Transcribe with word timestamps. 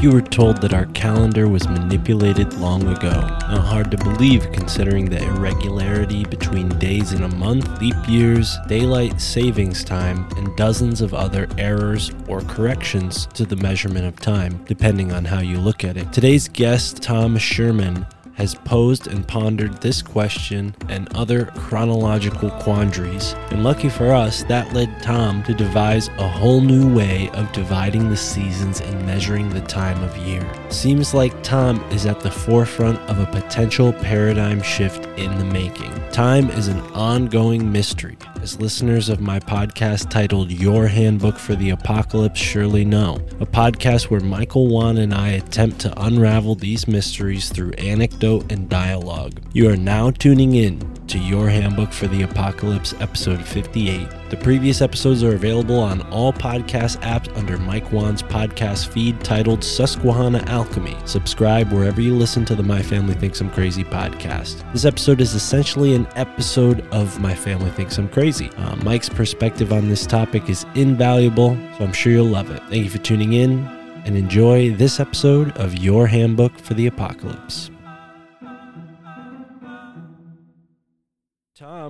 If 0.00 0.04
you 0.04 0.12
were 0.12 0.22
told 0.22 0.62
that 0.62 0.72
our 0.72 0.86
calendar 0.86 1.46
was 1.46 1.68
manipulated 1.68 2.54
long 2.54 2.88
ago? 2.88 3.10
Not 3.10 3.66
hard 3.66 3.90
to 3.90 3.98
believe 3.98 4.50
considering 4.50 5.04
the 5.04 5.22
irregularity 5.22 6.24
between 6.24 6.70
days 6.78 7.12
in 7.12 7.22
a 7.22 7.34
month, 7.34 7.82
leap 7.82 8.08
years, 8.08 8.56
daylight 8.66 9.20
savings 9.20 9.84
time, 9.84 10.26
and 10.38 10.56
dozens 10.56 11.02
of 11.02 11.12
other 11.12 11.46
errors 11.58 12.12
or 12.28 12.40
corrections 12.40 13.26
to 13.34 13.44
the 13.44 13.56
measurement 13.56 14.06
of 14.06 14.18
time, 14.18 14.64
depending 14.64 15.12
on 15.12 15.26
how 15.26 15.40
you 15.40 15.58
look 15.58 15.84
at 15.84 15.98
it. 15.98 16.10
Today's 16.14 16.48
guest, 16.48 17.02
Tom 17.02 17.36
Sherman, 17.36 18.06
has 18.40 18.54
posed 18.54 19.06
and 19.06 19.28
pondered 19.28 19.82
this 19.82 20.00
question 20.00 20.74
and 20.88 21.14
other 21.14 21.46
chronological 21.56 22.50
quandaries. 22.52 23.34
And 23.50 23.62
lucky 23.62 23.90
for 23.90 24.12
us, 24.12 24.44
that 24.44 24.72
led 24.72 25.02
Tom 25.02 25.42
to 25.42 25.52
devise 25.52 26.08
a 26.16 26.26
whole 26.26 26.62
new 26.62 26.94
way 26.94 27.28
of 27.34 27.52
dividing 27.52 28.08
the 28.08 28.16
seasons 28.16 28.80
and 28.80 29.06
measuring 29.06 29.50
the 29.50 29.60
time 29.60 30.02
of 30.02 30.16
year. 30.16 30.46
Seems 30.70 31.12
like 31.12 31.42
Tom 31.42 31.82
is 31.90 32.06
at 32.06 32.20
the 32.20 32.30
forefront 32.30 32.98
of 33.10 33.18
a 33.18 33.26
potential 33.26 33.92
paradigm 33.92 34.62
shift 34.62 35.04
in 35.18 35.36
the 35.36 35.44
making. 35.44 35.92
Time 36.10 36.48
is 36.50 36.68
an 36.68 36.80
ongoing 36.94 37.70
mystery, 37.70 38.16
as 38.42 38.60
listeners 38.60 39.08
of 39.08 39.20
my 39.20 39.38
podcast 39.38 40.08
titled 40.08 40.50
Your 40.50 40.86
Handbook 40.86 41.36
for 41.36 41.54
the 41.54 41.70
Apocalypse 41.70 42.40
surely 42.40 42.84
know. 42.84 43.16
A 43.40 43.46
podcast 43.46 44.04
where 44.04 44.20
Michael 44.20 44.68
Wann 44.68 44.98
and 44.98 45.12
I 45.12 45.30
attempt 45.30 45.80
to 45.80 46.02
unravel 46.02 46.54
these 46.54 46.88
mysteries 46.88 47.50
through 47.50 47.72
anecdote 47.72 48.50
and 48.50 48.68
dialogue. 48.68 49.40
You 49.52 49.68
are 49.70 49.76
now 49.76 50.10
tuning 50.10 50.54
in 50.54 50.80
to 51.10 51.18
Your 51.18 51.48
Handbook 51.48 51.92
for 51.92 52.06
the 52.06 52.22
Apocalypse, 52.22 52.94
episode 53.00 53.44
58. 53.44 54.08
The 54.30 54.36
previous 54.36 54.80
episodes 54.80 55.24
are 55.24 55.34
available 55.34 55.80
on 55.80 56.02
all 56.02 56.32
podcast 56.32 56.98
apps 57.00 57.36
under 57.36 57.58
Mike 57.58 57.90
Wann's 57.90 58.22
podcast 58.22 58.86
feed 58.86 59.18
titled 59.24 59.64
Susquehanna 59.64 60.44
Alchemy. 60.46 60.96
Subscribe 61.06 61.72
wherever 61.72 62.00
you 62.00 62.14
listen 62.14 62.44
to 62.44 62.54
the 62.54 62.62
My 62.62 62.80
Family 62.80 63.14
Thinks 63.14 63.40
I'm 63.40 63.50
Crazy 63.50 63.82
podcast. 63.82 64.72
This 64.72 64.84
episode 64.84 65.20
is 65.20 65.34
essentially 65.34 65.96
an 65.96 66.06
episode 66.14 66.86
of 66.92 67.18
My 67.18 67.34
Family 67.34 67.72
Thinks 67.72 67.98
I'm 67.98 68.08
Crazy. 68.08 68.48
Uh, 68.50 68.76
Mike's 68.76 69.08
perspective 69.08 69.72
on 69.72 69.88
this 69.88 70.06
topic 70.06 70.48
is 70.48 70.64
invaluable, 70.76 71.56
so 71.76 71.86
I'm 71.86 71.92
sure 71.92 72.12
you'll 72.12 72.26
love 72.26 72.52
it. 72.52 72.62
Thank 72.70 72.84
you 72.84 72.90
for 72.90 72.98
tuning 72.98 73.32
in 73.32 73.66
and 74.04 74.16
enjoy 74.16 74.70
this 74.74 75.00
episode 75.00 75.56
of 75.56 75.74
Your 75.74 76.06
Handbook 76.06 76.56
for 76.56 76.74
the 76.74 76.86
Apocalypse. 76.86 77.72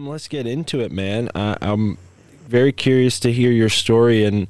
Tom, 0.01 0.09
let's 0.09 0.29
get 0.29 0.47
into 0.47 0.81
it, 0.81 0.91
man. 0.91 1.29
I, 1.35 1.59
I'm 1.61 1.99
very 2.49 2.73
curious 2.73 3.21
to 3.21 3.31
hear 3.31 3.51
your 3.51 3.69
story, 3.69 4.25
and 4.25 4.47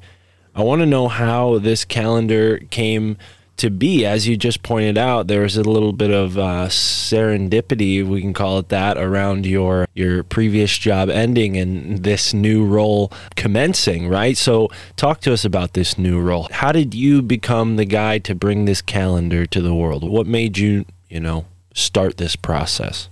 I 0.55 0.63
want 0.63 0.79
to 0.79 0.85
know 0.85 1.09
how 1.09 1.59
this 1.59 1.83
calendar 1.83 2.59
came 2.69 3.17
to 3.57 3.69
be. 3.69 4.05
As 4.05 4.29
you 4.29 4.37
just 4.37 4.63
pointed 4.63 4.97
out, 4.97 5.27
there 5.27 5.41
was 5.41 5.57
a 5.57 5.63
little 5.63 5.91
bit 5.91 6.09
of 6.09 6.37
uh, 6.37 6.67
serendipity, 6.69 8.07
we 8.07 8.21
can 8.21 8.31
call 8.33 8.59
it 8.59 8.69
that, 8.69 8.97
around 8.97 9.45
your 9.45 9.89
your 9.93 10.23
previous 10.23 10.77
job 10.77 11.09
ending 11.09 11.57
and 11.57 12.01
this 12.01 12.33
new 12.33 12.65
role 12.65 13.11
commencing, 13.35 14.07
right? 14.07 14.37
So, 14.37 14.69
talk 14.95 15.19
to 15.21 15.33
us 15.33 15.43
about 15.43 15.73
this 15.73 15.97
new 15.97 16.21
role. 16.21 16.47
How 16.51 16.71
did 16.71 16.93
you 16.93 17.21
become 17.21 17.75
the 17.75 17.83
guy 17.83 18.19
to 18.19 18.33
bring 18.33 18.63
this 18.63 18.81
calendar 18.81 19.45
to 19.47 19.61
the 19.61 19.75
world? 19.75 20.09
What 20.09 20.27
made 20.27 20.57
you, 20.57 20.85
you 21.09 21.19
know, 21.19 21.45
start 21.73 22.15
this 22.15 22.37
process? 22.37 23.09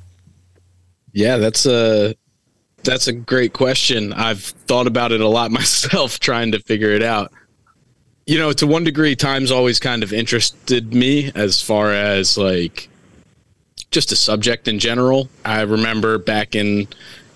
Yeah, 1.11 1.37
that's 1.37 1.65
a 1.65 2.15
that's 2.83 3.07
a 3.07 3.13
great 3.13 3.53
question. 3.53 4.13
I've 4.13 4.41
thought 4.41 4.87
about 4.87 5.11
it 5.11 5.21
a 5.21 5.27
lot 5.27 5.51
myself 5.61 6.19
trying 6.19 6.51
to 6.51 6.59
figure 6.59 6.91
it 6.91 7.03
out. 7.03 7.31
You 8.25 8.37
know, 8.37 8.53
to 8.53 8.67
one 8.67 8.83
degree 8.83 9.15
time's 9.15 9.51
always 9.51 9.79
kind 9.79 10.03
of 10.03 10.13
interested 10.13 10.93
me 10.93 11.31
as 11.33 11.61
far 11.61 11.91
as 11.91 12.37
like 12.37 12.89
just 13.89 14.11
a 14.11 14.15
subject 14.15 14.67
in 14.67 14.77
general. 14.77 15.29
I 15.43 15.61
remember 15.61 16.19
back 16.19 16.55
in 16.55 16.87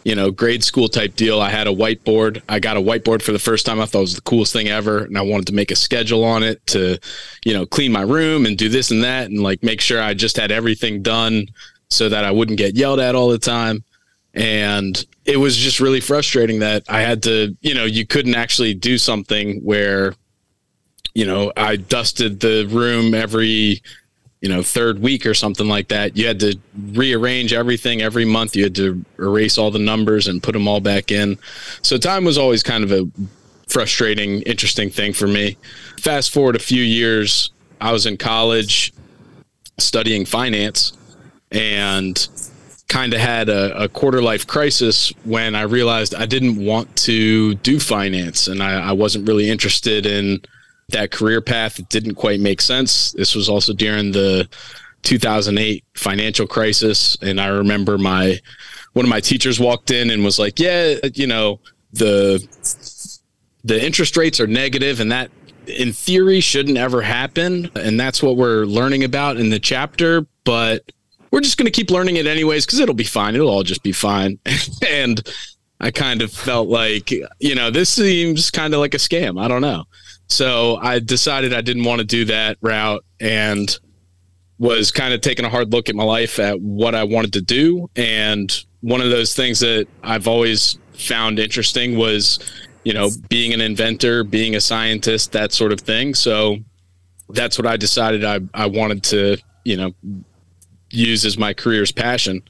you 0.04 0.16
know, 0.16 0.32
grade 0.32 0.64
school 0.64 0.90
type 0.90 1.16
deal. 1.16 1.40
I 1.40 1.50
had 1.50 1.68
a 1.68 1.72
whiteboard. 1.72 2.42
I 2.50 2.60
got 2.60 2.78
a 2.78 2.82
whiteboard 2.82 3.22
for 3.22 3.32
the 3.32 3.40
first 3.40 3.66
time. 3.66 3.80
I 3.80 3.86
thought 3.86 4.00
it 4.00 4.02
was 4.02 4.16
the 4.16 4.22
coolest 4.22 4.54
thing 4.54 4.68
ever. 4.68 5.00
And 5.06 5.18
I 5.18 5.22
wanted 5.22 5.48
to 5.48 5.54
make 5.54 5.72
a 5.72 5.76
schedule 5.76 6.24
on 6.24 6.44
it 6.44 6.66
to, 6.68 7.00
you 7.46 7.54
know, 7.54 7.66
clean 7.66 7.92
my 7.92 8.02
room 8.02 8.46
and 8.46 8.58
do 8.58 8.70
this 8.70 8.92
and 8.92 9.04
that 9.04 9.30
and 9.30 9.42
like 9.42 9.64
make 9.64 9.82
sure 9.82 10.02
I 10.02 10.14
just 10.14 10.38
had 10.38 10.52
everything 10.52 11.02
done 11.02 11.48
so 11.90 12.10
that 12.10 12.26
I 12.26 12.32
wouldn't 12.32 12.58
get 12.58 12.76
yelled 12.76 13.00
at 13.00 13.16
all 13.16 13.30
the 13.30 13.40
time. 13.40 13.84
And 14.34 15.06
it 15.26 15.38
was 15.38 15.56
just 15.56 15.80
really 15.80 16.00
frustrating 16.00 16.60
that 16.60 16.84
I 16.90 17.02
had 17.02 17.24
to, 17.24 17.56
you 17.62 17.76
know, 17.76 17.86
you 17.86 18.06
couldn't 18.06 18.36
actually 18.36 18.74
do 18.74 18.98
something 18.98 19.60
where, 19.60 20.16
you 21.14 21.26
know, 21.26 21.54
I 21.56 21.76
dusted 21.76 22.40
the 22.40 22.66
room 22.66 23.14
every, 23.14 23.82
you 24.42 24.50
know, 24.50 24.64
third 24.64 25.00
week 25.00 25.26
or 25.26 25.34
something 25.34 25.68
like 25.68 25.88
that. 25.90 26.18
You 26.18 26.28
had 26.28 26.40
to 26.40 26.58
rearrange 26.94 27.54
everything 27.54 28.02
every 28.02 28.26
month. 28.26 28.56
You 28.56 28.64
had 28.64 28.76
to 28.76 29.06
erase 29.20 29.58
all 29.58 29.70
the 29.70 29.80
numbers 29.80 30.28
and 30.28 30.42
put 30.42 30.54
them 30.54 30.68
all 30.68 30.80
back 30.82 31.12
in. 31.12 31.38
So 31.84 31.98
time 31.98 32.26
was 32.26 32.38
always 32.38 32.64
kind 32.64 32.84
of 32.84 32.92
a 32.92 33.08
frustrating, 33.68 34.42
interesting 34.42 34.90
thing 34.90 35.14
for 35.14 35.28
me. 35.28 35.58
Fast 36.00 36.34
forward 36.34 36.56
a 36.56 36.60
few 36.60 36.84
years, 36.84 37.52
I 37.80 37.92
was 37.92 38.06
in 38.06 38.18
college 38.18 38.94
studying 39.78 40.26
finance 40.26 40.94
and 41.52 42.28
kind 42.94 43.12
of 43.16 43.20
had 43.20 43.50
a, 43.50 43.86
a, 43.86 43.90
quarter 43.90 44.22
life 44.22 44.46
crisis 44.46 45.12
when 45.24 45.56
I 45.56 45.64
realized 45.64 46.14
I 46.14 46.28
didn't 46.28 46.64
want 46.64 46.96
to 46.98 47.56
do 47.56 47.80
finance 47.80 48.48
and 48.48 48.62
I, 48.62 48.90
I, 48.90 48.92
wasn't 48.92 49.28
really 49.28 49.50
interested 49.50 50.06
in 50.06 50.40
that 50.90 51.10
career 51.10 51.42
path. 51.42 51.80
It 51.80 51.90
didn't 51.90 52.14
quite 52.14 52.40
make 52.40 52.62
sense. 52.62 53.12
This 53.14 53.34
was 53.34 53.50
also 53.50 53.74
during 53.74 54.12
the 54.12 54.48
2008 55.02 55.84
financial 55.96 56.46
crisis. 56.46 57.18
And 57.20 57.42
I 57.42 57.48
remember 57.48 57.98
my, 57.98 58.40
one 58.94 59.06
of 59.06 59.10
my 59.10 59.22
teachers 59.22 59.60
walked 59.60 59.90
in 59.90 60.12
and 60.12 60.24
was 60.24 60.38
like, 60.38 60.60
yeah, 60.60 60.98
you 61.16 61.26
know, 61.26 61.62
the, 61.94 62.48
the 63.64 63.84
interest 63.84 64.16
rates 64.18 64.40
are 64.40 64.46
negative 64.46 65.00
and 65.00 65.12
that 65.12 65.32
in 65.66 65.94
theory 65.94 66.42
shouldn't 66.42 66.78
ever 66.78 67.02
happen. 67.02 67.72
And 67.74 68.00
that's 68.00 68.22
what 68.22 68.38
we're 68.38 68.66
learning 68.66 69.04
about 69.04 69.38
in 69.38 69.50
the 69.50 69.60
chapter. 69.60 70.28
But 70.44 70.92
we're 71.34 71.42
just 71.42 71.58
going 71.58 71.66
to 71.66 71.72
keep 71.72 71.90
learning 71.90 72.18
it 72.18 72.28
anyways 72.28 72.64
because 72.64 72.78
it'll 72.78 72.94
be 72.94 73.04
fine. 73.04 73.34
It'll 73.34 73.50
all 73.50 73.64
just 73.64 73.82
be 73.82 73.92
fine. 73.92 74.38
and 74.88 75.20
I 75.80 75.90
kind 75.90 76.22
of 76.22 76.32
felt 76.32 76.70
like, 76.70 77.10
you 77.40 77.56
know, 77.56 77.72
this 77.72 77.90
seems 77.90 78.52
kind 78.52 78.72
of 78.72 78.80
like 78.80 78.94
a 78.94 78.98
scam. 78.98 79.42
I 79.44 79.48
don't 79.48 79.64
know. 79.64 79.86
So 80.28 80.78
I 80.80 81.00
decided 81.00 81.52
I 81.52 81.62
didn't 81.62 81.86
want 81.86 82.02
to 82.02 82.06
do 82.06 82.26
that 82.26 82.58
route 82.62 83.04
and 83.20 83.76
was 84.60 84.92
kind 84.92 85.12
of 85.12 85.22
taking 85.22 85.44
a 85.44 85.50
hard 85.50 85.72
look 85.72 85.90
at 85.90 85.96
my 85.96 86.04
life 86.04 86.38
at 86.38 86.62
what 86.62 86.94
I 86.94 87.04
wanted 87.04 87.34
to 87.34 87.42
do. 87.42 87.90
And 87.96 88.56
one 88.82 89.02
of 89.02 89.10
those 89.10 89.34
things 89.34 89.60
that 89.62 89.88
I've 90.04 90.28
always 90.28 90.78
found 90.94 91.40
interesting 91.40 91.98
was, 91.98 92.38
you 92.84 92.94
know, 92.94 93.10
being 93.28 93.54
an 93.54 93.62
inventor, 93.62 94.24
being 94.24 94.56
a 94.56 94.62
scientist, 94.62 95.32
that 95.32 95.52
sort 95.52 95.72
of 95.72 95.82
thing. 95.82 96.14
So 96.14 96.58
that's 97.30 97.58
what 97.58 97.66
I 97.66 97.76
decided 97.76 98.24
I, 98.24 98.40
I 98.54 98.68
wanted 98.68 99.02
to, 99.06 99.38
you 99.66 99.78
know, 99.78 99.96
use 100.94 101.26
as 101.26 101.38
my 101.38 101.54
career's 101.54 101.92
passion. 101.92 102.42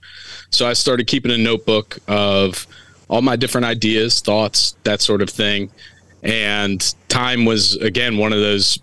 So 0.49 0.67
I 0.67 0.73
started 0.73 1.07
keeping 1.07 1.31
a 1.31 1.37
notebook 1.37 1.97
of 2.07 2.67
all 3.07 3.21
my 3.21 3.35
different 3.35 3.65
ideas, 3.65 4.19
thoughts, 4.19 4.75
that 4.83 5.01
sort 5.01 5.21
of 5.21 5.29
thing. 5.29 5.71
And 6.23 6.93
time 7.09 7.45
was, 7.45 7.75
again, 7.77 8.17
one 8.17 8.33
of 8.33 8.39
those 8.39 8.79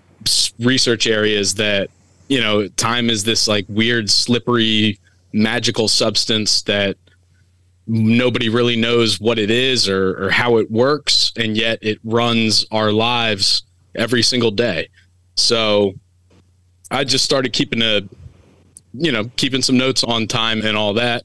research 0.58 1.06
areas 1.06 1.54
that, 1.54 1.90
you 2.28 2.40
know, 2.40 2.68
time 2.68 3.10
is 3.10 3.24
this 3.24 3.48
like 3.48 3.64
weird, 3.68 4.10
slippery, 4.10 4.98
magical 5.32 5.88
substance 5.88 6.62
that 6.62 6.96
nobody 7.86 8.48
really 8.48 8.76
knows 8.76 9.20
what 9.20 9.38
it 9.38 9.50
is 9.50 9.88
or, 9.88 10.26
or 10.26 10.30
how 10.30 10.58
it 10.58 10.70
works. 10.70 11.32
And 11.36 11.56
yet 11.56 11.78
it 11.82 11.98
runs 12.04 12.66
our 12.70 12.92
lives 12.92 13.62
every 13.94 14.22
single 14.22 14.50
day. 14.50 14.88
So 15.34 15.94
I 16.90 17.04
just 17.04 17.24
started 17.24 17.52
keeping 17.52 17.82
a, 17.82 18.02
you 18.92 19.12
know, 19.12 19.31
keeping 19.37 19.62
some 19.62 19.76
notes 19.76 20.04
on 20.04 20.26
time 20.26 20.62
and 20.62 20.76
all 20.76 20.94
that. 20.94 21.25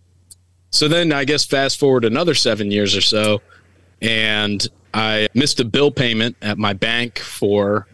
So 0.72 0.88
then 0.88 1.12
I 1.14 1.24
guess 1.26 1.46
fast 1.46 1.80
forward 1.80 2.06
another 2.06 2.36
seven 2.36 2.70
years 2.72 2.96
or 2.96 3.02
so, 3.02 3.42
and 4.02 4.66
I 4.94 5.28
missed 5.34 5.60
a 5.60 5.66
bill 5.66 5.92
payment 5.92 6.36
at 6.42 6.58
my 6.58 6.74
bank 6.74 7.20
for, 7.20 7.88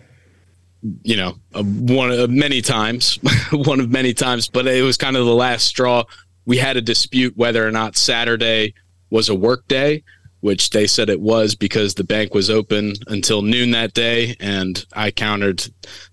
you 1.03 1.15
know, 1.15 1.35
a, 1.53 1.63
one 1.63 2.11
of 2.11 2.29
many 2.29 2.61
times, 2.61 3.19
one 3.51 3.79
of 3.79 3.89
many 3.89 4.13
times, 4.13 4.47
but 4.47 4.67
it 4.67 4.83
was 4.83 4.97
kind 4.97 5.15
of 5.15 5.25
the 5.25 5.33
last 5.33 5.65
straw. 5.65 6.03
We 6.45 6.57
had 6.57 6.77
a 6.77 6.81
dispute 6.81 7.37
whether 7.37 7.67
or 7.67 7.71
not 7.71 7.95
Saturday 7.95 8.73
was 9.09 9.29
a 9.29 9.35
work 9.35 9.67
day, 9.67 10.03
which 10.41 10.71
they 10.71 10.87
said 10.87 11.09
it 11.09 11.21
was 11.21 11.55
because 11.55 11.93
the 11.93 12.03
bank 12.03 12.33
was 12.33 12.49
open 12.49 12.93
until 13.07 13.43
noon 13.43 13.71
that 13.71 13.93
day. 13.93 14.35
And 14.39 14.83
I 14.93 15.11
countered, 15.11 15.63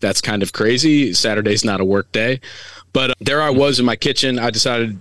that's 0.00 0.20
kind 0.20 0.43
of 0.43 0.52
crazy. 0.52 1.14
Saturday's 1.14 1.64
not 1.64 1.81
a 1.81 1.84
work 1.84 2.12
day. 2.12 2.40
But 2.93 3.11
uh, 3.11 3.14
there 3.20 3.43
I 3.43 3.50
was 3.50 3.79
in 3.79 3.87
my 3.87 3.96
kitchen. 3.96 4.38
I 4.38 4.50
decided 4.50 4.99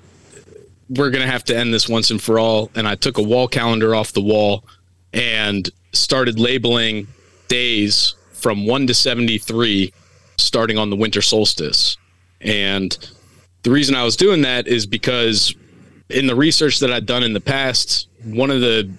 we're 0.90 1.10
going 1.10 1.26
to 1.26 1.32
have 1.32 1.44
to 1.46 1.58
end 1.58 1.74
this 1.74 1.90
once 1.90 2.12
and 2.12 2.22
for 2.22 2.40
all. 2.40 2.72
And 2.76 2.88
I 2.88 2.96
took 2.96 3.18
a 3.18 3.24
wall 3.24 3.48
calendar 3.48 3.96
off 3.96 4.14
the 4.14 4.22
wall 4.22 4.64
and 5.14 5.70
started 5.94 6.40
labeling 6.40 7.08
days 7.48 8.16
from 8.34 8.66
1 8.66 8.88
to 8.88 8.94
73 8.94 9.94
starting 10.38 10.78
on 10.78 10.90
the 10.90 10.96
winter 10.96 11.22
solstice. 11.22 11.98
And 12.42 12.98
the 13.64 13.72
reason 13.72 13.96
I 13.96 14.04
was 14.04 14.16
doing 14.16 14.44
that 14.44 14.68
is 14.68 14.86
because 14.86 15.54
in 16.10 16.28
the 16.28 16.36
research 16.36 16.80
that 16.80 16.92
I'd 16.92 17.06
done 17.06 17.24
in 17.24 17.34
the 17.34 17.42
past, 17.42 18.08
one 18.24 18.52
of 18.52 18.62
the 18.62 18.90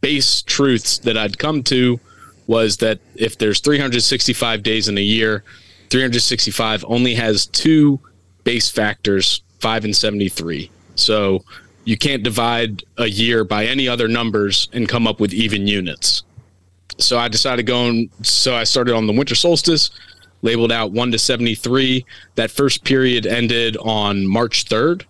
base 0.00 0.42
truths 0.42 0.98
that 0.98 1.16
I'd 1.16 1.38
come 1.38 1.62
to 1.64 2.00
was 2.46 2.78
that 2.78 2.98
if 3.14 3.38
there's 3.38 3.60
365 3.60 4.62
days 4.62 4.88
in 4.88 4.98
a 4.98 5.02
year, 5.02 5.44
365 5.90 6.84
only 6.88 7.14
has 7.14 7.46
two 7.46 8.00
base 8.44 8.70
factors, 8.70 9.42
5 9.60 9.84
and 9.84 9.96
73. 9.96 10.70
So 10.94 11.44
you 11.84 11.96
can't 11.96 12.22
divide 12.22 12.84
a 12.98 13.06
year 13.06 13.44
by 13.44 13.66
any 13.66 13.88
other 13.88 14.08
numbers 14.08 14.68
and 14.72 14.88
come 14.88 15.06
up 15.06 15.20
with 15.20 15.32
even 15.32 15.66
units. 15.66 16.22
So 16.98 17.18
I 17.18 17.28
decided 17.28 17.66
going 17.66 18.10
so 18.22 18.54
I 18.54 18.64
started 18.64 18.94
on 18.94 19.06
the 19.06 19.12
winter 19.12 19.34
solstice, 19.34 19.90
labeled 20.42 20.72
out 20.72 20.92
1 20.92 21.12
to 21.12 21.18
73. 21.18 22.04
That 22.34 22.50
first 22.50 22.84
period 22.84 23.26
ended 23.26 23.76
on 23.78 24.26
March 24.26 24.66
3rd. 24.66 25.04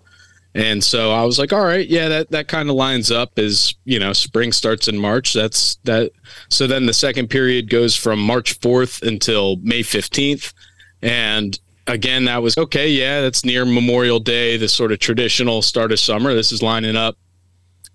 And 0.54 0.84
so 0.84 1.12
I 1.12 1.24
was 1.24 1.38
like, 1.38 1.52
all 1.52 1.64
right, 1.64 1.88
yeah, 1.88 2.08
that, 2.08 2.30
that 2.30 2.46
kind 2.46 2.68
of 2.68 2.76
lines 2.76 3.10
up 3.10 3.38
as, 3.38 3.74
you 3.84 3.98
know, 3.98 4.12
spring 4.12 4.52
starts 4.52 4.86
in 4.86 4.98
March. 4.98 5.32
That's 5.32 5.76
that. 5.84 6.12
So 6.50 6.66
then 6.66 6.84
the 6.84 6.92
second 6.92 7.28
period 7.28 7.70
goes 7.70 7.96
from 7.96 8.20
March 8.20 8.60
4th 8.60 9.06
until 9.06 9.56
May 9.56 9.80
15th. 9.80 10.52
And 11.00 11.58
again, 11.86 12.24
that 12.26 12.42
was 12.42 12.56
okay. 12.56 12.88
Yeah, 12.88 13.20
that's 13.20 13.44
near 13.44 13.64
Memorial 13.64 14.20
Day, 14.20 14.56
the 14.56 14.68
sort 14.68 14.92
of 14.92 14.98
traditional 14.98 15.62
start 15.62 15.92
of 15.92 16.00
summer. 16.00 16.34
This 16.34 16.52
is 16.52 16.62
lining 16.62 16.96
up. 16.96 17.16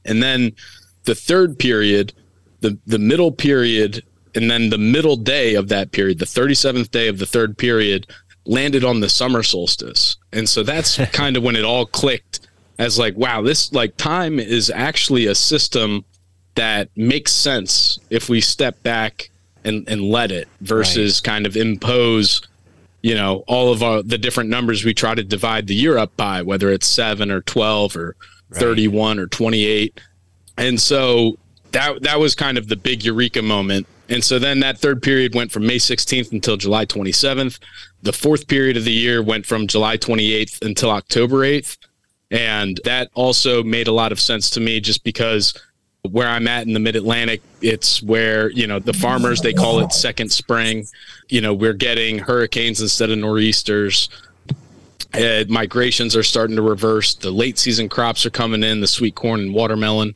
And 0.05 0.21
then 0.23 0.53
the 1.03 1.15
third 1.15 1.59
period, 1.59 2.13
the, 2.61 2.77
the 2.85 2.99
middle 2.99 3.31
period, 3.31 4.03
and 4.35 4.49
then 4.49 4.69
the 4.69 4.77
middle 4.77 5.15
day 5.15 5.55
of 5.55 5.67
that 5.69 5.91
period, 5.91 6.19
the 6.19 6.25
37th 6.25 6.91
day 6.91 7.07
of 7.07 7.19
the 7.19 7.25
third 7.25 7.57
period, 7.57 8.07
landed 8.45 8.83
on 8.83 8.99
the 8.99 9.09
summer 9.09 9.43
solstice. 9.43 10.17
And 10.31 10.47
so 10.47 10.63
that's 10.63 10.97
kind 11.11 11.37
of 11.37 11.43
when 11.43 11.55
it 11.55 11.65
all 11.65 11.85
clicked 11.85 12.47
as 12.79 12.99
like, 12.99 13.15
wow, 13.17 13.41
this 13.41 13.73
like 13.73 13.97
time 13.97 14.39
is 14.39 14.69
actually 14.69 15.25
a 15.25 15.35
system 15.35 16.05
that 16.55 16.89
makes 16.95 17.31
sense 17.31 17.99
if 18.09 18.29
we 18.29 18.41
step 18.41 18.81
back 18.83 19.29
and, 19.63 19.87
and 19.89 20.01
let 20.01 20.31
it 20.31 20.47
versus 20.61 21.19
kind 21.21 21.45
of 21.45 21.57
impose, 21.57 22.41
you 23.01 23.15
know, 23.15 23.43
all 23.47 23.71
of 23.71 23.83
our, 23.83 24.03
the 24.03 24.17
different 24.17 24.49
numbers 24.49 24.83
we 24.83 24.93
try 24.93 25.15
to 25.15 25.23
divide 25.23 25.67
the 25.67 25.75
year 25.75 25.97
up 25.97 26.15
by, 26.17 26.41
whether 26.41 26.71
it's 26.71 26.87
seven 26.87 27.31
or 27.31 27.41
12 27.41 27.95
or 27.95 28.15
31 28.53 29.19
or 29.19 29.27
28. 29.27 29.99
And 30.57 30.79
so 30.79 31.37
that, 31.71 32.01
that 32.03 32.19
was 32.19 32.35
kind 32.35 32.57
of 32.57 32.67
the 32.67 32.75
big 32.75 33.03
eureka 33.03 33.41
moment. 33.41 33.87
And 34.09 34.23
so 34.23 34.39
then 34.39 34.61
that 34.61 34.77
third 34.77 35.01
period 35.01 35.35
went 35.35 35.51
from 35.51 35.67
May 35.67 35.77
16th 35.77 36.31
until 36.31 36.57
July 36.57 36.85
27th. 36.85 37.59
The 38.03 38.13
fourth 38.13 38.47
period 38.47 38.77
of 38.77 38.85
the 38.85 38.91
year 38.91 39.21
went 39.21 39.45
from 39.45 39.67
July 39.67 39.97
28th 39.97 40.65
until 40.65 40.91
October 40.91 41.37
8th. 41.37 41.77
And 42.31 42.79
that 42.83 43.09
also 43.13 43.63
made 43.63 43.87
a 43.87 43.93
lot 43.93 44.11
of 44.11 44.19
sense 44.19 44.49
to 44.51 44.59
me 44.59 44.79
just 44.79 45.03
because 45.03 45.53
where 46.07 46.27
I'm 46.27 46.47
at 46.47 46.67
in 46.67 46.73
the 46.73 46.79
mid 46.79 46.95
Atlantic, 46.95 47.41
it's 47.61 48.01
where, 48.01 48.49
you 48.51 48.67
know, 48.67 48.79
the 48.79 48.93
farmers, 48.93 49.41
they 49.41 49.53
call 49.53 49.79
it 49.79 49.91
second 49.91 50.31
spring. 50.31 50.85
You 51.29 51.41
know, 51.41 51.53
we're 51.53 51.73
getting 51.73 52.19
hurricanes 52.19 52.81
instead 52.81 53.09
of 53.09 53.17
nor'easters. 53.17 54.09
Uh, 55.13 55.45
migrations 55.47 56.15
are 56.15 56.23
starting 56.23 56.55
to 56.55 56.61
reverse. 56.61 57.15
The 57.15 57.31
late 57.31 57.57
season 57.57 57.89
crops 57.89 58.25
are 58.25 58.29
coming 58.29 58.63
in, 58.63 58.81
the 58.81 58.87
sweet 58.87 59.15
corn 59.15 59.39
and 59.39 59.53
watermelon. 59.53 60.15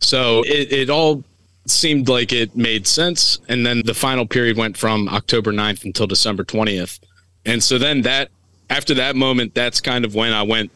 So 0.00 0.42
it, 0.44 0.72
it 0.72 0.90
all 0.90 1.22
seemed 1.66 2.08
like 2.08 2.32
it 2.32 2.56
made 2.56 2.86
sense. 2.86 3.38
And 3.48 3.64
then 3.64 3.82
the 3.84 3.94
final 3.94 4.26
period 4.26 4.56
went 4.56 4.76
from 4.76 5.08
October 5.08 5.52
9th 5.52 5.84
until 5.84 6.06
December 6.06 6.44
20th. 6.44 7.00
And 7.46 7.62
so 7.62 7.78
then 7.78 8.02
that, 8.02 8.30
after 8.68 8.94
that 8.94 9.16
moment, 9.16 9.54
that's 9.54 9.80
kind 9.80 10.04
of 10.04 10.14
when 10.14 10.32
I 10.32 10.42
went 10.42 10.70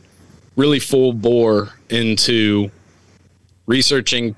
really 0.56 0.80
full 0.80 1.12
bore 1.12 1.70
into 1.90 2.70
researching 3.66 4.34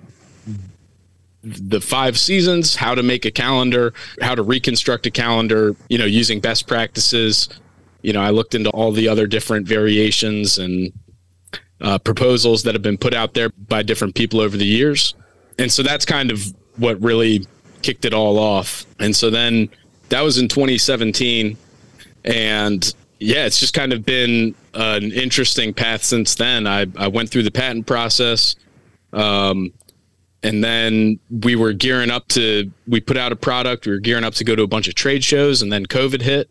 the 1.57 1.81
five 1.81 2.19
seasons, 2.19 2.76
how 2.76 2.95
to 2.95 3.02
make 3.02 3.25
a 3.25 3.31
calendar, 3.31 3.93
how 4.21 4.35
to 4.35 4.43
reconstruct 4.43 5.07
a 5.07 5.11
calendar, 5.11 5.75
you 5.88 5.99
know, 5.99 6.05
using 6.05 6.40
best 6.40 6.67
practices. 6.67 7.49
You 8.02 8.12
know, 8.12 8.21
I 8.21 8.31
looked 8.31 8.55
into 8.55 8.71
all 8.71 8.93
the 8.93 9.09
other 9.09 9.26
different 9.26 9.67
variations 9.67 10.59
and 10.59 10.93
uh, 11.81 11.99
proposals 11.99 12.62
that 12.64 12.75
have 12.75 12.83
been 12.83 12.99
put 12.99 13.14
out 13.14 13.35
there 13.35 13.50
by 13.50 13.83
different 13.83 14.14
people 14.14 14.40
over 14.40 14.57
the 14.57 14.67
years. 14.67 15.14
And 15.59 15.71
so 15.71 15.83
that's 15.83 16.05
kind 16.05 16.31
of 16.31 16.55
what 16.76 17.00
really 17.00 17.47
kicked 17.83 18.05
it 18.05 18.14
all 18.14 18.38
off. 18.38 18.87
And 19.00 19.14
so 19.14 19.31
then 19.31 19.69
that 20.09 20.23
was 20.23 20.38
in 20.38 20.49
2017. 20.49 21.57
And 22.25 22.95
yeah, 23.21 23.47
it's 23.47 23.61
just 23.61 23.75
kind 23.75 23.93
of 23.93 24.05
been 24.05 24.55
an 24.75 25.12
interesting 25.12 25.75
path 25.75 26.02
since 26.05 26.35
then. 26.35 26.67
I, 26.67 26.87
I 26.97 27.09
went 27.09 27.31
through 27.31 27.43
the 27.45 27.50
patent 27.50 27.87
process. 27.87 28.57
Um, 29.12 29.73
and 30.49 30.64
then 30.64 31.21
we 31.43 31.57
were 31.57 31.75
gearing 31.75 32.11
up 32.11 32.26
to, 32.28 32.73
we 32.87 33.02
put 33.02 33.19
out 33.19 33.33
a 33.33 33.37
product, 33.37 33.85
we 33.85 33.93
were 33.93 33.99
gearing 33.99 34.25
up 34.25 34.33
to 34.33 34.45
go 34.45 34.57
to 34.57 34.62
a 34.62 34.67
bunch 34.67 34.88
of 34.88 34.95
trade 34.95 35.23
shows, 35.23 35.61
and 35.61 35.71
then 35.71 35.85
COVID 35.85 36.23
hit. 36.23 36.49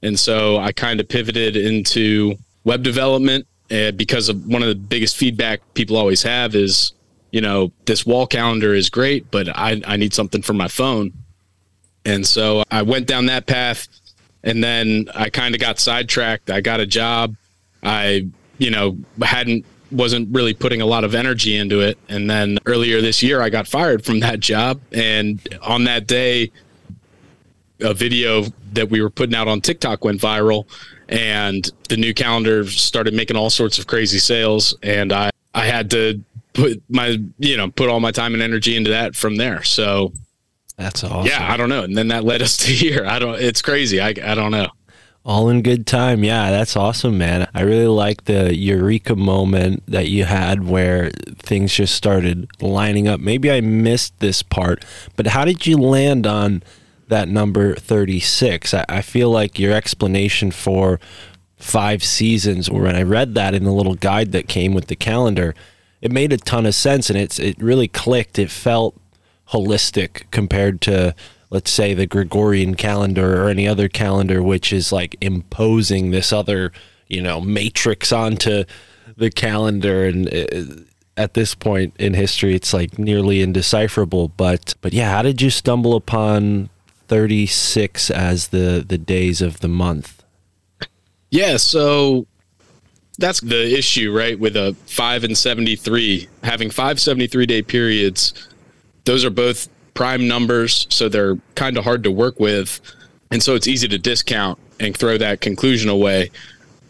And 0.00 0.16
so 0.16 0.58
I 0.58 0.70
kind 0.70 1.00
of 1.00 1.08
pivoted 1.08 1.56
into 1.56 2.36
web 2.62 2.84
development 2.84 3.48
uh, 3.68 3.90
because 3.90 4.28
of 4.28 4.46
one 4.46 4.62
of 4.62 4.68
the 4.68 4.76
biggest 4.76 5.16
feedback 5.16 5.60
people 5.74 5.96
always 5.96 6.22
have 6.22 6.54
is, 6.54 6.92
you 7.32 7.40
know, 7.40 7.72
this 7.84 8.06
wall 8.06 8.28
calendar 8.28 8.74
is 8.74 8.88
great, 8.88 9.28
but 9.32 9.48
I, 9.48 9.82
I 9.88 9.96
need 9.96 10.14
something 10.14 10.42
for 10.42 10.52
my 10.52 10.68
phone. 10.68 11.12
And 12.04 12.24
so 12.24 12.62
I 12.70 12.82
went 12.82 13.08
down 13.08 13.26
that 13.26 13.46
path 13.48 13.88
and 14.44 14.62
then 14.62 15.06
I 15.16 15.30
kind 15.30 15.52
of 15.52 15.60
got 15.60 15.80
sidetracked. 15.80 16.48
I 16.48 16.60
got 16.60 16.78
a 16.78 16.86
job. 16.86 17.34
I, 17.82 18.28
you 18.58 18.70
know, 18.70 18.98
hadn't 19.20 19.66
wasn't 19.92 20.28
really 20.34 20.54
putting 20.54 20.80
a 20.80 20.86
lot 20.86 21.04
of 21.04 21.14
energy 21.14 21.56
into 21.56 21.80
it. 21.80 21.98
And 22.08 22.28
then 22.28 22.58
earlier 22.66 23.00
this 23.00 23.22
year, 23.22 23.42
I 23.42 23.50
got 23.50 23.66
fired 23.68 24.04
from 24.04 24.20
that 24.20 24.40
job. 24.40 24.80
And 24.92 25.40
on 25.62 25.84
that 25.84 26.06
day, 26.06 26.50
a 27.80 27.94
video 27.94 28.44
that 28.72 28.88
we 28.90 29.02
were 29.02 29.10
putting 29.10 29.34
out 29.34 29.48
on 29.48 29.60
TikTok 29.60 30.04
went 30.04 30.20
viral, 30.20 30.66
and 31.08 31.68
the 31.88 31.96
new 31.96 32.14
calendar 32.14 32.66
started 32.68 33.12
making 33.12 33.36
all 33.36 33.50
sorts 33.50 33.78
of 33.78 33.86
crazy 33.86 34.18
sales. 34.18 34.74
And 34.82 35.12
I 35.12 35.30
I 35.54 35.66
had 35.66 35.90
to 35.90 36.22
put 36.54 36.82
my 36.88 37.18
you 37.38 37.56
know 37.56 37.70
put 37.70 37.88
all 37.88 38.00
my 38.00 38.10
time 38.12 38.34
and 38.34 38.42
energy 38.42 38.76
into 38.76 38.90
that 38.90 39.14
from 39.16 39.36
there. 39.36 39.62
So 39.62 40.12
That's 40.76 41.02
awesome. 41.04 41.26
yeah, 41.26 41.52
I 41.52 41.56
don't 41.56 41.68
know. 41.68 41.82
And 41.82 41.96
then 41.96 42.08
that 42.08 42.24
led 42.24 42.40
us 42.40 42.56
to 42.58 42.72
here. 42.72 43.04
I 43.06 43.18
don't. 43.18 43.40
It's 43.40 43.62
crazy. 43.62 44.00
I 44.00 44.08
I 44.08 44.34
don't 44.34 44.52
know. 44.52 44.68
All 45.24 45.48
in 45.48 45.62
good 45.62 45.86
time. 45.86 46.24
Yeah, 46.24 46.50
that's 46.50 46.76
awesome, 46.76 47.16
man. 47.16 47.48
I 47.54 47.60
really 47.60 47.86
like 47.86 48.24
the 48.24 48.56
eureka 48.56 49.14
moment 49.14 49.84
that 49.86 50.08
you 50.08 50.24
had 50.24 50.66
where 50.66 51.12
things 51.38 51.72
just 51.72 51.94
started 51.94 52.50
lining 52.60 53.06
up. 53.06 53.20
Maybe 53.20 53.48
I 53.48 53.60
missed 53.60 54.18
this 54.18 54.42
part, 54.42 54.84
but 55.14 55.28
how 55.28 55.44
did 55.44 55.64
you 55.64 55.76
land 55.76 56.26
on 56.26 56.64
that 57.06 57.28
number 57.28 57.76
36? 57.76 58.74
I, 58.74 58.84
I 58.88 59.00
feel 59.00 59.30
like 59.30 59.60
your 59.60 59.72
explanation 59.72 60.50
for 60.50 60.98
five 61.56 62.02
seasons, 62.02 62.68
when 62.68 62.96
I 62.96 63.02
read 63.02 63.36
that 63.36 63.54
in 63.54 63.62
the 63.62 63.72
little 63.72 63.94
guide 63.94 64.32
that 64.32 64.48
came 64.48 64.74
with 64.74 64.88
the 64.88 64.96
calendar, 64.96 65.54
it 66.00 66.10
made 66.10 66.32
a 66.32 66.36
ton 66.36 66.66
of 66.66 66.74
sense 66.74 67.08
and 67.08 67.18
it's 67.18 67.38
it 67.38 67.62
really 67.62 67.86
clicked. 67.86 68.40
It 68.40 68.50
felt 68.50 69.00
holistic 69.50 70.24
compared 70.32 70.80
to 70.82 71.14
let's 71.52 71.70
say 71.70 71.92
the 71.92 72.06
Gregorian 72.06 72.74
calendar 72.74 73.44
or 73.44 73.50
any 73.50 73.68
other 73.68 73.86
calendar, 73.86 74.42
which 74.42 74.72
is 74.72 74.90
like 74.90 75.16
imposing 75.20 76.10
this 76.10 76.32
other, 76.32 76.72
you 77.08 77.20
know, 77.20 77.42
matrix 77.42 78.10
onto 78.10 78.64
the 79.18 79.30
calendar. 79.30 80.06
And 80.06 80.32
uh, 80.32 80.82
at 81.18 81.34
this 81.34 81.54
point 81.54 81.94
in 81.98 82.14
history, 82.14 82.54
it's 82.54 82.72
like 82.72 82.98
nearly 82.98 83.42
indecipherable. 83.42 84.28
But, 84.28 84.74
but 84.80 84.94
yeah, 84.94 85.10
how 85.12 85.20
did 85.20 85.42
you 85.42 85.50
stumble 85.50 85.94
upon 85.94 86.70
36 87.08 88.10
as 88.10 88.48
the, 88.48 88.82
the 88.88 88.96
days 88.96 89.42
of 89.42 89.60
the 89.60 89.68
month? 89.68 90.24
Yeah, 91.28 91.58
so 91.58 92.26
that's 93.18 93.42
the 93.42 93.76
issue, 93.76 94.10
right? 94.10 94.38
With 94.38 94.56
a 94.56 94.74
five 94.86 95.22
and 95.22 95.36
73, 95.36 96.28
having 96.42 96.70
five 96.70 96.98
73 96.98 97.44
day 97.44 97.60
periods, 97.60 98.48
those 99.04 99.22
are 99.22 99.30
both 99.30 99.68
prime 99.94 100.26
numbers, 100.26 100.86
so 100.90 101.08
they're 101.08 101.36
kind 101.54 101.76
of 101.76 101.84
hard 101.84 102.04
to 102.04 102.10
work 102.10 102.40
with. 102.40 102.80
And 103.30 103.42
so 103.42 103.54
it's 103.54 103.66
easy 103.66 103.88
to 103.88 103.98
discount 103.98 104.58
and 104.80 104.96
throw 104.96 105.18
that 105.18 105.40
conclusion 105.40 105.88
away. 105.88 106.30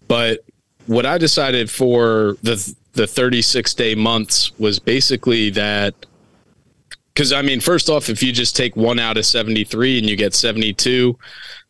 But 0.08 0.40
what 0.86 1.06
I 1.06 1.18
decided 1.18 1.70
for 1.70 2.36
the 2.42 2.74
the 2.94 3.06
36 3.06 3.72
day 3.74 3.94
months 3.94 4.52
was 4.58 4.78
basically 4.78 5.50
that 5.50 5.94
because 7.14 7.32
I 7.32 7.42
mean, 7.42 7.60
first 7.60 7.90
off, 7.90 8.08
if 8.08 8.22
you 8.22 8.32
just 8.32 8.56
take 8.56 8.74
one 8.74 8.98
out 8.98 9.16
of 9.16 9.26
73 9.26 9.98
and 9.98 10.08
you 10.08 10.16
get 10.16 10.34
72, 10.34 11.18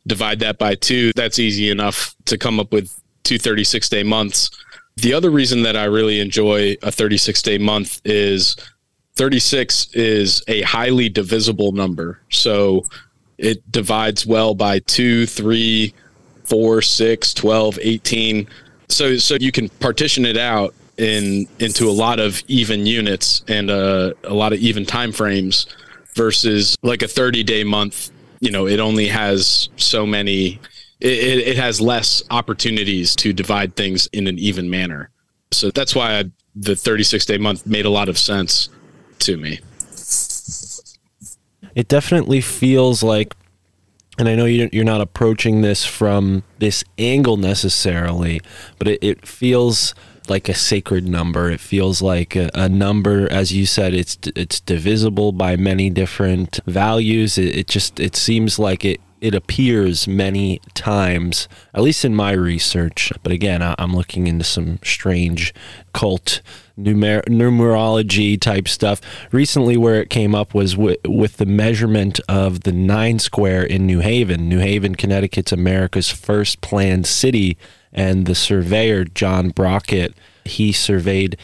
divide 0.06 0.38
that 0.40 0.58
by 0.58 0.74
two, 0.76 1.12
that's 1.14 1.38
easy 1.38 1.70
enough 1.70 2.14
to 2.26 2.38
come 2.38 2.60
up 2.60 2.72
with 2.72 2.98
two 3.24 3.38
36 3.38 3.88
day 3.88 4.02
months. 4.02 4.50
The 4.96 5.14
other 5.14 5.30
reason 5.30 5.62
that 5.62 5.76
I 5.76 5.84
really 5.84 6.20
enjoy 6.20 6.76
a 6.82 6.92
36 6.92 7.42
day 7.42 7.58
month 7.58 8.00
is 8.04 8.56
36 9.16 9.88
is 9.95 10.42
a 10.49 10.62
highly 10.62 11.09
divisible 11.09 11.73
number. 11.73 12.21
So 12.31 12.85
it 13.38 13.71
divides 13.71 14.26
well 14.26 14.54
by 14.54 14.78
2, 14.81 15.26
3, 15.26 15.95
4, 16.45 16.83
6, 16.83 17.35
12, 17.35 17.78
18. 17.83 18.49
So 18.88 19.16
so 19.16 19.37
you 19.40 19.52
can 19.52 19.69
partition 19.69 20.25
it 20.25 20.37
out 20.37 20.75
in 20.99 21.47
into 21.59 21.88
a 21.88 21.92
lot 21.92 22.21
of 22.21 22.42
even 22.49 22.87
units 22.87 23.42
and 23.49 23.71
uh, 23.71 24.12
a 24.25 24.35
lot 24.35 24.52
of 24.52 24.59
even 24.61 24.85
time 24.85 25.12
frames 25.12 25.66
versus 26.14 26.76
like 26.83 27.02
a 27.02 27.09
30 27.09 27.42
day 27.42 27.64
month, 27.64 28.11
you 28.40 28.50
know, 28.50 28.66
it 28.66 28.81
only 28.81 29.09
has 29.09 29.69
so 29.76 30.07
many 30.07 30.61
it, 31.00 31.49
it 31.49 31.57
has 31.57 31.81
less 31.81 32.23
opportunities 32.31 33.16
to 33.16 33.33
divide 33.33 33.75
things 33.76 34.09
in 34.12 34.26
an 34.26 34.38
even 34.38 34.71
manner. 34.71 35.11
So 35.50 35.71
that's 35.71 35.95
why 35.95 36.19
I, 36.19 36.25
the 36.54 36.76
36 36.76 37.25
day 37.26 37.38
month 37.38 37.66
made 37.66 37.87
a 37.87 37.90
lot 37.90 38.09
of 38.09 38.19
sense 38.19 38.69
to 39.22 39.36
me. 39.36 39.60
It 41.74 41.88
definitely 41.88 42.40
feels 42.40 43.02
like, 43.02 43.34
and 44.18 44.28
I 44.28 44.34
know 44.34 44.44
you- 44.44 44.68
you're 44.72 44.84
not 44.84 45.00
approaching 45.00 45.62
this 45.62 45.84
from 45.84 46.42
this 46.58 46.84
angle 46.98 47.36
necessarily, 47.38 48.40
but 48.78 48.88
it, 48.88 48.98
it 49.02 49.26
feels 49.26 49.94
like 50.28 50.48
a 50.48 50.54
sacred 50.54 51.08
number. 51.08 51.50
It 51.50 51.60
feels 51.60 52.02
like 52.02 52.36
a, 52.36 52.50
a 52.54 52.68
number, 52.68 53.30
as 53.32 53.52
you 53.52 53.66
said, 53.66 53.94
it's 53.94 54.18
it's 54.36 54.60
divisible 54.60 55.32
by 55.32 55.56
many 55.56 55.90
different 55.90 56.60
values. 56.66 57.38
It, 57.38 57.56
it 57.56 57.66
just 57.68 57.98
it 57.98 58.14
seems 58.14 58.58
like 58.58 58.84
it 58.84 59.00
it 59.20 59.34
appears 59.34 60.06
many 60.06 60.60
times, 60.74 61.48
at 61.74 61.82
least 61.82 62.04
in 62.04 62.14
my 62.14 62.32
research. 62.32 63.12
But 63.22 63.32
again, 63.32 63.62
I, 63.62 63.74
I'm 63.78 63.94
looking 63.96 64.26
into 64.26 64.44
some 64.44 64.78
strange 64.84 65.54
cult 65.92 66.40
numer- 66.82 67.24
numerology 67.24 68.40
type 68.40 68.68
stuff. 68.68 69.00
Recently, 69.30 69.76
where 69.76 70.00
it 70.00 70.10
came 70.10 70.34
up 70.34 70.54
was 70.54 70.74
w- 70.74 70.96
with 71.06 71.36
the 71.36 71.46
measurement 71.46 72.20
of 72.28 72.60
the 72.60 72.72
nine 72.72 73.18
square 73.18 73.62
in 73.62 73.86
New 73.86 74.00
Haven. 74.00 74.48
New 74.48 74.58
Haven, 74.58 74.94
Connecticut's 74.94 75.52
America's 75.52 76.10
first 76.10 76.60
planned 76.60 77.06
city. 77.06 77.56
And 77.92 78.26
the 78.26 78.34
surveyor, 78.34 79.04
John 79.04 79.50
Brockett, 79.50 80.14
he 80.44 80.72
surveyed 80.72 81.36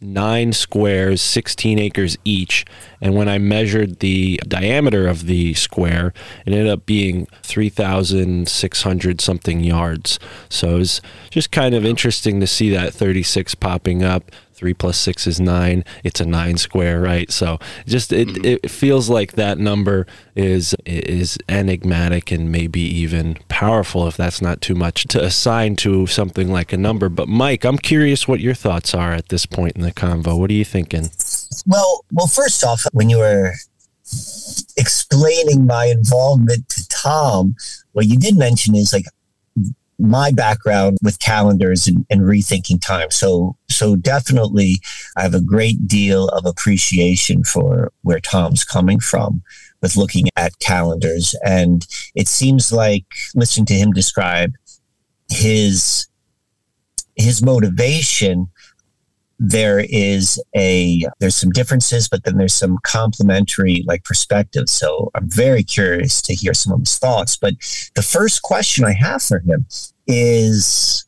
nine 0.00 0.52
squares, 0.52 1.20
16 1.20 1.78
acres 1.78 2.16
each. 2.24 2.64
And 3.00 3.14
when 3.14 3.28
I 3.28 3.38
measured 3.38 4.00
the 4.00 4.40
diameter 4.48 5.06
of 5.06 5.26
the 5.26 5.54
square, 5.54 6.12
it 6.46 6.52
ended 6.52 6.68
up 6.68 6.86
being 6.86 7.26
3,600 7.42 9.20
something 9.20 9.60
yards. 9.60 10.18
So 10.48 10.76
it 10.76 10.78
was 10.78 11.02
just 11.30 11.50
kind 11.50 11.74
of 11.74 11.84
interesting 11.84 12.40
to 12.40 12.46
see 12.46 12.70
that 12.70 12.94
36 12.94 13.54
popping 13.56 14.02
up. 14.02 14.30
Three 14.60 14.74
plus 14.74 14.98
six 14.98 15.26
is 15.26 15.40
nine. 15.40 15.86
It's 16.04 16.20
a 16.20 16.26
nine 16.26 16.58
square, 16.58 17.00
right? 17.00 17.30
So 17.30 17.58
just 17.86 18.12
it, 18.12 18.28
mm-hmm. 18.28 18.44
it 18.44 18.70
feels 18.70 19.08
like 19.08 19.32
that 19.32 19.56
number 19.56 20.06
is 20.36 20.74
is 20.84 21.38
enigmatic 21.48 22.30
and 22.30 22.52
maybe 22.52 22.82
even 22.82 23.38
powerful 23.48 24.06
if 24.06 24.18
that's 24.18 24.42
not 24.42 24.60
too 24.60 24.74
much 24.74 25.04
to 25.04 25.24
assign 25.24 25.76
to 25.76 26.06
something 26.06 26.52
like 26.52 26.74
a 26.74 26.76
number. 26.76 27.08
But 27.08 27.26
Mike, 27.26 27.64
I'm 27.64 27.78
curious 27.78 28.28
what 28.28 28.40
your 28.40 28.52
thoughts 28.52 28.94
are 28.94 29.14
at 29.14 29.30
this 29.30 29.46
point 29.46 29.76
in 29.76 29.80
the 29.80 29.92
convo. 29.92 30.38
What 30.38 30.50
are 30.50 30.52
you 30.52 30.66
thinking? 30.66 31.08
Well, 31.66 32.04
well, 32.12 32.26
first 32.26 32.62
off, 32.62 32.84
when 32.92 33.08
you 33.08 33.16
were 33.16 33.54
explaining 34.76 35.64
my 35.64 35.86
involvement 35.86 36.68
to 36.68 36.86
Tom, 36.88 37.54
what 37.92 38.04
you 38.04 38.18
did 38.18 38.36
mention 38.36 38.76
is 38.76 38.92
like 38.92 39.06
my 40.00 40.32
background 40.32 40.98
with 41.02 41.18
calendars 41.18 41.86
and, 41.86 42.04
and 42.10 42.22
rethinking 42.22 42.80
time. 42.80 43.10
So, 43.10 43.56
so 43.68 43.96
definitely, 43.96 44.76
I 45.16 45.22
have 45.22 45.34
a 45.34 45.40
great 45.40 45.86
deal 45.86 46.28
of 46.28 46.46
appreciation 46.46 47.44
for 47.44 47.92
where 48.02 48.20
Tom's 48.20 48.64
coming 48.64 49.00
from 49.00 49.42
with 49.82 49.96
looking 49.96 50.26
at 50.36 50.58
calendars, 50.58 51.34
and 51.44 51.86
it 52.14 52.28
seems 52.28 52.72
like 52.72 53.04
listening 53.34 53.66
to 53.66 53.74
him 53.74 53.92
describe 53.92 54.52
his 55.30 56.06
his 57.16 57.42
motivation 57.42 58.48
there 59.42 59.80
is 59.88 60.38
a 60.54 61.02
there's 61.18 61.34
some 61.34 61.50
differences 61.50 62.08
but 62.08 62.24
then 62.24 62.36
there's 62.36 62.54
some 62.54 62.78
complementary 62.84 63.82
like 63.86 64.04
perspectives. 64.04 64.70
So 64.70 65.10
i'm 65.14 65.28
very 65.30 65.62
curious 65.62 66.20
to 66.22 66.34
hear 66.34 66.52
some 66.52 66.74
of 66.74 66.80
his 66.80 66.98
thoughts. 66.98 67.36
But 67.36 67.54
the 67.94 68.02
first 68.02 68.42
question 68.42 68.84
i 68.84 68.92
have 68.92 69.22
for 69.22 69.40
him 69.40 69.66
is 70.06 71.06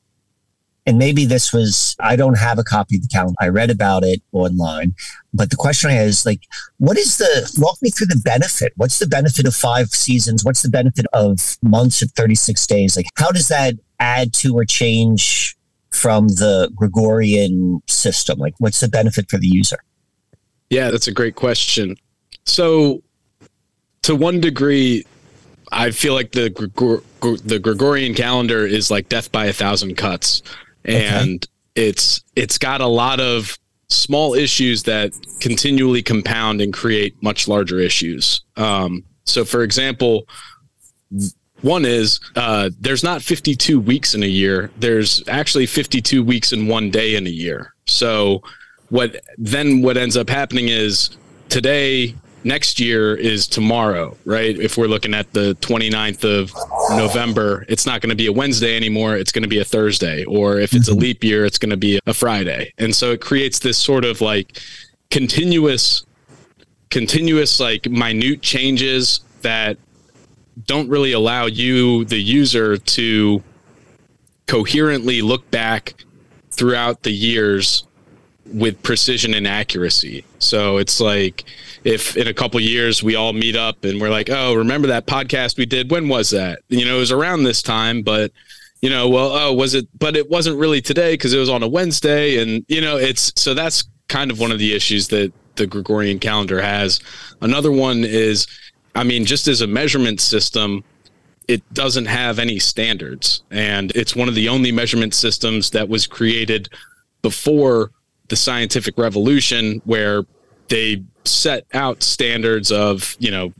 and 0.87 0.99
maybe 0.99 1.27
this 1.27 1.53
was 1.53 1.95
i 2.01 2.17
don't 2.17 2.39
have 2.39 2.59
a 2.59 2.65
copy 2.65 2.97
of 2.97 3.03
the 3.03 3.09
calendar. 3.09 3.37
I 3.39 3.49
read 3.49 3.71
about 3.71 4.03
it 4.03 4.23
online. 4.33 4.95
But 5.35 5.51
the 5.51 5.57
question 5.57 5.91
i 5.91 5.93
have 5.93 6.07
is 6.07 6.25
like 6.25 6.41
what 6.79 6.97
is 6.97 7.19
the 7.19 7.53
walk 7.59 7.77
me 7.83 7.91
through 7.91 8.07
the 8.07 8.23
benefit. 8.25 8.73
What's 8.77 8.99
the 8.99 9.07
benefit 9.07 9.47
of 9.47 9.55
five 9.55 9.91
seasons? 9.91 10.43
What's 10.43 10.63
the 10.63 10.71
benefit 10.71 11.05
of 11.13 11.59
months 11.63 12.01
of 12.01 12.11
36 12.13 12.67
days? 12.67 12.97
Like 12.97 13.07
how 13.17 13.31
does 13.31 13.49
that 13.49 13.75
add 14.01 14.33
to 14.33 14.57
or 14.57 14.65
change 14.65 15.55
from 15.93 16.29
the 16.29 16.71
Gregorian 16.75 17.83
system? 17.89 18.39
Like, 18.39 18.55
what's 18.59 18.81
the 18.81 18.89
benefit 18.89 19.31
for 19.31 19.39
the 19.39 19.49
user? 19.49 19.79
Yeah, 20.71 20.91
that's 20.91 21.09
a 21.09 21.13
great 21.13 21.35
question. 21.35 21.97
So, 22.45 23.03
to 24.03 24.17
one 24.17 24.41
degree, 24.41 25.05
I 25.71 25.91
feel 25.91 26.15
like 26.15 26.33
the 26.33 26.51
Gregor- 26.51 27.03
the 27.21 27.59
Gregorian 27.59 28.15
calendar 28.15 28.67
is 28.67 28.91
like 28.91 29.09
death 29.09 29.31
by 29.31 29.47
a 29.47 29.53
thousand 29.53 29.97
cuts, 29.97 30.43
and 30.85 31.47
it's 31.75 32.23
it's 32.37 32.59
got 32.59 32.81
a 32.81 32.87
lot 32.87 33.21
of 33.21 33.59
small 33.89 34.35
issues 34.35 34.83
that 34.85 35.13
continually 35.41 36.03
compound 36.03 36.61
and 36.61 36.73
create 36.73 37.15
much 37.23 37.47
larger 37.47 37.79
issues. 37.79 38.43
Um, 38.57 39.05
so, 39.25 39.45
for 39.45 39.63
example, 39.63 40.27
one 41.63 41.85
is 41.85 42.21
uh, 42.37 42.71
there's 42.81 43.03
not 43.03 43.23
52 43.23 43.81
weeks 43.81 44.15
in 44.15 44.23
a 44.23 44.27
year. 44.27 44.71
There's 44.79 45.27
actually 45.29 45.67
52 45.67 46.23
weeks 46.23 46.53
in 46.53 46.67
one 46.67 46.91
day 46.91 47.15
in 47.15 47.27
a 47.27 47.31
year. 47.31 47.75
So 47.87 48.43
what 48.91 49.17
then 49.39 49.81
what 49.81 49.97
ends 49.97 50.17
up 50.17 50.29
happening 50.29 50.69
is 50.69 51.17
today 51.49 52.15
next 52.45 52.81
year 52.81 53.15
is 53.15 53.47
tomorrow, 53.47 54.17
right? 54.25 54.59
If 54.59 54.77
we're 54.77 54.87
looking 54.87 55.15
at 55.15 55.33
the 55.33 55.57
29th 55.61 56.25
of 56.25 56.53
November, 56.97 57.65
it's 57.69 57.87
not 57.87 58.01
going 58.01 58.11
to 58.11 58.17
be 58.17 58.27
a 58.27 58.33
Wednesday 58.33 58.77
anymore. 58.77 59.17
It's 59.17 59.33
going 59.33 59.43
to 59.45 59.49
be 59.49 59.61
a 59.61 59.65
Thursday. 59.65 60.25
Or 60.25 60.59
if 60.59 60.75
it's 60.75 60.89
a 60.89 60.95
leap 60.95 61.23
year, 61.23 61.45
it's 61.45 61.59
going 61.59 61.71
to 61.71 61.77
be 61.77 62.01
a 62.07 62.15
Friday. 62.15 62.73
And 62.79 62.95
so 62.95 63.13
it 63.13 63.21
creates 63.21 63.61
this 63.61 63.79
sort 63.79 64.05
of 64.05 64.21
like 64.21 64.59
continuous, 65.11 66.05
continuous, 66.91 67.61
like 67.61 67.89
minute 67.89 68.43
changes 68.43 69.21
that 69.43 69.77
don't 70.67 70.89
really 70.89 71.13
allow 71.13 71.47
you, 71.47 72.05
the 72.05 72.19
user, 72.19 72.77
to 72.77 73.43
coherently 74.47 75.23
look 75.23 75.51
back 75.51 75.95
throughout 76.51 77.03
the 77.03 77.13
years 77.13 77.85
with 78.53 78.83
precision 78.83 79.35
and 79.35 79.47
accuracy. 79.47 80.25
So 80.39 80.79
it's 80.79 81.01
like 81.01 81.45
if 81.85 82.17
in 82.17 82.27
a 82.27 82.35
couple 82.35 82.61
years 82.61 83.03
we 83.03 83.17
all 83.17 83.33
meet 83.33 83.57
up 83.57 83.85
and 83.85 84.01
we're 84.01 84.11
like, 84.11 84.29
"Oh, 84.31 84.55
remember 84.55 84.89
that 84.89 85.07
podcast 85.07 85.57
we 85.57 85.67
did? 85.67 85.91
When 85.91 86.09
was 86.09 86.31
that?" 86.31 86.61
You 86.69 86.85
know, 86.85 86.97
it 86.97 87.01
was 87.01 87.13
around 87.13 87.45
this 87.45 87.63
time, 87.63 88.03
but 88.03 88.33
you 88.83 88.91
know, 88.91 89.09
well, 89.09 89.31
oh, 89.33 89.53
was 89.53 89.75
it 89.75 89.87
but 89.99 90.17
it 90.17 90.29
wasn't 90.29 90.59
really 90.59 90.81
today 90.81 91.17
cuz 91.17 91.33
it 91.33 91.39
was 91.39 91.49
on 91.49 91.63
a 91.63 91.69
Wednesday 91.69 92.39
and 92.39 92.65
you 92.69 92.81
know, 92.81 92.97
it's 92.97 93.33
so 93.37 93.55
that's 93.55 93.85
kind 94.09 94.31
of 94.31 94.39
one 94.39 94.53
of 94.53 94.59
the 94.59 94.75
issues 94.75 95.09
that 95.09 95.33
the 95.57 95.67
Gregorian 95.67 96.19
calendar 96.19 96.61
has. 96.61 97.01
Another 97.41 97.71
one 97.71 98.05
is 98.05 98.47
I 98.95 99.05
mean, 99.05 99.25
just 99.25 99.49
as 99.49 99.61
a 99.61 99.67
measurement 99.67 100.21
system, 100.21 100.85
it 101.49 101.63
doesn't 101.75 102.07
have 102.07 102.39
any 102.39 102.59
standards. 102.59 103.43
And 103.51 103.91
it's 103.93 104.15
one 104.15 104.29
of 104.29 104.35
the 104.35 104.49
only 104.49 104.73
measurement 104.73 105.15
systems 105.15 105.71
that 105.71 105.89
was 105.89 106.07
created 106.07 106.69
before 107.23 107.91
the 108.29 108.37
scientific 108.37 108.97
revolution 108.99 109.83
where 109.85 110.25
they 110.69 111.03
set 111.25 111.67
out 111.75 112.03
standards 112.03 112.73
of 112.73 113.17
you 113.19 113.31
know 113.31 113.53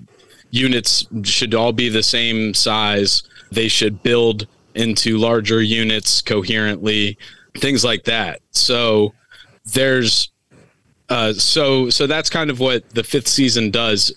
units 0.51 1.07
should 1.25 1.55
all 1.55 1.73
be 1.73 1.89
the 1.89 2.03
same 2.03 2.55
size. 2.55 3.23
They 3.51 3.69
should 3.69 4.03
build 4.03 4.47
into 4.75 5.19
larger 5.19 5.61
units 5.61 6.23
coherently 6.23 7.19
things 7.59 7.85
like 7.85 8.05
that. 8.05 8.41
So 8.51 9.13
there's 9.75 10.31
uh 11.09 11.33
so 11.35 11.91
so 11.91 12.07
that's 12.07 12.31
kind 12.31 12.51
of 12.51 12.59
what 12.61 12.89
the 12.91 13.05
fifth 13.05 13.29
season 13.29 13.71
does 13.71 14.13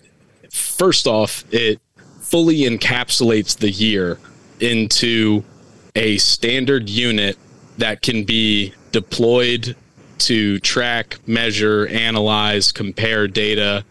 first 0.56 1.06
off 1.08 1.44
it 1.52 1.80
fully 2.22 2.62
encapsulates 2.62 3.58
the 3.58 3.70
year 3.70 4.18
into 4.60 5.44
a 5.96 6.18
standard 6.18 6.90
unit 6.90 7.38
that 7.78 8.02
can 8.02 8.24
be 8.24 8.74
deployed 8.92 9.76
to 10.18 10.60
track, 10.60 11.18
measure, 11.28 11.88
analyze, 11.88 12.72
compare 12.72 13.28
data, 13.28 13.84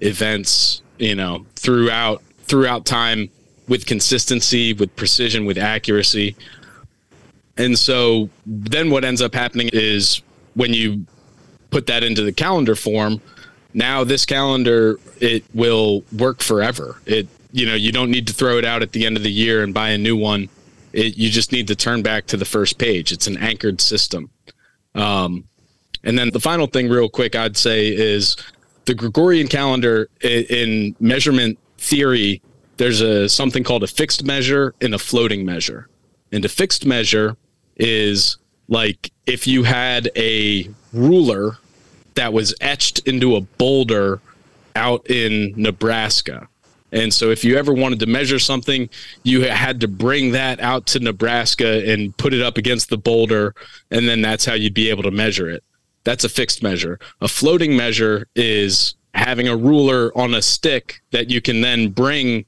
events, 0.00 0.82
you 0.98 1.14
know, 1.14 1.46
throughout 1.54 2.22
throughout 2.40 2.84
time 2.84 3.30
with 3.68 3.86
consistency, 3.86 4.72
with 4.72 4.94
precision, 4.96 5.44
with 5.44 5.58
accuracy. 5.58 6.34
And 7.56 7.78
so 7.78 8.30
then 8.46 8.90
what 8.90 9.04
ends 9.04 9.20
up 9.20 9.34
happening 9.34 9.68
is 9.72 10.22
when 10.54 10.72
you 10.72 11.06
put 11.70 11.86
that 11.86 12.02
into 12.02 12.22
the 12.22 12.32
calendar 12.32 12.74
form, 12.74 13.20
now 13.78 14.04
this 14.04 14.26
calendar 14.26 14.98
it 15.20 15.44
will 15.54 16.02
work 16.12 16.42
forever. 16.42 17.00
It 17.06 17.28
you 17.52 17.66
know, 17.66 17.74
you 17.74 17.92
don't 17.92 18.10
need 18.10 18.26
to 18.26 18.34
throw 18.34 18.58
it 18.58 18.64
out 18.64 18.82
at 18.82 18.92
the 18.92 19.06
end 19.06 19.16
of 19.16 19.22
the 19.22 19.32
year 19.32 19.62
and 19.62 19.72
buy 19.72 19.90
a 19.90 19.98
new 19.98 20.16
one. 20.16 20.48
It, 20.92 21.16
you 21.16 21.30
just 21.30 21.52
need 21.52 21.66
to 21.68 21.76
turn 21.76 22.02
back 22.02 22.26
to 22.26 22.36
the 22.36 22.44
first 22.44 22.78
page. 22.78 23.10
It's 23.10 23.26
an 23.26 23.38
anchored 23.38 23.80
system. 23.80 24.30
Um, 24.94 25.44
and 26.04 26.18
then 26.18 26.30
the 26.30 26.40
final 26.40 26.66
thing, 26.66 26.88
real 26.88 27.08
quick, 27.08 27.34
I'd 27.34 27.56
say 27.56 27.88
is 27.88 28.36
the 28.84 28.94
Gregorian 28.94 29.48
calendar 29.48 30.08
in 30.20 30.94
measurement 31.00 31.58
theory. 31.78 32.42
There's 32.76 33.00
a 33.00 33.28
something 33.28 33.64
called 33.64 33.82
a 33.82 33.86
fixed 33.86 34.24
measure 34.24 34.74
and 34.80 34.94
a 34.94 34.98
floating 34.98 35.44
measure. 35.44 35.88
And 36.32 36.44
a 36.44 36.48
fixed 36.48 36.84
measure 36.84 37.36
is 37.76 38.36
like 38.68 39.10
if 39.26 39.46
you 39.46 39.62
had 39.62 40.10
a 40.16 40.68
ruler 40.92 41.58
that 42.18 42.32
was 42.32 42.52
etched 42.60 42.98
into 43.06 43.36
a 43.36 43.40
boulder 43.40 44.20
out 44.74 45.08
in 45.08 45.54
Nebraska. 45.56 46.48
And 46.90 47.12
so 47.14 47.30
if 47.30 47.44
you 47.44 47.56
ever 47.56 47.72
wanted 47.72 48.00
to 48.00 48.06
measure 48.06 48.38
something, 48.38 48.88
you 49.22 49.42
had 49.42 49.80
to 49.80 49.88
bring 49.88 50.32
that 50.32 50.58
out 50.58 50.86
to 50.86 51.00
Nebraska 51.00 51.88
and 51.88 52.16
put 52.16 52.34
it 52.34 52.42
up 52.42 52.56
against 52.56 52.90
the 52.90 52.96
boulder. 52.96 53.54
And 53.90 54.08
then 54.08 54.20
that's 54.20 54.44
how 54.44 54.54
you'd 54.54 54.74
be 54.74 54.90
able 54.90 55.04
to 55.04 55.10
measure 55.10 55.48
it. 55.48 55.62
That's 56.04 56.24
a 56.24 56.28
fixed 56.28 56.62
measure. 56.62 56.98
A 57.20 57.28
floating 57.28 57.76
measure 57.76 58.26
is 58.34 58.94
having 59.14 59.46
a 59.46 59.56
ruler 59.56 60.10
on 60.16 60.34
a 60.34 60.42
stick 60.42 61.00
that 61.12 61.30
you 61.30 61.40
can 61.40 61.60
then 61.60 61.90
bring 61.90 62.44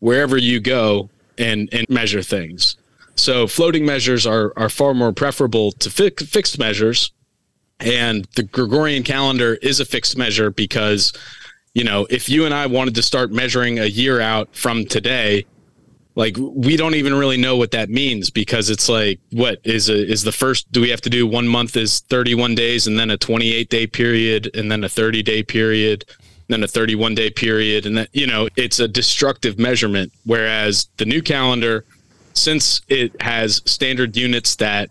wherever 0.00 0.36
you 0.36 0.58
go 0.58 1.10
and, 1.38 1.68
and 1.72 1.86
measure 1.88 2.22
things. 2.22 2.76
So 3.14 3.46
floating 3.46 3.84
measures 3.84 4.26
are, 4.26 4.52
are 4.56 4.68
far 4.68 4.94
more 4.94 5.12
preferable 5.12 5.70
to 5.72 5.90
fi- 5.90 6.10
fixed 6.10 6.58
measures. 6.58 7.12
And 7.80 8.26
the 8.36 8.44
Gregorian 8.44 9.02
calendar 9.02 9.54
is 9.54 9.80
a 9.80 9.84
fixed 9.84 10.16
measure 10.16 10.50
because 10.50 11.12
you 11.74 11.84
know, 11.84 12.06
if 12.10 12.28
you 12.28 12.44
and 12.44 12.52
I 12.52 12.66
wanted 12.66 12.94
to 12.96 13.02
start 13.02 13.32
measuring 13.32 13.78
a 13.78 13.86
year 13.86 14.20
out 14.20 14.54
from 14.54 14.84
today, 14.84 15.46
like 16.14 16.36
we 16.38 16.76
don't 16.76 16.94
even 16.94 17.14
really 17.14 17.38
know 17.38 17.56
what 17.56 17.70
that 17.70 17.88
means 17.88 18.28
because 18.28 18.68
it's 18.68 18.88
like 18.88 19.18
what 19.30 19.58
is 19.64 19.88
a, 19.88 19.94
is 19.94 20.22
the 20.22 20.32
first 20.32 20.70
do 20.70 20.82
we 20.82 20.90
have 20.90 21.00
to 21.00 21.08
do 21.08 21.26
one 21.26 21.48
month 21.48 21.74
is 21.74 22.00
31 22.00 22.54
days 22.54 22.86
and 22.86 22.98
then 22.98 23.08
a 23.08 23.16
28 23.16 23.70
day 23.70 23.86
period 23.86 24.50
and 24.54 24.70
then 24.70 24.84
a 24.84 24.90
30 24.90 25.22
day 25.22 25.42
period 25.42 26.04
then 26.48 26.62
a 26.62 26.68
31 26.68 27.14
day 27.14 27.30
period 27.30 27.86
and 27.86 27.96
that 27.96 28.08
you 28.12 28.26
know 28.26 28.48
it's 28.56 28.78
a 28.78 28.88
destructive 28.88 29.58
measurement. 29.58 30.12
Whereas 30.24 30.88
the 30.98 31.04
new 31.04 31.22
calendar 31.22 31.84
since 32.34 32.80
it 32.88 33.20
has 33.20 33.60
standard 33.64 34.16
units 34.16 34.56
that 34.56 34.90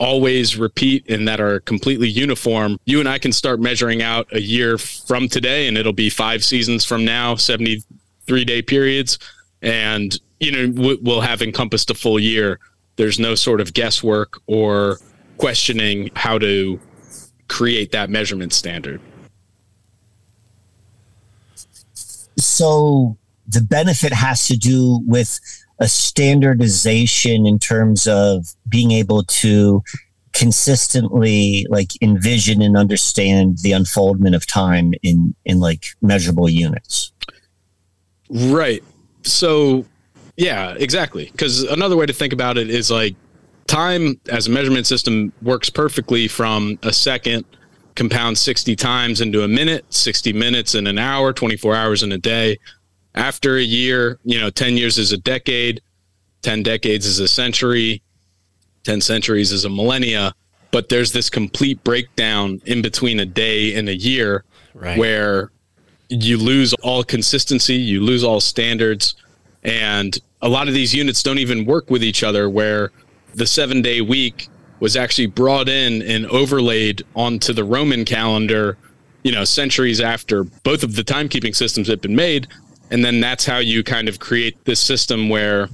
always 0.00 0.56
repeat 0.56 1.08
and 1.08 1.28
that 1.28 1.40
are 1.40 1.60
completely 1.60 2.08
uniform, 2.08 2.78
you 2.86 2.98
and 2.98 3.08
I 3.08 3.18
can 3.18 3.32
start 3.32 3.60
measuring 3.60 4.02
out 4.02 4.26
a 4.32 4.40
year 4.40 4.78
from 4.78 5.28
today 5.28 5.68
and 5.68 5.76
it'll 5.76 5.92
be 5.92 6.10
five 6.10 6.42
seasons 6.42 6.84
from 6.84 7.04
now, 7.04 7.36
73 7.36 8.44
day 8.44 8.62
periods. 8.62 9.18
And, 9.62 10.18
you 10.40 10.50
know, 10.50 10.98
we'll 11.02 11.20
have 11.20 11.42
encompassed 11.42 11.90
a 11.90 11.94
full 11.94 12.18
year. 12.18 12.58
There's 12.96 13.18
no 13.18 13.34
sort 13.34 13.60
of 13.60 13.74
guesswork 13.74 14.40
or 14.46 14.98
questioning 15.36 16.10
how 16.16 16.38
to 16.38 16.80
create 17.48 17.92
that 17.92 18.08
measurement 18.08 18.54
standard. 18.54 19.00
So 22.38 23.18
the 23.46 23.60
benefit 23.60 24.14
has 24.14 24.46
to 24.48 24.56
do 24.56 25.02
with 25.06 25.40
a 25.80 25.88
standardization 25.88 27.46
in 27.46 27.58
terms 27.58 28.06
of 28.06 28.54
being 28.68 28.92
able 28.92 29.24
to 29.24 29.82
consistently 30.32 31.66
like 31.70 31.90
envision 32.00 32.62
and 32.62 32.76
understand 32.76 33.58
the 33.62 33.72
unfoldment 33.72 34.34
of 34.34 34.46
time 34.46 34.94
in 35.02 35.34
in 35.44 35.58
like 35.58 35.86
measurable 36.00 36.48
units 36.48 37.10
Right. 38.30 38.82
So, 39.22 39.84
yeah, 40.36 40.74
exactly. 40.78 41.26
Because 41.32 41.64
another 41.64 41.96
way 41.96 42.06
to 42.06 42.12
think 42.12 42.32
about 42.32 42.56
it 42.56 42.70
is 42.70 42.90
like 42.90 43.14
time 43.66 44.20
as 44.30 44.46
a 44.46 44.50
measurement 44.50 44.86
system 44.86 45.32
works 45.42 45.68
perfectly 45.68 46.28
from 46.28 46.78
a 46.82 46.92
second 46.92 47.44
compound 47.96 48.38
60 48.38 48.76
times 48.76 49.20
into 49.20 49.42
a 49.42 49.48
minute, 49.48 49.84
60 49.92 50.32
minutes 50.32 50.74
in 50.74 50.86
an 50.86 50.98
hour, 50.98 51.32
24 51.32 51.74
hours 51.74 52.02
in 52.02 52.12
a 52.12 52.18
day. 52.18 52.56
After 53.14 53.56
a 53.56 53.62
year, 53.62 54.18
you 54.24 54.40
know, 54.40 54.50
10 54.50 54.76
years 54.76 54.98
is 54.98 55.12
a 55.12 55.16
decade, 55.18 55.80
10 56.42 56.62
decades 56.62 57.06
is 57.06 57.18
a 57.18 57.28
century, 57.28 58.02
10 58.84 59.00
centuries 59.00 59.52
is 59.52 59.64
a 59.64 59.68
millennia. 59.70 60.32
But 60.70 60.88
there's 60.88 61.10
this 61.12 61.28
complete 61.28 61.82
breakdown 61.82 62.60
in 62.64 62.80
between 62.80 63.18
a 63.20 63.26
day 63.26 63.74
and 63.74 63.88
a 63.88 63.96
year 63.96 64.44
Right. 64.72 64.96
where 64.96 65.50
you 66.08 66.38
lose 66.38 66.72
all 66.74 67.02
consistency, 67.02 67.74
you 67.74 68.00
lose 68.00 68.22
all 68.22 68.40
standards, 68.40 69.16
and 69.64 70.16
a 70.42 70.48
lot 70.48 70.68
of 70.68 70.74
these 70.74 70.94
units 70.94 71.22
don't 71.24 71.38
even 71.38 71.64
work 71.64 71.90
with 71.90 72.04
each 72.04 72.22
other. 72.22 72.48
Where 72.48 72.92
the 73.34 73.46
seven 73.46 73.82
day 73.82 74.00
week 74.00 74.48
was 74.78 74.96
actually 74.96 75.26
brought 75.26 75.68
in 75.68 76.02
and 76.02 76.24
overlaid 76.26 77.02
onto 77.16 77.52
the 77.52 77.64
Roman 77.64 78.04
calendar, 78.04 78.78
you 79.24 79.32
know, 79.32 79.44
centuries 79.44 80.00
after 80.00 80.44
both 80.44 80.82
of 80.84 80.94
the 80.94 81.02
timekeeping 81.02 81.54
systems 81.54 81.88
had 81.88 82.00
been 82.00 82.14
made. 82.16 82.46
And 82.90 83.04
then 83.04 83.20
that's 83.20 83.46
how 83.46 83.58
you 83.58 83.82
kind 83.82 84.08
of 84.08 84.18
create 84.18 84.64
this 84.64 84.80
system 84.80 85.28
where 85.28 85.68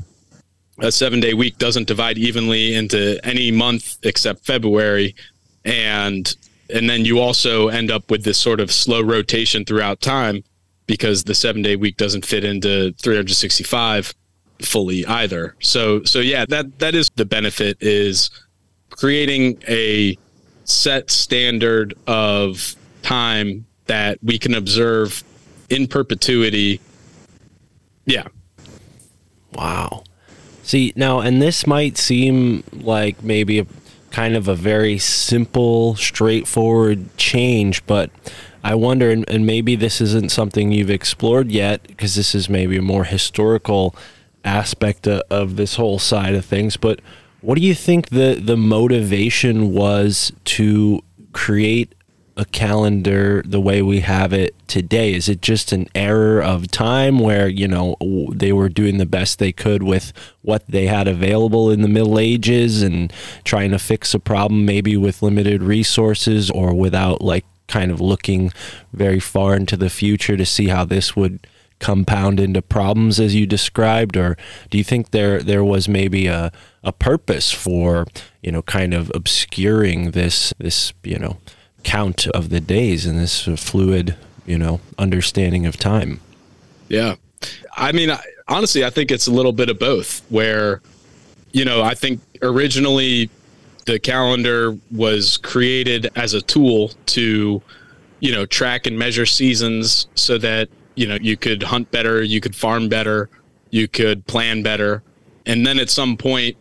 a 0.78 0.92
seven 0.92 1.20
day 1.20 1.34
week 1.34 1.58
doesn't 1.58 1.86
divide 1.86 2.18
evenly 2.18 2.74
into 2.74 3.18
any 3.24 3.50
month 3.50 3.96
except 4.02 4.44
February. 4.44 5.14
And 5.64 6.34
and 6.68 6.90
then 6.90 7.04
you 7.04 7.20
also 7.20 7.68
end 7.68 7.90
up 7.90 8.10
with 8.10 8.24
this 8.24 8.38
sort 8.38 8.60
of 8.60 8.70
slow 8.72 9.00
rotation 9.00 9.64
throughout 9.64 10.00
time 10.00 10.42
because 10.86 11.24
the 11.24 11.34
seven 11.34 11.62
day 11.62 11.76
week 11.76 11.96
doesn't 11.96 12.26
fit 12.26 12.44
into 12.44 12.92
365 13.00 14.14
fully 14.60 15.06
either. 15.06 15.54
So 15.60 16.02
so 16.04 16.20
yeah, 16.20 16.44
that 16.48 16.78
that 16.78 16.94
is 16.94 17.10
the 17.16 17.24
benefit 17.24 17.78
is 17.80 18.30
creating 18.90 19.62
a 19.68 20.18
set 20.64 21.10
standard 21.10 21.94
of 22.06 22.74
time 23.02 23.64
that 23.86 24.18
we 24.22 24.38
can 24.38 24.54
observe 24.54 25.22
in 25.70 25.86
perpetuity. 25.86 26.80
Yeah. 28.06 28.28
Wow. 29.52 30.04
See, 30.62 30.92
now, 30.96 31.20
and 31.20 31.42
this 31.42 31.66
might 31.66 31.96
seem 31.98 32.64
like 32.72 33.22
maybe 33.22 33.58
a 33.58 33.66
kind 34.10 34.34
of 34.34 34.48
a 34.48 34.54
very 34.54 34.98
simple, 34.98 35.94
straightforward 35.96 37.16
change, 37.18 37.84
but 37.86 38.10
I 38.64 38.74
wonder, 38.74 39.10
and, 39.10 39.28
and 39.28 39.46
maybe 39.46 39.76
this 39.76 40.00
isn't 40.00 40.32
something 40.32 40.72
you've 40.72 40.90
explored 40.90 41.50
yet, 41.50 41.86
because 41.86 42.14
this 42.14 42.34
is 42.34 42.48
maybe 42.48 42.78
a 42.78 42.82
more 42.82 43.04
historical 43.04 43.94
aspect 44.44 45.06
of, 45.06 45.22
of 45.30 45.56
this 45.56 45.76
whole 45.76 45.98
side 45.98 46.34
of 46.34 46.44
things. 46.44 46.76
But 46.76 47.00
what 47.42 47.56
do 47.56 47.62
you 47.62 47.74
think 47.74 48.08
the 48.08 48.40
the 48.42 48.56
motivation 48.56 49.72
was 49.72 50.32
to 50.46 51.02
create 51.32 51.94
a 52.36 52.44
calendar 52.44 53.42
the 53.46 53.60
way 53.60 53.80
we 53.80 54.00
have 54.00 54.32
it 54.32 54.54
today? 54.68 55.14
Is 55.14 55.28
it 55.28 55.40
just 55.40 55.72
an 55.72 55.88
error 55.94 56.42
of 56.42 56.70
time 56.70 57.18
where, 57.18 57.48
you 57.48 57.66
know, 57.66 57.96
they 58.32 58.52
were 58.52 58.68
doing 58.68 58.98
the 58.98 59.06
best 59.06 59.38
they 59.38 59.52
could 59.52 59.82
with 59.82 60.12
what 60.42 60.66
they 60.68 60.86
had 60.86 61.08
available 61.08 61.70
in 61.70 61.82
the 61.82 61.88
Middle 61.88 62.18
Ages 62.18 62.82
and 62.82 63.12
trying 63.44 63.70
to 63.70 63.78
fix 63.78 64.12
a 64.12 64.18
problem 64.18 64.66
maybe 64.66 64.96
with 64.96 65.22
limited 65.22 65.62
resources 65.62 66.50
or 66.50 66.74
without 66.74 67.22
like 67.22 67.46
kind 67.68 67.90
of 67.90 68.00
looking 68.00 68.52
very 68.92 69.20
far 69.20 69.56
into 69.56 69.76
the 69.76 69.90
future 69.90 70.36
to 70.36 70.46
see 70.46 70.68
how 70.68 70.84
this 70.84 71.16
would 71.16 71.46
compound 71.78 72.40
into 72.40 72.62
problems 72.62 73.20
as 73.20 73.34
you 73.34 73.46
described 73.46 74.16
or 74.16 74.34
do 74.70 74.78
you 74.78 74.84
think 74.84 75.10
there 75.10 75.42
there 75.42 75.62
was 75.62 75.86
maybe 75.86 76.26
a 76.26 76.50
a 76.82 76.90
purpose 76.90 77.52
for 77.52 78.06
you 78.42 78.50
know 78.50 78.62
kind 78.62 78.94
of 78.94 79.12
obscuring 79.14 80.12
this 80.12 80.54
this 80.58 80.94
you 81.02 81.18
know 81.18 81.36
count 81.86 82.26
of 82.28 82.50
the 82.50 82.60
days 82.60 83.06
and 83.06 83.16
this 83.16 83.44
fluid, 83.56 84.16
you 84.44 84.58
know, 84.58 84.80
understanding 84.98 85.64
of 85.66 85.76
time. 85.76 86.20
Yeah. 86.88 87.14
I 87.76 87.92
mean, 87.92 88.10
I, 88.10 88.20
honestly, 88.48 88.84
I 88.84 88.90
think 88.90 89.12
it's 89.12 89.28
a 89.28 89.30
little 89.30 89.52
bit 89.52 89.70
of 89.70 89.78
both 89.78 90.20
where, 90.28 90.82
you 91.52 91.64
know, 91.64 91.82
I 91.82 91.94
think 91.94 92.20
originally 92.42 93.30
the 93.86 94.00
calendar 94.00 94.76
was 94.90 95.36
created 95.36 96.10
as 96.16 96.34
a 96.34 96.42
tool 96.42 96.90
to, 97.06 97.62
you 98.18 98.32
know, 98.32 98.44
track 98.46 98.86
and 98.86 98.98
measure 98.98 99.24
seasons 99.24 100.08
so 100.16 100.38
that, 100.38 100.68
you 100.96 101.06
know, 101.06 101.18
you 101.20 101.36
could 101.36 101.62
hunt 101.62 101.88
better, 101.92 102.20
you 102.20 102.40
could 102.40 102.56
farm 102.56 102.88
better, 102.88 103.30
you 103.70 103.86
could 103.86 104.26
plan 104.26 104.60
better. 104.60 105.04
And 105.46 105.64
then 105.64 105.78
at 105.78 105.88
some 105.88 106.16
point, 106.16 106.56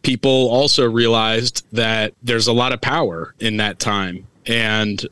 people 0.00 0.48
also 0.48 0.90
realized 0.90 1.66
that 1.72 2.14
there's 2.22 2.46
a 2.46 2.54
lot 2.54 2.72
of 2.72 2.80
power 2.80 3.34
in 3.38 3.58
that 3.58 3.78
time 3.78 4.26
and 4.46 5.04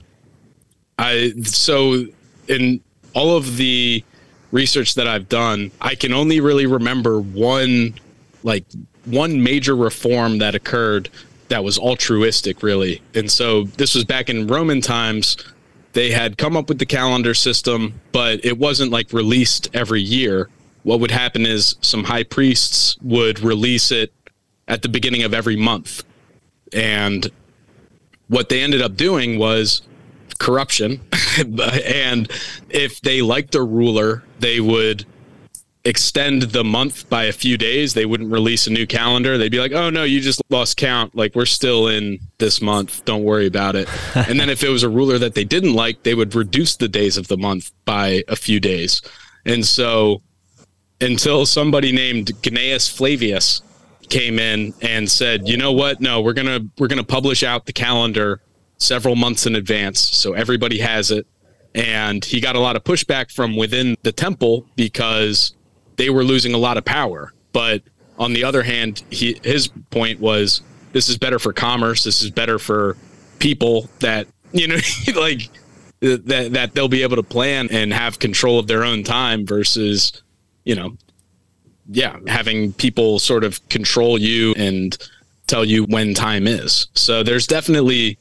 I 0.99 1.33
so 1.45 2.07
in 2.49 2.81
all 3.15 3.37
of 3.37 3.57
the 3.57 4.05
research 4.53 4.95
that 4.95 5.09
I've 5.09 5.29
done, 5.29 5.71
I 5.81 5.95
can 5.95 6.13
only 6.13 6.41
really 6.41 6.67
remember 6.67 7.21
one 7.21 7.95
like 8.43 8.65
one 9.05 9.43
major 9.43 9.75
reform 9.75 10.39
that 10.39 10.55
occurred 10.55 11.09
that 11.49 11.65
was 11.65 11.79
altruistic 11.79 12.63
really. 12.63 13.03
And 13.15 13.31
so 13.31 13.65
this 13.65 13.95
was 13.95 14.05
back 14.05 14.31
in 14.31 14.47
Roman 14.47 14.81
times. 14.81 15.37
They 15.93 16.11
had 16.11 16.39
come 16.39 16.57
up 16.57 16.69
with 16.69 16.79
the 16.79 16.87
calendar 16.87 17.35
system, 17.35 18.01
but 18.13 18.45
it 18.45 18.59
wasn't 18.59 18.91
like 18.91 19.13
released 19.13 19.69
every 19.75 20.03
year. 20.03 20.49
What 20.83 21.01
would 21.01 21.11
happen 21.11 21.47
is 21.47 21.77
some 21.81 22.05
high 22.05 22.25
priests 22.25 22.97
would 23.03 23.41
release 23.41 23.91
it 23.91 24.13
at 24.69 24.83
the 24.83 24.89
beginning 24.89 25.23
of 25.23 25.35
every 25.35 25.57
month. 25.57 26.03
And 26.73 27.31
what 28.35 28.49
they 28.49 28.61
ended 28.61 28.83
up 28.83 28.97
doing 28.97 29.39
was 29.39 29.83
corruption. 30.39 31.01
and 31.39 32.31
if 32.69 33.01
they 33.01 33.23
liked 33.23 33.55
a 33.55 33.63
ruler, 33.63 34.25
they 34.41 34.59
would 34.59 35.07
extend 35.85 36.43
the 36.43 36.65
month 36.65 37.09
by 37.09 37.25
a 37.25 37.33
few 37.33 37.57
days. 37.57 37.95
They 37.95 38.07
wouldn't 38.07 38.33
release 38.33 38.67
a 38.67 38.71
new 38.71 38.87
calendar. 38.89 39.39
They'd 39.39 39.53
be 39.53 39.61
like, 39.61 39.73
oh, 39.73 39.89
no, 39.89 40.03
you 40.03 40.21
just 40.21 40.43
lost 40.51 40.77
count. 40.77 41.15
Like, 41.15 41.37
we're 41.37 41.47
still 41.47 41.89
in 41.89 42.19
this 42.39 42.61
month. 42.61 43.05
Don't 43.05 43.23
worry 43.23 43.47
about 43.47 43.77
it. 43.77 43.89
and 44.17 44.41
then 44.41 44.51
if 44.51 44.65
it 44.65 44.69
was 44.69 44.83
a 44.83 44.89
ruler 44.89 45.19
that 45.19 45.35
they 45.35 45.45
didn't 45.45 45.75
like, 45.75 46.03
they 46.03 46.15
would 46.15 46.35
reduce 46.35 46.75
the 46.75 46.89
days 46.89 47.17
of 47.17 47.29
the 47.29 47.37
month 47.37 47.71
by 47.85 48.25
a 48.27 48.35
few 48.35 48.59
days. 48.59 49.01
And 49.45 49.65
so 49.65 50.23
until 51.01 51.47
somebody 51.47 51.93
named 51.93 52.33
Gnaeus 52.43 52.91
Flavius 52.91 53.63
came 54.09 54.39
in 54.39 54.75
and 54.83 55.11
said, 55.11 55.49
"You 55.49 55.57
know 55.57 55.73
what? 55.73 56.01
No, 56.01 56.21
we're 56.21 56.33
going 56.33 56.47
to 56.47 56.69
we're 56.79 56.89
going 56.89 56.99
to 56.99 57.05
publish 57.05 57.43
out 57.43 57.67
the 57.67 57.73
calendar 57.73 58.41
several 58.79 59.17
months 59.17 59.47
in 59.47 59.55
advance 59.55 60.01
so 60.01 60.33
everybody 60.35 60.79
has 60.79 61.11
it." 61.11 61.27
And 61.75 62.25
he 62.25 62.41
got 62.41 62.55
a 62.55 62.61
lot 62.61 62.77
of 62.77 62.85
pushback 62.85 63.33
from 63.33 63.57
within 63.57 63.97
the 64.03 64.13
temple 64.13 64.67
because 64.77 65.55
they 65.97 66.11
were 66.11 66.23
losing 66.23 66.55
a 66.55 66.59
lot 66.59 66.77
of 66.77 66.85
power. 66.85 67.33
But 67.53 67.83
on 68.19 68.33
the 68.33 68.45
other 68.45 68.63
hand, 68.63 69.03
he, 69.11 69.41
his 69.43 69.69
point 69.91 70.21
was 70.21 70.63
this 70.93 71.09
is 71.09 71.19
better 71.19 71.39
for 71.39 71.53
commerce, 71.53 72.05
this 72.05 72.23
is 72.23 72.31
better 72.31 72.59
for 72.59 72.97
people 73.39 73.89
that, 73.99 74.29
you 74.53 74.69
know, 74.69 74.77
like 75.17 75.51
that 76.01 76.53
that 76.53 76.75
they'll 76.75 76.89
be 76.89 77.03
able 77.03 77.17
to 77.17 77.23
plan 77.23 77.69
and 77.71 77.93
have 77.93 78.19
control 78.19 78.59
of 78.59 78.67
their 78.67 78.85
own 78.85 79.03
time 79.03 79.47
versus, 79.47 80.23
you 80.65 80.75
know, 80.75 80.97
yeah, 81.89 82.19
having 82.27 82.73
people 82.73 83.19
sort 83.19 83.45
of 83.45 83.67
control 83.69 84.19
you 84.19 84.55
and 84.57 84.97
tell 85.47 85.65
you 85.65 85.85
when 85.85 86.15
time 86.15 86.47
is. 86.47 86.89
So 86.95 87.23
there's 87.23 87.47
definitely 87.47 88.19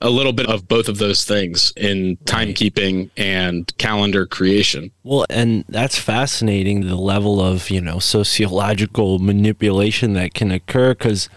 a 0.00 0.10
little 0.10 0.32
bit 0.32 0.46
of 0.46 0.66
both 0.66 0.88
of 0.88 0.98
those 0.98 1.24
things 1.24 1.72
in 1.76 2.16
timekeeping 2.24 3.08
and 3.16 3.72
calendar 3.78 4.26
creation. 4.26 4.90
Well, 5.04 5.24
and 5.30 5.64
that's 5.68 5.98
fascinating 5.98 6.86
the 6.86 6.96
level 6.96 7.40
of, 7.40 7.70
you 7.70 7.80
know, 7.80 8.00
sociological 8.00 9.20
manipulation 9.20 10.14
that 10.14 10.34
can 10.34 10.50
occur 10.50 10.94
cuz 10.94 11.28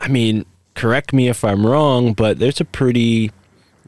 I 0.00 0.08
mean, 0.08 0.44
correct 0.74 1.12
me 1.12 1.28
if 1.28 1.42
I'm 1.42 1.66
wrong, 1.66 2.12
but 2.12 2.38
there's 2.38 2.60
a 2.60 2.64
pretty 2.64 3.32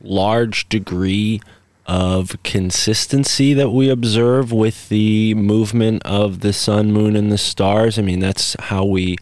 large 0.03 0.69
degree 0.69 1.41
of 1.89 2.41
consistency 2.43 3.55
that 3.55 3.71
we 3.71 3.89
observe 3.89 4.53
with 4.53 4.91
the 4.91 5.35
movement 5.35 6.03
of 6.05 6.41
the 6.41 6.53
sun, 6.53 6.93
moon, 6.93 7.17
and 7.17 7.33
the 7.33 7.39
stars. 7.39 7.99
I 7.99 8.03
mean, 8.03 8.21
that's 8.21 8.55
how 8.61 8.85
we 8.85 9.17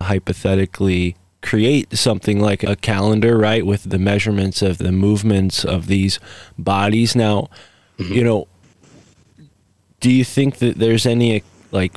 hypothetically 0.00 1.16
create 1.42 1.98
something 1.98 2.38
like 2.38 2.62
a 2.62 2.76
calendar, 2.76 3.36
right? 3.36 3.66
With 3.66 3.90
the 3.90 3.98
measurements 3.98 4.62
of 4.62 4.78
the 4.78 4.92
movements 4.92 5.64
of 5.64 5.88
these 5.88 6.20
bodies. 6.56 7.16
Now, 7.16 7.50
mm-hmm. 7.98 8.12
you 8.12 8.22
know, 8.22 8.46
do 9.98 10.10
you 10.10 10.24
think 10.24 10.58
that 10.58 10.78
there's 10.78 11.04
any 11.04 11.42
like 11.72 11.96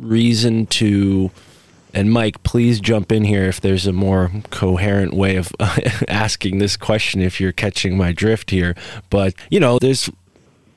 reason 0.00 0.66
to 0.66 1.30
and 1.94 2.10
Mike, 2.10 2.42
please 2.42 2.80
jump 2.80 3.12
in 3.12 3.24
here 3.24 3.44
if 3.44 3.60
there's 3.60 3.86
a 3.86 3.92
more 3.92 4.30
coherent 4.50 5.14
way 5.14 5.36
of 5.36 5.52
asking 6.08 6.58
this 6.58 6.76
question 6.76 7.20
if 7.20 7.40
you're 7.40 7.52
catching 7.52 7.96
my 7.96 8.12
drift 8.12 8.50
here. 8.50 8.74
But, 9.10 9.34
you 9.50 9.60
know, 9.60 9.78
there's 9.78 10.10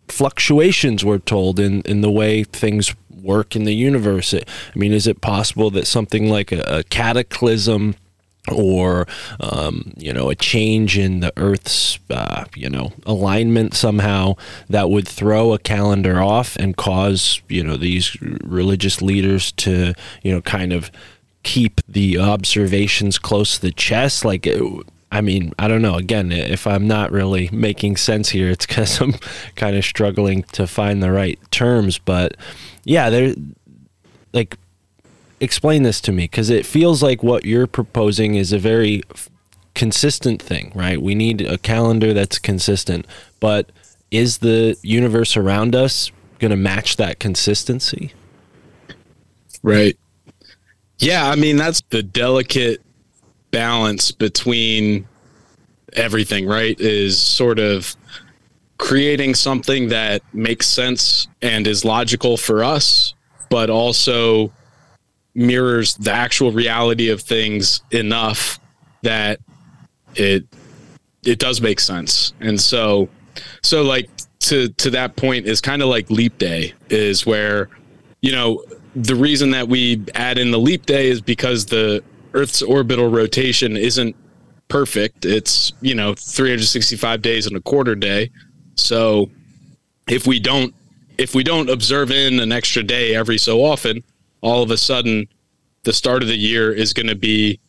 fluctuations, 0.08 1.06
we're 1.06 1.20
told, 1.20 1.60
in, 1.60 1.82
in 1.82 2.02
the 2.02 2.12
way 2.12 2.44
things 2.44 2.94
work 3.10 3.56
in 3.56 3.64
the 3.64 3.74
universe. 3.74 4.34
I 4.34 4.44
mean, 4.76 4.94
is 4.94 5.08
it 5.08 5.22
possible 5.22 5.72
that 5.72 5.88
something 5.88 6.30
like 6.30 6.52
a, 6.52 6.62
a 6.68 6.84
cataclysm 6.84 7.96
or 8.52 9.08
um, 9.40 9.94
you 9.98 10.14
know 10.14 10.30
a 10.30 10.36
change 10.36 10.98
in 10.98 11.20
the 11.20 11.34
earth's 11.38 12.00
uh, 12.10 12.46
you 12.56 12.70
know 12.70 12.92
alignment 13.06 13.74
somehow 13.74 14.36
that 14.70 14.90
would 14.90 15.08
throw 15.08 15.54
a 15.54 15.60
calendar 15.60 16.22
off 16.22 16.56
and 16.58 16.78
cause 16.78 17.42
you 17.50 17.64
know 17.64 17.78
these 17.78 18.20
religious 18.22 19.02
leaders 19.02 19.52
to 19.54 19.94
you 20.24 20.32
know 20.32 20.42
kind 20.42 20.74
of 20.74 20.92
keep 21.44 21.80
the 21.88 22.18
observations 22.18 23.20
close 23.20 23.56
to 23.56 23.62
the 23.62 23.72
chest 23.72 24.26
like 24.26 24.48
I 25.12 25.22
mean, 25.22 25.54
I 25.58 25.70
don't 25.70 25.82
know. 25.82 25.96
Again, 25.96 26.32
if 26.34 26.68
I'm 26.68 26.88
not 26.88 27.10
really 27.10 27.50
making 27.52 27.96
sense 27.96 28.30
here, 28.30 28.50
it's 28.50 28.66
because 28.66 29.00
I'm 29.02 29.14
kind 29.56 29.78
of 29.78 29.86
struggling 29.86 30.44
to 30.54 30.68
find 30.68 31.02
the 31.02 31.12
right 31.12 31.40
terms. 31.52 31.98
But 31.98 32.36
yeah, 32.84 33.10
there, 33.10 33.34
like 34.34 34.58
explain 35.46 35.84
this 35.84 36.02
to 36.02 36.12
me 36.12 36.26
because 36.26 36.50
it 36.50 36.66
feels 36.66 37.02
like 37.02 37.24
what 37.24 37.46
you're 37.46 37.68
proposing 37.68 38.36
is 38.36 38.52
a 38.52 38.60
very 38.60 39.04
f- 39.12 39.30
consistent 39.74 40.42
thing, 40.42 40.74
right? 40.76 41.02
We 41.02 41.16
need 41.16 41.42
a 41.42 41.58
calendar 41.58 42.14
that's 42.14 42.38
consistent, 42.38 43.06
but 43.40 43.72
is 44.12 44.40
the 44.40 44.78
universe 44.82 45.38
around 45.38 45.76
us 45.76 46.12
going 46.40 46.52
to 46.52 46.58
match 46.58 46.98
that 46.98 47.20
consistency? 47.20 48.12
Right. 49.64 49.98
Yeah, 51.00 51.30
I 51.30 51.36
mean 51.36 51.58
that's 51.58 51.82
the 51.90 52.04
delicate 52.04 52.82
balance 53.52 54.12
between 54.12 55.08
everything, 55.94 56.46
right? 56.46 56.80
Is 56.80 57.20
sort 57.20 57.60
of 57.60 57.96
creating 58.78 59.36
something 59.36 59.90
that 59.90 60.22
makes 60.34 60.68
sense 60.68 61.28
and 61.42 61.66
is 61.68 61.86
logical 61.86 62.38
for 62.38 62.64
us, 62.64 63.14
but 63.50 63.70
also 63.70 64.52
mirrors 65.36 65.96
the 65.96 66.12
actual 66.12 66.52
reality 66.52 67.10
of 67.10 67.22
things 67.22 67.82
enough 67.92 68.60
that 69.04 69.40
it 70.16 70.46
it 71.24 71.40
does 71.40 71.62
make 71.62 71.80
sense. 71.80 72.34
And 72.40 72.60
so 72.60 73.10
so 73.62 73.84
like 73.84 74.10
to 74.40 74.70
to 74.70 74.90
that 74.92 75.16
point 75.16 75.46
is 75.46 75.62
kind 75.62 75.82
of 75.82 75.90
like 75.90 76.10
leap 76.10 76.38
day 76.38 76.74
is 76.90 77.26
where 77.26 77.70
you 78.22 78.32
know 78.32 78.64
the 78.96 79.16
reason 79.16 79.52
that 79.52 79.68
we 79.68 80.04
add 80.16 80.38
in 80.38 80.52
the 80.52 80.60
leap 80.60 80.86
day 80.86 81.10
is 81.10 81.20
because 81.20 81.66
the 81.66 82.02
earth's 82.34 82.62
orbital 82.62 83.10
rotation 83.10 83.76
isn't 83.76 84.16
perfect. 84.68 85.26
It's, 85.26 85.74
you 85.82 85.96
know, 85.96 86.14
365 86.16 87.22
days 87.22 87.46
and 87.46 87.56
a 87.56 87.62
quarter 87.62 87.96
day, 87.96 88.32
So 88.76 89.30
if 90.08 90.28
we 90.28 90.40
don't 90.40 90.74
if 91.18 91.34
we 91.34 91.44
don't 91.44 91.70
observe 91.70 92.12
in 92.12 92.42
an 92.42 92.52
extra 92.52 92.84
day 92.84 93.16
every 93.16 93.38
so 93.38 93.64
often, 93.64 94.04
all 94.46 94.62
of 94.62 94.70
a 94.70 94.78
sudden 94.78 95.28
the 95.84 95.92
start 95.92 96.22
of 96.22 96.30
the 96.30 96.38
year 96.38 96.72
is 96.72 96.94
going 96.94 97.08
to 97.08 97.16
be 97.16 97.60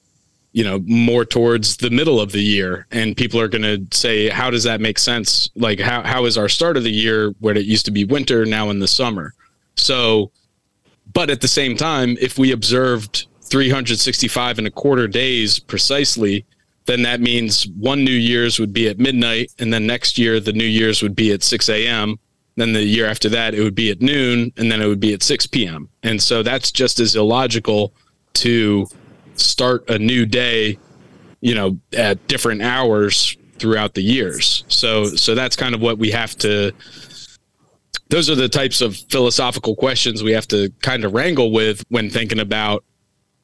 you 0.53 0.63
know 0.63 0.79
more 0.87 1.25
towards 1.25 1.79
the 1.79 1.91
middle 1.91 2.21
of 2.21 2.33
the 2.33 2.43
year. 2.43 2.87
And 2.91 3.17
people 3.17 3.41
are 3.41 3.49
going 3.49 3.63
to 3.63 3.97
say 3.97 4.29
how 4.29 4.51
does 4.51 4.65
that 4.65 4.81
make 4.81 4.99
sense? 4.99 5.51
Like 5.57 5.81
how 5.81 6.03
how 6.03 6.27
is 6.27 6.37
our 6.37 6.49
start 6.49 6.77
of 6.77 6.85
the 6.85 6.93
year 6.93 7.35
when 7.41 7.57
it 7.57 7.65
used 7.65 7.87
to 7.87 7.91
be 7.91 8.05
winter 8.05 8.45
now 8.45 8.71
in 8.71 8.79
the 8.79 8.89
summer? 8.89 9.33
So 9.77 10.31
but 11.13 11.31
at 11.31 11.41
the 11.41 11.49
same 11.49 11.77
time 11.77 12.17
if 12.21 12.39
we 12.39 12.53
observed 12.53 13.27
365 13.43 14.59
and 14.59 14.67
a 14.67 14.71
quarter 14.71 15.09
days 15.09 15.59
precisely 15.59 16.45
then 16.85 17.03
that 17.03 17.21
means 17.21 17.67
one 17.79 18.05
new 18.05 18.11
year's 18.11 18.59
would 18.59 18.73
be 18.73 18.89
at 18.89 18.99
midnight 18.99 19.53
and 19.59 19.73
then 19.73 19.87
next 19.87 20.19
year 20.19 20.41
the 20.41 20.53
new 20.53 20.65
year's 20.65 21.03
would 21.03 21.17
be 21.17 21.33
at 21.33 21.43
6 21.43 21.69
a.m 21.69 22.19
then 22.57 22.73
the 22.73 22.83
year 22.83 23.07
after 23.07 23.29
that 23.29 23.55
it 23.55 23.63
would 23.63 23.75
be 23.75 23.91
at 23.91 24.01
noon 24.01 24.53
and 24.57 24.71
then 24.71 24.81
it 24.83 24.87
would 24.87 25.01
be 25.01 25.13
at 25.13 25.23
6 25.23 25.47
p.m 25.49 25.89
and 26.03 26.21
so 26.21 26.43
that's 26.43 26.73
just 26.73 27.01
as 27.01 27.15
illogical 27.17 27.95
to 28.35 28.87
start 29.35 29.89
a 29.89 29.99
new 29.99 30.27
day 30.27 30.79
you 31.41 31.55
know 31.55 31.79
at 31.97 32.27
different 32.27 32.63
hours 32.63 33.37
throughout 33.59 33.95
the 33.95 34.03
years. 34.03 34.65
So 34.69 35.07
so 35.07 35.35
that's 35.35 35.57
kind 35.57 35.75
of 35.75 35.81
what 35.81 35.99
we 35.99 36.11
have 36.11 36.37
to 36.39 36.73
those 38.09 38.31
are 38.31 38.35
the 38.35 38.49
types 38.49 38.81
of 38.81 38.97
philosophical 38.97 39.75
questions 39.75 40.23
we 40.23 40.33
have 40.33 40.47
to 40.49 40.71
kind 40.83 41.05
of 41.05 41.13
wrangle 41.13 41.51
with 41.51 41.83
when 41.89 42.09
thinking 42.09 42.39
about 42.39 42.85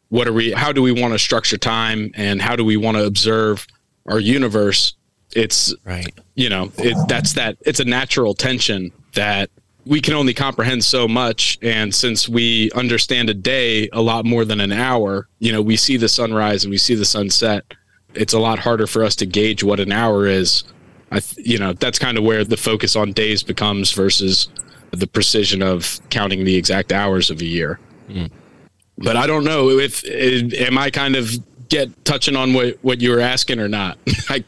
what 0.08 0.28
are 0.28 0.32
we 0.32 0.52
how 0.52 0.72
do 0.72 0.82
we 0.82 0.92
want 0.92 1.12
to 1.14 1.18
structure 1.18 1.56
time 1.56 2.10
and 2.14 2.40
how 2.40 2.54
do 2.56 2.64
we 2.64 2.76
want 2.76 2.96
to 2.96 3.04
observe 3.04 3.66
our 4.06 4.20
universe? 4.20 4.94
It's 5.34 5.74
Right. 5.84 6.12
you 6.34 6.48
know 6.48 6.70
it, 6.78 6.96
that's 7.08 7.32
that 7.34 7.56
it's 7.62 7.80
a 7.80 7.84
natural 7.84 8.34
tension 8.34 8.92
that 9.14 9.50
we 9.84 10.00
can 10.00 10.14
only 10.14 10.32
comprehend 10.32 10.84
so 10.84 11.08
much. 11.08 11.58
And 11.60 11.94
since 11.94 12.28
we 12.28 12.70
understand 12.72 13.28
a 13.30 13.34
day 13.34 13.88
a 13.92 14.00
lot 14.00 14.24
more 14.24 14.44
than 14.44 14.60
an 14.60 14.72
hour 14.72 15.28
you 15.38 15.52
know 15.52 15.62
we 15.62 15.76
see 15.76 15.96
the 15.96 16.08
sunrise 16.08 16.64
and 16.64 16.70
we 16.70 16.78
see 16.78 16.94
the 16.94 17.04
sunset 17.04 17.64
it's 18.14 18.32
a 18.32 18.38
lot 18.38 18.58
harder 18.58 18.86
for 18.86 19.04
us 19.04 19.16
to 19.16 19.26
gauge 19.26 19.62
what 19.62 19.80
an 19.80 19.92
hour 19.92 20.26
is. 20.26 20.64
I 21.10 21.20
th- 21.20 21.46
you 21.46 21.58
know 21.58 21.72
that's 21.74 21.98
kind 21.98 22.16
of 22.16 22.24
where 22.24 22.44
the 22.44 22.56
focus 22.56 22.96
on 22.96 23.12
days 23.12 23.42
becomes 23.42 23.92
versus 23.92 24.48
the 24.90 25.06
precision 25.06 25.62
of 25.62 26.00
counting 26.10 26.44
the 26.44 26.54
exact 26.54 26.92
hours 26.92 27.30
of 27.30 27.40
a 27.40 27.44
year. 27.44 27.78
Hmm. 28.08 28.26
But 28.98 29.16
i 29.16 29.26
don't 29.26 29.44
know 29.44 29.70
if, 29.70 30.04
if 30.04 30.52
am 30.60 30.76
i 30.76 30.90
kind 30.90 31.16
of 31.16 31.32
get 31.68 32.04
touching 32.04 32.36
on 32.36 32.52
what 32.52 32.78
what 32.82 33.00
you 33.00 33.10
were 33.10 33.20
asking 33.20 33.58
or 33.58 33.68
not? 33.68 33.98
I, 34.28 34.44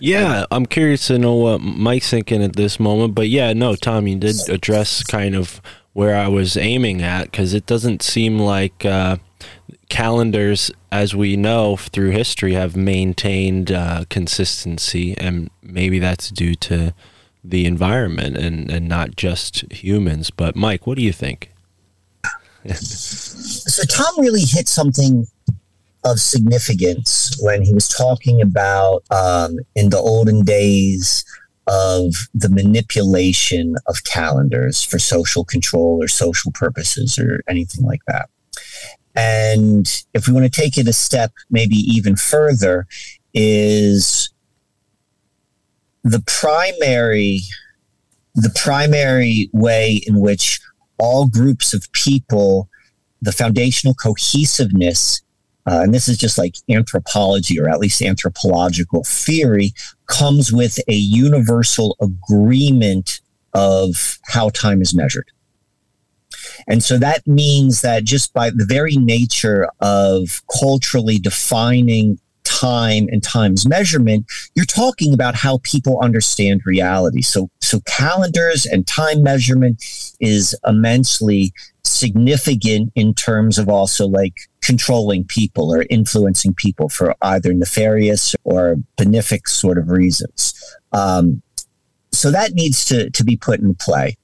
Yeah, 0.00 0.46
I'm 0.50 0.66
curious 0.66 1.06
to 1.08 1.18
know 1.18 1.34
what 1.34 1.60
Mike's 1.60 2.10
thinking 2.10 2.42
at 2.42 2.56
this 2.56 2.78
moment. 2.78 3.14
But 3.14 3.28
yeah, 3.28 3.52
no, 3.52 3.74
Tom, 3.74 4.06
you 4.06 4.16
did 4.16 4.36
address 4.48 5.02
kind 5.02 5.34
of 5.34 5.60
where 5.92 6.16
I 6.16 6.28
was 6.28 6.56
aiming 6.56 7.02
at 7.02 7.24
because 7.24 7.54
it 7.54 7.66
doesn't 7.66 8.02
seem 8.02 8.38
like 8.38 8.84
uh, 8.84 9.16
calendars, 9.88 10.70
as 10.92 11.14
we 11.14 11.36
know 11.36 11.76
through 11.76 12.10
history, 12.10 12.52
have 12.52 12.76
maintained 12.76 13.72
uh, 13.72 14.04
consistency, 14.08 15.16
and 15.18 15.50
maybe 15.62 15.98
that's 15.98 16.30
due 16.30 16.54
to 16.54 16.94
the 17.42 17.66
environment 17.66 18.36
and, 18.36 18.70
and 18.70 18.88
not 18.88 19.16
just 19.16 19.70
humans. 19.72 20.30
But 20.30 20.54
Mike, 20.54 20.86
what 20.86 20.96
do 20.96 21.02
you 21.02 21.12
think? 21.12 21.52
So 22.74 23.82
Tom 23.84 24.20
really 24.20 24.42
hit 24.44 24.68
something 24.68 25.26
of 26.04 26.20
significance 26.20 27.36
when 27.40 27.62
he 27.62 27.74
was 27.74 27.88
talking 27.88 28.40
about 28.40 29.02
um, 29.10 29.58
in 29.74 29.90
the 29.90 29.98
olden 29.98 30.42
days 30.42 31.24
of 31.66 32.14
the 32.32 32.48
manipulation 32.48 33.74
of 33.86 34.04
calendars 34.04 34.82
for 34.82 34.98
social 34.98 35.44
control 35.44 36.02
or 36.02 36.08
social 36.08 36.50
purposes 36.52 37.18
or 37.18 37.42
anything 37.48 37.84
like 37.84 38.00
that. 38.06 38.30
And 39.14 39.86
if 40.14 40.26
we 40.26 40.32
want 40.32 40.50
to 40.50 40.60
take 40.60 40.78
it 40.78 40.88
a 40.88 40.92
step 40.92 41.32
maybe 41.50 41.74
even 41.74 42.16
further, 42.16 42.86
is 43.34 44.30
the 46.04 46.22
primary 46.26 47.40
the 48.34 48.52
primary 48.54 49.50
way 49.52 50.00
in 50.06 50.20
which 50.20 50.60
all 50.98 51.26
groups 51.26 51.74
of 51.74 51.90
people 51.92 52.68
the 53.20 53.32
foundational 53.32 53.94
cohesiveness, 53.94 55.22
uh, 55.68 55.82
and 55.82 55.92
this 55.92 56.08
is 56.08 56.16
just 56.16 56.38
like 56.38 56.56
anthropology 56.70 57.60
or 57.60 57.68
at 57.68 57.78
least 57.78 58.00
anthropological 58.00 59.04
theory, 59.04 59.72
comes 60.06 60.50
with 60.50 60.78
a 60.88 60.94
universal 60.94 61.94
agreement 62.00 63.20
of 63.52 64.18
how 64.24 64.48
time 64.48 64.80
is 64.80 64.94
measured. 64.94 65.30
And 66.66 66.82
so 66.82 66.96
that 66.98 67.26
means 67.26 67.82
that 67.82 68.04
just 68.04 68.32
by 68.32 68.48
the 68.48 68.64
very 68.66 68.96
nature 68.96 69.68
of 69.80 70.42
culturally 70.58 71.18
defining 71.18 72.18
time 72.58 73.08
and 73.10 73.22
time's 73.22 73.68
measurement, 73.68 74.26
you're 74.54 74.64
talking 74.64 75.14
about 75.14 75.34
how 75.34 75.60
people 75.62 76.00
understand 76.02 76.62
reality. 76.64 77.22
So, 77.22 77.50
so 77.60 77.80
calendars 77.86 78.66
and 78.66 78.86
time 78.86 79.22
measurement 79.22 79.82
is 80.20 80.56
immensely 80.66 81.52
significant 81.84 82.92
in 82.94 83.14
terms 83.14 83.58
of 83.58 83.68
also 83.68 84.06
like 84.06 84.34
controlling 84.62 85.24
people 85.24 85.72
or 85.72 85.84
influencing 85.88 86.54
people 86.54 86.88
for 86.88 87.14
either 87.22 87.52
nefarious 87.54 88.34
or 88.44 88.76
benefic 88.96 89.46
sort 89.48 89.78
of 89.78 89.88
reasons. 89.88 90.54
Um, 90.92 91.42
so 92.12 92.30
that 92.30 92.52
needs 92.52 92.84
to, 92.86 93.10
to 93.10 93.24
be 93.24 93.36
put 93.36 93.60
in 93.60 93.74
play. 93.74 94.16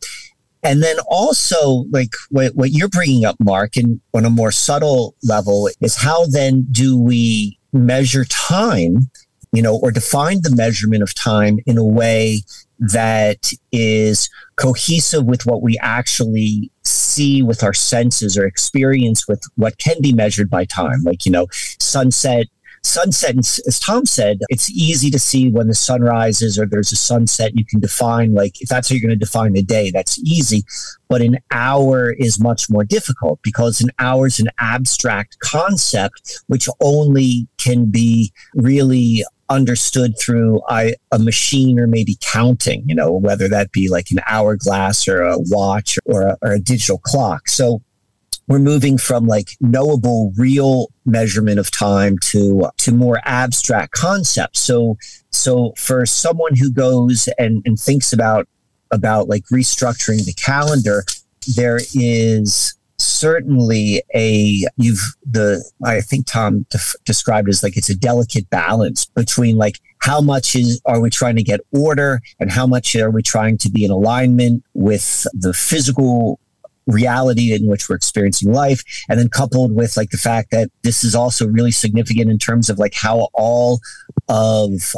And 0.63 0.83
then 0.83 0.97
also, 1.09 1.85
like 1.91 2.09
what, 2.31 2.55
what 2.55 2.71
you're 2.71 2.89
bringing 2.89 3.27
up, 3.27 3.37
Mark, 3.39 3.77
and 3.77 4.01
on 4.15 4.25
a 4.25 4.31
more 4.31 4.51
subtle 4.51 5.15
level, 5.23 5.69
is 5.83 5.95
how 5.95 6.25
then 6.27 6.67
do 6.71 6.99
we 6.99 7.59
measure 7.75 8.25
time, 8.25 9.11
you 9.53 9.63
know, 9.63 9.77
or 9.77 9.91
define 9.91 10.41
the 10.43 10.55
measurement 10.55 11.03
of 11.03 11.15
time 11.15 11.59
in 11.67 11.77
a 11.77 11.85
way 11.85 12.39
that 12.79 13.53
is 13.73 14.29
cohesive 14.57 15.25
with 15.25 15.47
what 15.47 15.63
we 15.63 15.79
actually 15.81 16.71
see 16.85 17.43
with 17.43 17.63
our 17.63 17.75
senses 17.75 18.37
or 18.37 18.47
experience 18.47 19.29
with 19.29 19.43
what 19.57 19.79
can 19.79 20.01
be 20.01 20.13
measured 20.13 20.51
by 20.51 20.65
time, 20.65 21.03
like, 21.05 21.25
you 21.25 21.33
know, 21.33 21.47
sunset. 21.79 22.47
Sunset, 22.85 23.37
as 23.39 23.81
Tom 23.81 24.05
said, 24.05 24.41
it's 24.49 24.71
easy 24.71 25.11
to 25.11 25.19
see 25.19 25.51
when 25.51 25.69
the 25.69 25.75
sun 25.75 26.03
rises 26.03 26.59
or 26.59 26.67
there's 26.67 26.93
a 26.93 26.97
sunset. 26.97 27.57
You 27.57 27.65
can 27.65 27.81
define, 27.81 28.35
like, 28.35 28.61
if 28.61 28.69
that's 28.69 28.89
how 28.89 28.95
you're 28.95 29.03
going 29.07 29.19
to 29.19 29.25
define 29.25 29.55
the 29.55 29.63
day, 29.63 29.91
that's 29.91 30.19
easy. 30.19 30.65
But 31.09 31.23
an 31.23 31.39
hour 31.51 32.13
is 32.13 32.39
much 32.39 32.69
more 32.69 32.85
difficult 32.85 33.41
because 33.43 33.81
an 33.81 33.91
hour 33.99 34.27
is 34.27 34.39
an 34.39 34.49
abstract 34.59 35.39
concept 35.39 36.43
which 36.47 36.69
only 36.81 37.49
can 37.59 37.91
be 37.91 38.33
really 38.55 39.25
understood 39.49 40.19
through 40.19 40.63
I, 40.69 40.95
a 41.11 41.19
machine 41.19 41.79
or 41.79 41.87
maybe 41.87 42.17
counting, 42.21 42.85
you 42.87 42.95
know, 42.95 43.13
whether 43.13 43.49
that 43.49 43.73
be 43.73 43.89
like 43.89 44.11
an 44.11 44.21
hourglass 44.27 45.07
or 45.09 45.23
a 45.23 45.37
watch 45.39 45.99
or 46.05 46.29
a, 46.29 46.39
or 46.43 46.53
a 46.53 46.61
digital 46.61 46.99
clock. 46.99 47.49
So 47.49 47.83
we're 48.47 48.59
moving 48.59 48.99
from 48.99 49.27
like 49.27 49.51
knowable 49.61 50.33
real 50.37 50.89
measurement 51.05 51.59
of 51.59 51.71
time 51.71 52.19
to 52.19 52.69
to 52.79 52.93
more 52.93 53.21
abstract 53.25 53.93
concepts. 53.93 54.61
So 54.61 54.97
so 55.31 55.73
for 55.77 56.07
someone 56.07 56.57
who 56.57 56.71
goes 56.71 57.29
and, 57.39 57.63
and 57.65 57.79
thinks 57.79 58.13
about 58.13 58.49
about 58.91 59.29
like 59.29 59.45
restructuring 59.53 60.25
the 60.25 60.35
calendar, 60.35 61.05
there 61.57 61.81
is 61.95 62.77
certainly 62.99 64.03
a 64.15 64.65
you've 64.77 65.03
the 65.29 65.63
i 65.85 66.01
think 66.01 66.27
tom 66.27 66.65
def- 66.71 66.95
described 67.05 67.49
as 67.49 67.61
like 67.61 67.77
it's 67.77 67.91
a 67.91 67.97
delicate 67.97 68.49
balance 68.51 69.05
between 69.05 69.57
like 69.57 69.81
how 69.99 70.21
much 70.21 70.55
is 70.55 70.81
are 70.87 71.01
we 71.01 71.11
trying 71.11 71.35
to 71.35 71.43
get 71.43 71.61
order 71.73 72.21
and 72.39 72.53
how 72.53 72.67
much 72.67 72.95
are 72.95 73.11
we 73.11 73.21
trying 73.21 73.59
to 73.59 73.69
be 73.69 73.85
in 73.85 73.91
alignment 73.91 74.63
with 74.75 75.27
the 75.35 75.53
physical 75.53 76.39
reality 76.87 77.53
in 77.55 77.67
which 77.67 77.89
we're 77.89 77.97
experiencing 77.97 78.53
life. 78.53 78.83
And 79.09 79.19
then 79.19 79.29
coupled 79.29 79.75
with 79.75 79.97
like 79.97 80.11
the 80.11 80.19
fact 80.19 80.51
that 80.51 80.71
this 80.83 81.05
is 81.05 81.15
also 81.15 81.47
really 81.47 81.73
significant 81.73 82.31
in 82.31 82.39
terms 82.39 82.69
of 82.69 82.79
like 82.79 82.95
how 82.95 83.29
all 83.33 83.81
of 84.29 84.95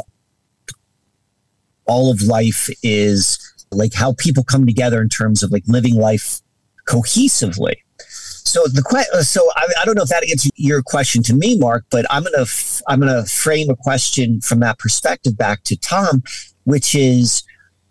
all 1.85 2.11
of 2.11 2.21
life 2.21 2.69
is 2.83 3.39
like 3.71 3.93
how 3.93 4.13
people 4.13 4.43
come 4.43 4.65
together 4.65 5.01
in 5.01 5.09
terms 5.09 5.43
of 5.43 5.51
like 5.51 5.63
living 5.67 5.95
life 5.95 6.41
cohesively. 6.87 7.75
So 7.99 8.63
the 8.67 8.81
que- 8.81 9.23
so 9.23 9.49
I, 9.55 9.67
I 9.81 9.85
don't 9.85 9.95
know 9.95 10.03
if 10.03 10.09
that 10.09 10.23
answers 10.23 10.51
your 10.55 10.81
question 10.81 11.21
to 11.23 11.33
me, 11.33 11.57
Mark, 11.57 11.85
but 11.89 12.05
I'm 12.09 12.23
gonna 12.23 12.43
f- 12.43 12.81
I'm 12.87 12.99
gonna 12.99 13.25
frame 13.25 13.69
a 13.69 13.75
question 13.75 14.39
from 14.39 14.59
that 14.61 14.79
perspective 14.79 15.37
back 15.37 15.63
to 15.63 15.75
Tom, 15.75 16.23
which 16.63 16.95
is 16.95 17.43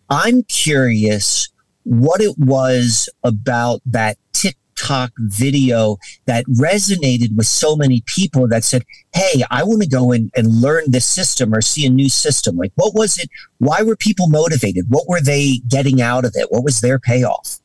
I'm 0.09 0.45
curious 0.45 1.49
what 1.87 2.20
it 2.20 2.37
was 2.37 3.09
about 3.22 3.81
that 3.87 4.18
TikTok 4.33 5.12
video 5.18 5.99
that 6.27 6.44
resonated 6.46 7.37
with 7.37 7.46
so 7.46 7.77
many 7.77 8.03
people 8.07 8.49
that 8.49 8.64
said, 8.64 8.83
Hey, 9.14 9.44
I 9.51 9.62
want 9.62 9.83
to 9.83 9.88
go 9.88 10.11
in 10.11 10.31
and 10.35 10.61
learn 10.61 10.90
this 10.90 11.07
system 11.07 11.55
or 11.55 11.62
see 11.62 11.87
a 11.87 11.90
new 11.90 12.09
system? 12.09 12.57
Like, 12.57 12.72
what 12.75 12.92
was 12.94 13.18
it? 13.18 13.31
Why 13.59 13.83
were 13.83 13.94
people 13.94 14.29
motivated? 14.29 14.87
What 14.88 15.09
were 15.09 15.20
they 15.20 15.61
getting 15.68 16.03
out 16.03 16.25
of 16.25 16.33
it? 16.35 16.49
What 16.51 16.64
was 16.64 16.81
their 16.81 16.99
payoff? 16.99 17.61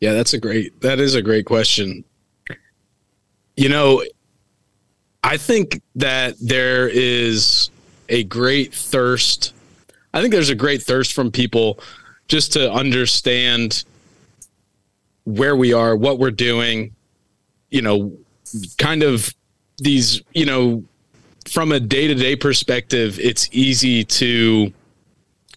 Yeah, 0.00 0.12
that's 0.12 0.34
a 0.34 0.38
great 0.38 0.80
that 0.82 1.00
is 1.00 1.16
a 1.16 1.22
great 1.22 1.46
question. 1.46 2.04
You 3.56 3.68
know, 3.68 4.04
I 5.24 5.36
think 5.36 5.82
that 5.96 6.34
there 6.40 6.88
is 6.88 7.70
a 8.08 8.22
great 8.24 8.72
thirst. 8.72 9.52
I 10.12 10.20
think 10.20 10.32
there's 10.32 10.50
a 10.50 10.54
great 10.54 10.82
thirst 10.82 11.12
from 11.12 11.32
people 11.32 11.80
just 12.28 12.52
to 12.52 12.72
understand 12.72 13.84
where 15.24 15.56
we 15.56 15.72
are, 15.72 15.96
what 15.96 16.18
we're 16.18 16.30
doing, 16.30 16.94
you 17.70 17.82
know, 17.82 18.12
kind 18.78 19.02
of 19.02 19.34
these, 19.78 20.22
you 20.32 20.46
know, 20.46 20.84
from 21.48 21.72
a 21.72 21.80
day-to-day 21.80 22.36
perspective, 22.36 23.18
it's 23.20 23.48
easy 23.52 24.04
to 24.04 24.72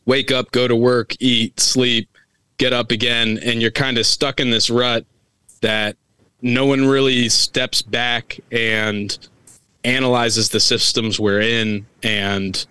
wake 0.06 0.32
up, 0.32 0.52
go 0.52 0.68
to 0.68 0.76
work, 0.76 1.14
eat, 1.20 1.60
sleep, 1.60 2.10
get 2.58 2.74
up 2.74 2.92
again 2.92 3.40
and 3.44 3.62
you're 3.62 3.72
kind 3.72 3.98
of 3.98 4.06
stuck 4.06 4.40
in 4.40 4.50
this 4.50 4.70
rut 4.70 5.06
that 5.62 5.96
no 6.42 6.66
one 6.66 6.86
really 6.86 7.30
steps 7.30 7.82
back 7.82 8.40
and 8.52 9.18
analyzes 9.84 10.50
the 10.50 10.60
systems 10.60 11.20
we're 11.20 11.42
in 11.42 11.86
and 12.04 12.66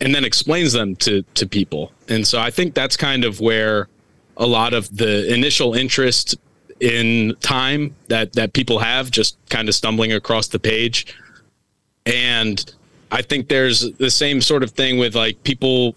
and 0.00 0.14
then 0.14 0.24
explains 0.24 0.72
them 0.72 0.96
to 0.96 1.22
to 1.34 1.46
people. 1.46 1.92
And 2.08 2.26
so 2.26 2.40
I 2.40 2.50
think 2.50 2.74
that's 2.74 2.96
kind 2.96 3.24
of 3.24 3.40
where 3.40 3.88
a 4.36 4.46
lot 4.46 4.72
of 4.72 4.96
the 4.96 5.32
initial 5.32 5.74
interest 5.74 6.36
in 6.80 7.34
time 7.40 7.94
that 8.08 8.32
that 8.34 8.52
people 8.52 8.78
have 8.78 9.10
just 9.10 9.36
kind 9.48 9.68
of 9.68 9.74
stumbling 9.74 10.12
across 10.12 10.48
the 10.48 10.58
page. 10.58 11.14
And 12.06 12.74
I 13.10 13.22
think 13.22 13.48
there's 13.48 13.92
the 13.92 14.10
same 14.10 14.40
sort 14.40 14.62
of 14.62 14.70
thing 14.70 14.98
with 14.98 15.14
like 15.14 15.42
people 15.42 15.94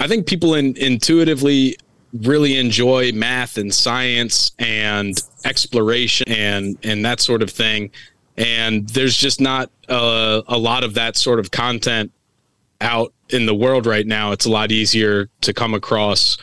I 0.00 0.08
think 0.08 0.26
people 0.26 0.54
in, 0.54 0.76
intuitively 0.76 1.76
really 2.22 2.58
enjoy 2.58 3.10
math 3.12 3.58
and 3.58 3.74
science 3.74 4.52
and 4.58 5.16
exploration 5.44 6.30
and 6.30 6.78
and 6.84 7.04
that 7.04 7.20
sort 7.20 7.42
of 7.42 7.50
thing 7.50 7.90
and 8.36 8.88
there's 8.90 9.16
just 9.16 9.40
not 9.40 9.70
a, 9.88 10.42
a 10.48 10.58
lot 10.58 10.84
of 10.84 10.94
that 10.94 11.16
sort 11.16 11.38
of 11.38 11.50
content 11.50 12.12
out 12.80 13.12
in 13.30 13.46
the 13.46 13.54
world 13.54 13.86
right 13.86 14.06
now 14.06 14.32
it's 14.32 14.44
a 14.44 14.50
lot 14.50 14.70
easier 14.70 15.28
to 15.40 15.52
come 15.52 15.74
across 15.74 16.36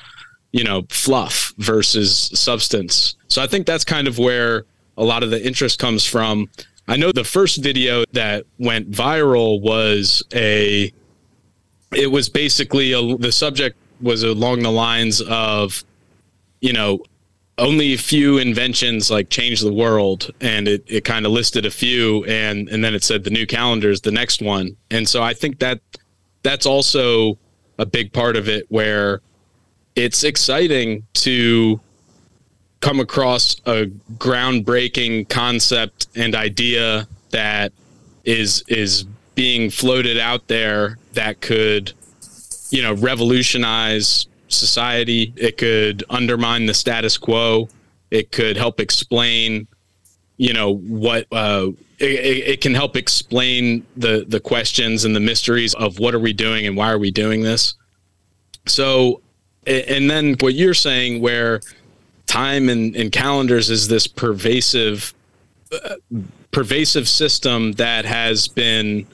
you 0.51 0.63
know 0.63 0.83
fluff 0.89 1.53
versus 1.57 2.31
substance. 2.33 3.15
So 3.27 3.41
i 3.41 3.47
think 3.47 3.65
that's 3.65 3.85
kind 3.85 4.07
of 4.07 4.17
where 4.17 4.65
a 4.97 5.03
lot 5.03 5.23
of 5.23 5.31
the 5.31 5.45
interest 5.45 5.79
comes 5.79 6.05
from. 6.05 6.49
I 6.87 6.97
know 6.97 7.11
the 7.11 7.23
first 7.23 7.57
video 7.57 8.03
that 8.13 8.45
went 8.59 8.91
viral 8.91 9.61
was 9.61 10.23
a 10.33 10.91
it 11.93 12.11
was 12.11 12.29
basically 12.29 12.93
a, 12.93 13.17
the 13.17 13.31
subject 13.31 13.77
was 14.01 14.23
along 14.23 14.61
the 14.61 14.71
lines 14.71 15.21
of, 15.21 15.83
you 16.61 16.71
know, 16.71 17.03
only 17.57 17.93
a 17.93 17.97
few 17.97 18.37
inventions 18.37 19.11
like 19.11 19.29
change 19.29 19.59
the 19.61 19.73
world 19.73 20.31
and 20.39 20.67
it, 20.67 20.83
it 20.87 21.03
kind 21.03 21.25
of 21.25 21.31
listed 21.31 21.65
a 21.65 21.71
few 21.71 22.23
and 22.25 22.69
and 22.69 22.83
then 22.83 22.93
it 22.93 23.03
said 23.03 23.23
the 23.23 23.29
new 23.29 23.45
calendar 23.45 23.89
is 23.89 24.01
the 24.01 24.11
next 24.11 24.41
one. 24.41 24.75
And 24.89 25.07
so 25.07 25.23
i 25.23 25.33
think 25.33 25.59
that 25.59 25.79
that's 26.43 26.65
also 26.65 27.37
a 27.77 27.85
big 27.85 28.13
part 28.13 28.35
of 28.35 28.47
it 28.47 28.65
where 28.69 29.21
it's 29.95 30.23
exciting 30.23 31.03
to 31.13 31.79
come 32.79 32.99
across 32.99 33.57
a 33.65 33.85
groundbreaking 34.17 35.29
concept 35.29 36.07
and 36.15 36.35
idea 36.35 37.07
that 37.29 37.71
is 38.23 38.63
is 38.67 39.05
being 39.35 39.69
floated 39.69 40.17
out 40.17 40.47
there 40.47 40.97
that 41.13 41.41
could 41.41 41.93
you 42.71 42.81
know, 42.81 42.93
revolutionize 42.93 44.27
society. 44.47 45.31
It 45.35 45.57
could 45.57 46.03
undermine 46.09 46.65
the 46.65 46.73
status 46.73 47.17
quo. 47.17 47.69
It 48.09 48.31
could 48.31 48.57
help 48.57 48.79
explain, 48.79 49.67
you 50.41 50.53
know, 50.53 50.77
what 50.77 51.27
uh, 51.31 51.67
it, 51.99 52.47
it 52.47 52.61
can 52.61 52.73
help 52.73 52.95
explain 52.95 53.85
the 53.95 54.25
the 54.27 54.39
questions 54.39 55.05
and 55.05 55.15
the 55.15 55.19
mysteries 55.19 55.75
of 55.75 55.99
what 55.99 56.15
are 56.15 56.19
we 56.19 56.33
doing 56.33 56.65
and 56.65 56.75
why 56.75 56.91
are 56.91 56.97
we 56.97 57.11
doing 57.11 57.41
this. 57.41 57.75
So, 58.65 59.21
and 59.67 60.09
then 60.09 60.35
what 60.39 60.55
you're 60.55 60.73
saying, 60.73 61.21
where 61.21 61.61
time 62.25 62.69
and, 62.69 62.95
and 62.95 63.11
calendars 63.11 63.69
is 63.69 63.87
this 63.87 64.07
pervasive, 64.07 65.13
uh, 65.71 65.97
pervasive 66.49 67.07
system 67.07 67.73
that 67.73 68.05
has 68.05 68.47
been 68.47 69.05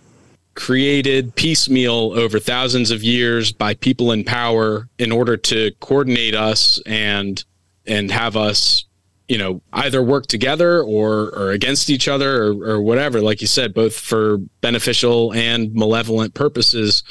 created 0.56 1.36
piecemeal 1.36 2.14
over 2.14 2.40
thousands 2.40 2.90
of 2.90 3.04
years 3.04 3.52
by 3.52 3.74
people 3.74 4.14
in 4.14 4.24
power 4.24 4.88
in 4.98 5.12
order 5.12 5.36
to 5.36 5.72
coordinate 5.82 6.36
us 6.36 6.82
and 6.86 7.44
and 7.86 8.12
have 8.12 8.38
us 8.38 8.87
you 9.28 9.38
know 9.38 9.62
either 9.74 10.02
work 10.02 10.28
together 10.28 10.82
or 10.82 11.30
or 11.30 11.52
against 11.52 11.90
each 11.90 12.08
other 12.08 12.44
or, 12.44 12.72
or 12.72 12.82
whatever 12.82 13.22
like 13.22 13.42
you 13.42 13.48
said 13.48 13.74
both 13.74 13.98
for 13.98 14.38
beneficial 14.62 15.34
and 15.34 15.74
malevolent 15.74 16.34
purposes 16.34 17.04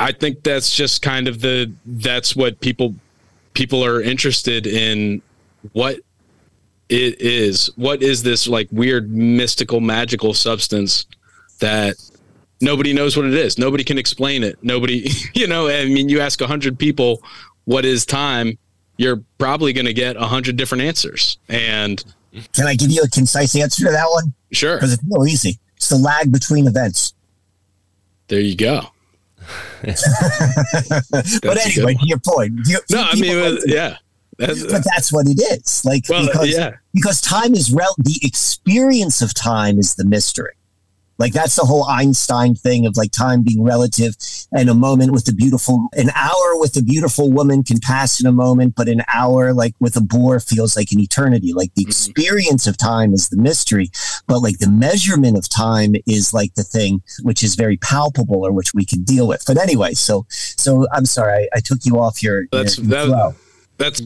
i 0.00 0.12
think 0.12 0.42
that's 0.42 0.74
just 0.74 1.00
kind 1.02 1.26
of 1.26 1.40
the 1.40 1.72
that's 1.86 2.36
what 2.36 2.60
people 2.60 2.94
people 3.54 3.84
are 3.84 4.02
interested 4.02 4.66
in 4.66 5.22
what 5.72 5.96
it 6.88 7.20
is 7.20 7.70
what 7.76 8.02
is 8.02 8.22
this 8.22 8.46
like 8.46 8.68
weird 8.70 9.10
mystical 9.10 9.80
magical 9.80 10.34
substance 10.34 11.06
that 11.60 11.96
nobody 12.60 12.92
knows 12.92 13.16
what 13.16 13.26
it 13.26 13.34
is. 13.34 13.58
Nobody 13.58 13.84
can 13.84 13.98
explain 13.98 14.42
it. 14.42 14.58
Nobody, 14.62 15.08
you 15.34 15.46
know, 15.46 15.68
I 15.68 15.86
mean, 15.86 16.08
you 16.08 16.20
ask 16.20 16.40
a 16.40 16.46
hundred 16.46 16.78
people, 16.78 17.22
what 17.64 17.84
is 17.84 18.04
time? 18.04 18.58
You're 18.96 19.22
probably 19.38 19.72
going 19.72 19.86
to 19.86 19.92
get 19.92 20.16
a 20.16 20.26
hundred 20.26 20.56
different 20.56 20.82
answers. 20.82 21.38
And 21.48 22.02
can 22.52 22.66
I 22.66 22.74
give 22.74 22.90
you 22.90 23.02
a 23.02 23.08
concise 23.08 23.56
answer 23.56 23.84
to 23.86 23.90
that 23.90 24.06
one? 24.08 24.34
Sure. 24.52 24.76
Because 24.76 24.92
it's 24.92 25.02
real 25.10 25.26
easy. 25.26 25.58
It's 25.76 25.88
the 25.88 25.96
lag 25.96 26.32
between 26.32 26.66
events. 26.66 27.14
There 28.28 28.40
you 28.40 28.56
go. 28.56 28.88
but 29.82 31.58
anyway, 31.66 31.94
to 31.94 32.06
your 32.06 32.18
point. 32.18 32.60
You, 32.64 32.78
no, 32.90 33.02
I 33.02 33.14
mean, 33.16 33.58
yeah. 33.66 33.98
That's, 34.38 34.62
but 34.64 34.82
that's 34.84 35.12
what 35.12 35.26
it 35.28 35.40
is. 35.40 35.84
Like 35.84 36.04
well, 36.08 36.26
because, 36.26 36.48
yeah. 36.48 36.72
because 36.92 37.20
time 37.20 37.54
is 37.54 37.72
rel- 37.72 37.94
the 37.98 38.18
experience 38.22 39.22
of 39.22 39.34
time 39.34 39.78
is 39.78 39.94
the 39.94 40.04
mystery. 40.04 40.54
Like 41.18 41.32
that's 41.32 41.56
the 41.56 41.64
whole 41.64 41.84
Einstein 41.84 42.54
thing 42.54 42.86
of 42.86 42.96
like 42.96 43.12
time 43.12 43.42
being 43.42 43.62
relative 43.62 44.16
and 44.52 44.68
a 44.68 44.74
moment 44.74 45.12
with 45.12 45.28
a 45.28 45.32
beautiful, 45.32 45.88
an 45.92 46.10
hour 46.14 46.58
with 46.58 46.76
a 46.76 46.82
beautiful 46.82 47.30
woman 47.30 47.62
can 47.62 47.78
pass 47.78 48.20
in 48.20 48.26
a 48.26 48.32
moment, 48.32 48.74
but 48.76 48.88
an 48.88 49.02
hour 49.12 49.52
like 49.52 49.74
with 49.80 49.96
a 49.96 50.00
bore 50.00 50.40
feels 50.40 50.76
like 50.76 50.92
an 50.92 51.00
eternity. 51.00 51.52
Like 51.52 51.74
the 51.74 51.82
mm-hmm. 51.82 51.90
experience 51.90 52.66
of 52.66 52.76
time 52.76 53.12
is 53.12 53.28
the 53.28 53.36
mystery, 53.36 53.90
but 54.26 54.40
like 54.40 54.58
the 54.58 54.70
measurement 54.70 55.38
of 55.38 55.48
time 55.48 55.94
is 56.06 56.34
like 56.34 56.54
the 56.54 56.64
thing 56.64 57.02
which 57.22 57.42
is 57.42 57.54
very 57.54 57.76
palpable 57.76 58.44
or 58.44 58.52
which 58.52 58.74
we 58.74 58.84
can 58.84 59.02
deal 59.02 59.28
with. 59.28 59.44
But 59.46 59.58
anyway, 59.58 59.94
so, 59.94 60.26
so 60.28 60.86
I'm 60.92 61.06
sorry, 61.06 61.44
I, 61.44 61.48
I 61.58 61.60
took 61.60 61.84
you 61.84 62.00
off 62.00 62.22
your, 62.22 62.46
that's, 62.50 62.78
your, 62.78 62.86
that, 62.88 63.34
that's, 63.78 64.02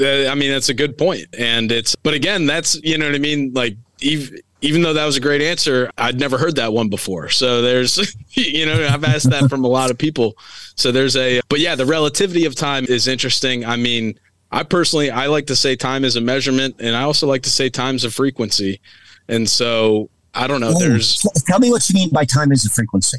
uh, 0.00 0.30
I 0.30 0.34
mean, 0.34 0.50
that's 0.50 0.68
a 0.68 0.74
good 0.74 0.96
point. 0.96 1.26
And 1.38 1.70
it's, 1.72 1.94
but 1.96 2.14
again, 2.14 2.46
that's, 2.46 2.80
you 2.82 2.98
know 2.98 3.06
what 3.06 3.14
I 3.14 3.18
mean? 3.18 3.52
Like, 3.52 3.76
even, 4.00 4.38
even 4.60 4.82
though 4.82 4.92
that 4.92 5.06
was 5.06 5.16
a 5.16 5.20
great 5.20 5.40
answer, 5.40 5.90
I'd 5.96 6.18
never 6.18 6.36
heard 6.36 6.56
that 6.56 6.72
one 6.72 6.88
before. 6.88 7.28
So 7.28 7.62
there's, 7.62 8.14
you 8.30 8.66
know, 8.66 8.86
I've 8.86 9.04
asked 9.04 9.30
that 9.30 9.48
from 9.48 9.64
a 9.64 9.68
lot 9.68 9.90
of 9.90 9.98
people. 9.98 10.36
So 10.74 10.90
there's 10.90 11.16
a, 11.16 11.40
but 11.48 11.60
yeah, 11.60 11.74
the 11.74 11.86
relativity 11.86 12.44
of 12.44 12.54
time 12.54 12.84
is 12.88 13.06
interesting. 13.06 13.64
I 13.64 13.76
mean, 13.76 14.18
I 14.50 14.62
personally, 14.62 15.10
I 15.10 15.26
like 15.26 15.46
to 15.46 15.56
say 15.56 15.76
time 15.76 16.04
is 16.04 16.16
a 16.16 16.20
measurement 16.20 16.76
and 16.80 16.96
I 16.96 17.02
also 17.02 17.26
like 17.26 17.42
to 17.42 17.50
say 17.50 17.68
time's 17.68 18.04
a 18.04 18.10
frequency. 18.10 18.80
And 19.28 19.48
so 19.48 20.10
I 20.34 20.46
don't 20.46 20.60
know, 20.60 20.78
there's. 20.78 21.24
Tell 21.46 21.58
me 21.58 21.70
what 21.70 21.88
you 21.88 21.94
mean 21.94 22.10
by 22.10 22.24
time 22.24 22.52
is 22.52 22.64
a 22.66 22.70
frequency. 22.70 23.18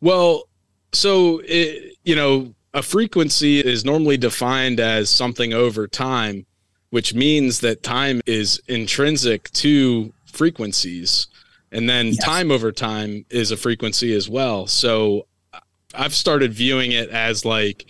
Well, 0.00 0.48
so, 0.92 1.40
it, 1.44 1.96
you 2.04 2.14
know, 2.14 2.54
a 2.74 2.82
frequency 2.82 3.60
is 3.60 3.84
normally 3.84 4.16
defined 4.16 4.78
as 4.78 5.10
something 5.10 5.52
over 5.52 5.86
time, 5.86 6.46
which 6.90 7.14
means 7.14 7.60
that 7.60 7.82
time 7.82 8.20
is 8.26 8.60
intrinsic 8.68 9.50
to 9.52 10.12
frequencies 10.32 11.28
and 11.70 11.88
then 11.88 12.08
yes. 12.08 12.24
time 12.24 12.50
over 12.50 12.72
time 12.72 13.24
is 13.30 13.50
a 13.50 13.56
frequency 13.56 14.14
as 14.14 14.28
well 14.28 14.66
so 14.66 15.26
i've 15.94 16.14
started 16.14 16.52
viewing 16.52 16.92
it 16.92 17.08
as 17.10 17.44
like 17.44 17.86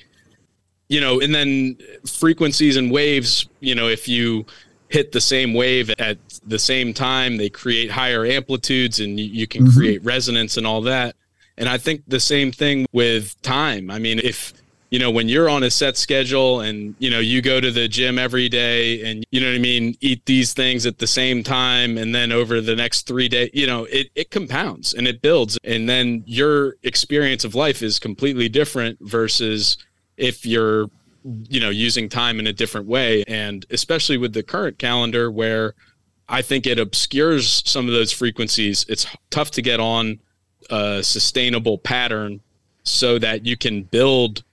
you 0.88 1.00
know 1.00 1.20
and 1.20 1.34
then 1.34 1.76
frequencies 2.06 2.76
and 2.76 2.90
waves 2.90 3.48
you 3.60 3.74
know 3.74 3.88
if 3.88 4.08
you 4.08 4.44
hit 4.88 5.12
the 5.12 5.20
same 5.20 5.54
wave 5.54 5.90
at 5.98 6.18
the 6.46 6.58
same 6.58 6.92
time 6.92 7.36
they 7.36 7.48
create 7.48 7.90
higher 7.90 8.26
amplitudes 8.26 9.00
and 9.00 9.18
you, 9.18 9.46
can 9.46 9.64
mm-hmm. 9.64 9.78
create 9.78 10.04
resonance 10.04 10.58
and 10.58 10.66
all 10.66 10.82
that 10.82 11.16
and 11.56 11.68
i 11.68 11.78
think 11.78 12.02
the 12.08 12.20
same 12.20 12.52
thing 12.52 12.86
with 12.92 13.40
time 13.42 13.90
i 13.90 13.98
mean 13.98 14.18
if 14.18 14.52
you 14.92 14.98
know, 14.98 15.10
when 15.10 15.26
you're 15.26 15.48
on 15.48 15.62
a 15.62 15.70
set 15.70 15.96
schedule 15.96 16.60
and, 16.60 16.94
you 16.98 17.08
know, 17.08 17.18
you 17.18 17.40
go 17.40 17.62
to 17.62 17.70
the 17.70 17.88
gym 17.88 18.18
every 18.18 18.46
day 18.46 19.02
and, 19.10 19.24
you 19.30 19.40
know 19.40 19.46
what 19.46 19.54
I 19.54 19.58
mean, 19.58 19.96
eat 20.02 20.26
these 20.26 20.52
things 20.52 20.84
at 20.84 20.98
the 20.98 21.06
same 21.06 21.42
time. 21.42 21.96
And 21.96 22.14
then 22.14 22.30
over 22.30 22.60
the 22.60 22.76
next 22.76 23.06
three 23.06 23.26
days, 23.26 23.48
you 23.54 23.66
know, 23.66 23.84
it, 23.84 24.10
it 24.14 24.30
compounds 24.30 24.92
and 24.92 25.08
it 25.08 25.22
builds. 25.22 25.58
And 25.64 25.88
then 25.88 26.22
your 26.26 26.76
experience 26.82 27.42
of 27.42 27.54
life 27.54 27.82
is 27.82 27.98
completely 27.98 28.50
different 28.50 28.98
versus 29.00 29.78
if 30.18 30.44
you're, 30.44 30.90
you 31.48 31.58
know, 31.58 31.70
using 31.70 32.10
time 32.10 32.38
in 32.38 32.46
a 32.46 32.52
different 32.52 32.86
way. 32.86 33.24
And 33.26 33.64
especially 33.70 34.18
with 34.18 34.34
the 34.34 34.42
current 34.42 34.78
calendar 34.78 35.30
where 35.30 35.72
I 36.28 36.42
think 36.42 36.66
it 36.66 36.78
obscures 36.78 37.62
some 37.64 37.86
of 37.86 37.94
those 37.94 38.12
frequencies, 38.12 38.84
it's 38.90 39.06
tough 39.30 39.52
to 39.52 39.62
get 39.62 39.80
on 39.80 40.20
a 40.68 41.02
sustainable 41.02 41.78
pattern 41.78 42.42
so 42.82 43.18
that 43.18 43.46
you 43.46 43.56
can 43.56 43.84
build 43.84 44.44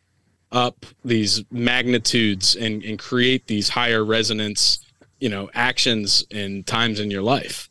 up 0.51 0.85
these 1.03 1.43
magnitudes 1.51 2.55
and, 2.55 2.83
and 2.83 2.97
create 2.99 3.47
these 3.47 3.69
higher 3.69 4.03
resonance 4.03 4.79
you 5.19 5.29
know 5.29 5.49
actions 5.53 6.23
and 6.31 6.65
times 6.65 6.99
in 6.99 7.11
your 7.11 7.21
life 7.21 7.69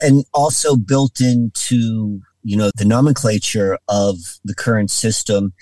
and 0.00 0.24
also 0.32 0.76
built 0.76 1.20
into 1.20 2.20
you 2.42 2.56
know 2.56 2.70
the 2.76 2.84
nomenclature 2.84 3.78
of 3.88 4.16
the 4.44 4.54
current 4.54 4.90
system 4.90 5.52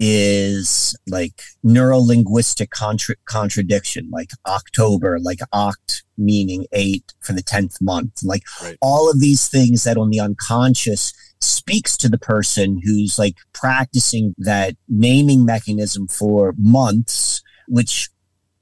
is 0.00 0.96
like 1.06 1.40
neurolinguistic 1.64 2.70
contra- 2.70 3.14
contradiction 3.26 4.08
like 4.10 4.30
october 4.46 5.18
like 5.20 5.38
oct 5.54 6.02
meaning 6.18 6.66
eight 6.72 7.14
for 7.20 7.32
the 7.32 7.42
10th 7.42 7.80
month 7.80 8.20
like 8.24 8.42
Right. 8.62 8.76
all 8.80 9.08
of 9.08 9.20
these 9.20 9.48
things 9.48 9.84
that 9.84 9.96
on 9.96 10.10
the 10.10 10.18
unconscious 10.18 11.12
speaks 11.44 11.96
to 11.96 12.08
the 12.08 12.18
person 12.18 12.80
who's 12.84 13.18
like 13.18 13.36
practicing 13.52 14.34
that 14.38 14.76
naming 14.88 15.44
mechanism 15.44 16.06
for 16.06 16.54
months 16.56 17.42
which 17.68 18.08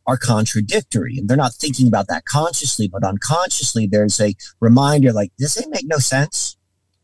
are 0.07 0.17
contradictory 0.17 1.17
and 1.17 1.29
they're 1.29 1.37
not 1.37 1.55
thinking 1.55 1.87
about 1.87 2.09
that 2.09 2.25
consciously 2.25 2.89
but 2.89 3.05
unconsciously 3.05 3.87
there's 3.87 4.21
a 4.21 4.35
reminder 4.61 5.13
like 5.13 5.31
this 5.39 5.61
ain't 5.61 5.71
make 5.71 5.87
no 5.87 5.99
sense? 5.99 6.57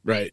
Right. 0.04 0.32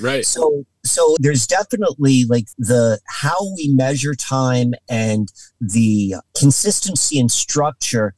Right. 0.00 0.24
So 0.24 0.64
so 0.84 1.16
there's 1.20 1.46
definitely 1.46 2.24
like 2.24 2.46
the 2.58 3.00
how 3.06 3.36
we 3.56 3.72
measure 3.72 4.14
time 4.14 4.74
and 4.88 5.32
the 5.60 6.16
consistency 6.38 7.18
and 7.18 7.30
structure 7.30 8.14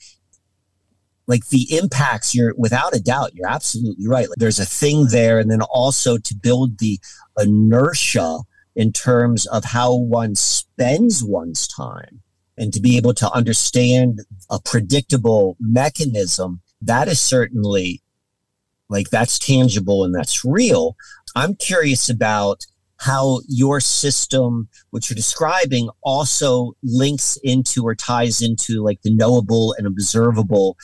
like 1.29 1.49
the 1.49 1.77
impacts 1.77 2.35
you're 2.35 2.55
without 2.57 2.97
a 2.97 3.01
doubt 3.01 3.35
you're 3.35 3.49
absolutely 3.49 4.09
right. 4.09 4.29
Like 4.29 4.39
there's 4.39 4.59
a 4.59 4.65
thing 4.65 5.09
there 5.11 5.39
and 5.39 5.51
then 5.51 5.63
also 5.63 6.19
to 6.19 6.35
build 6.35 6.79
the 6.79 6.99
inertia 7.39 8.41
in 8.75 8.93
terms 8.93 9.47
of 9.47 9.65
how 9.65 9.95
one 9.95 10.35
spends 10.35 11.23
one's 11.23 11.69
time 11.69 12.23
and 12.57 12.73
to 12.73 12.81
be 12.81 12.97
able 12.97 13.15
to 13.15 13.31
understand 13.31 14.21
a 14.51 14.59
predictable 14.61 15.57
mechanism 15.61 16.61
that 16.83 17.09
is 17.09 17.21
certainly 17.21 18.03
like 18.89 19.11
that's 19.11 19.39
tangible 19.39 20.05
and 20.05 20.15
that's 20.15 20.45
real. 20.45 20.97
I'm 21.37 21.55
curious 21.55 22.09
about 22.09 22.65
how 23.01 23.41
your 23.47 23.81
system 23.81 24.69
which 24.91 25.09
you're 25.09 25.15
describing 25.15 25.89
also 26.03 26.73
links 26.83 27.39
into 27.45 27.85
or 27.85 27.95
ties 27.95 28.43
into 28.43 28.83
like 28.83 29.03
the 29.03 29.15
knowable 29.15 29.75
and 29.79 29.87
observable 29.87 30.77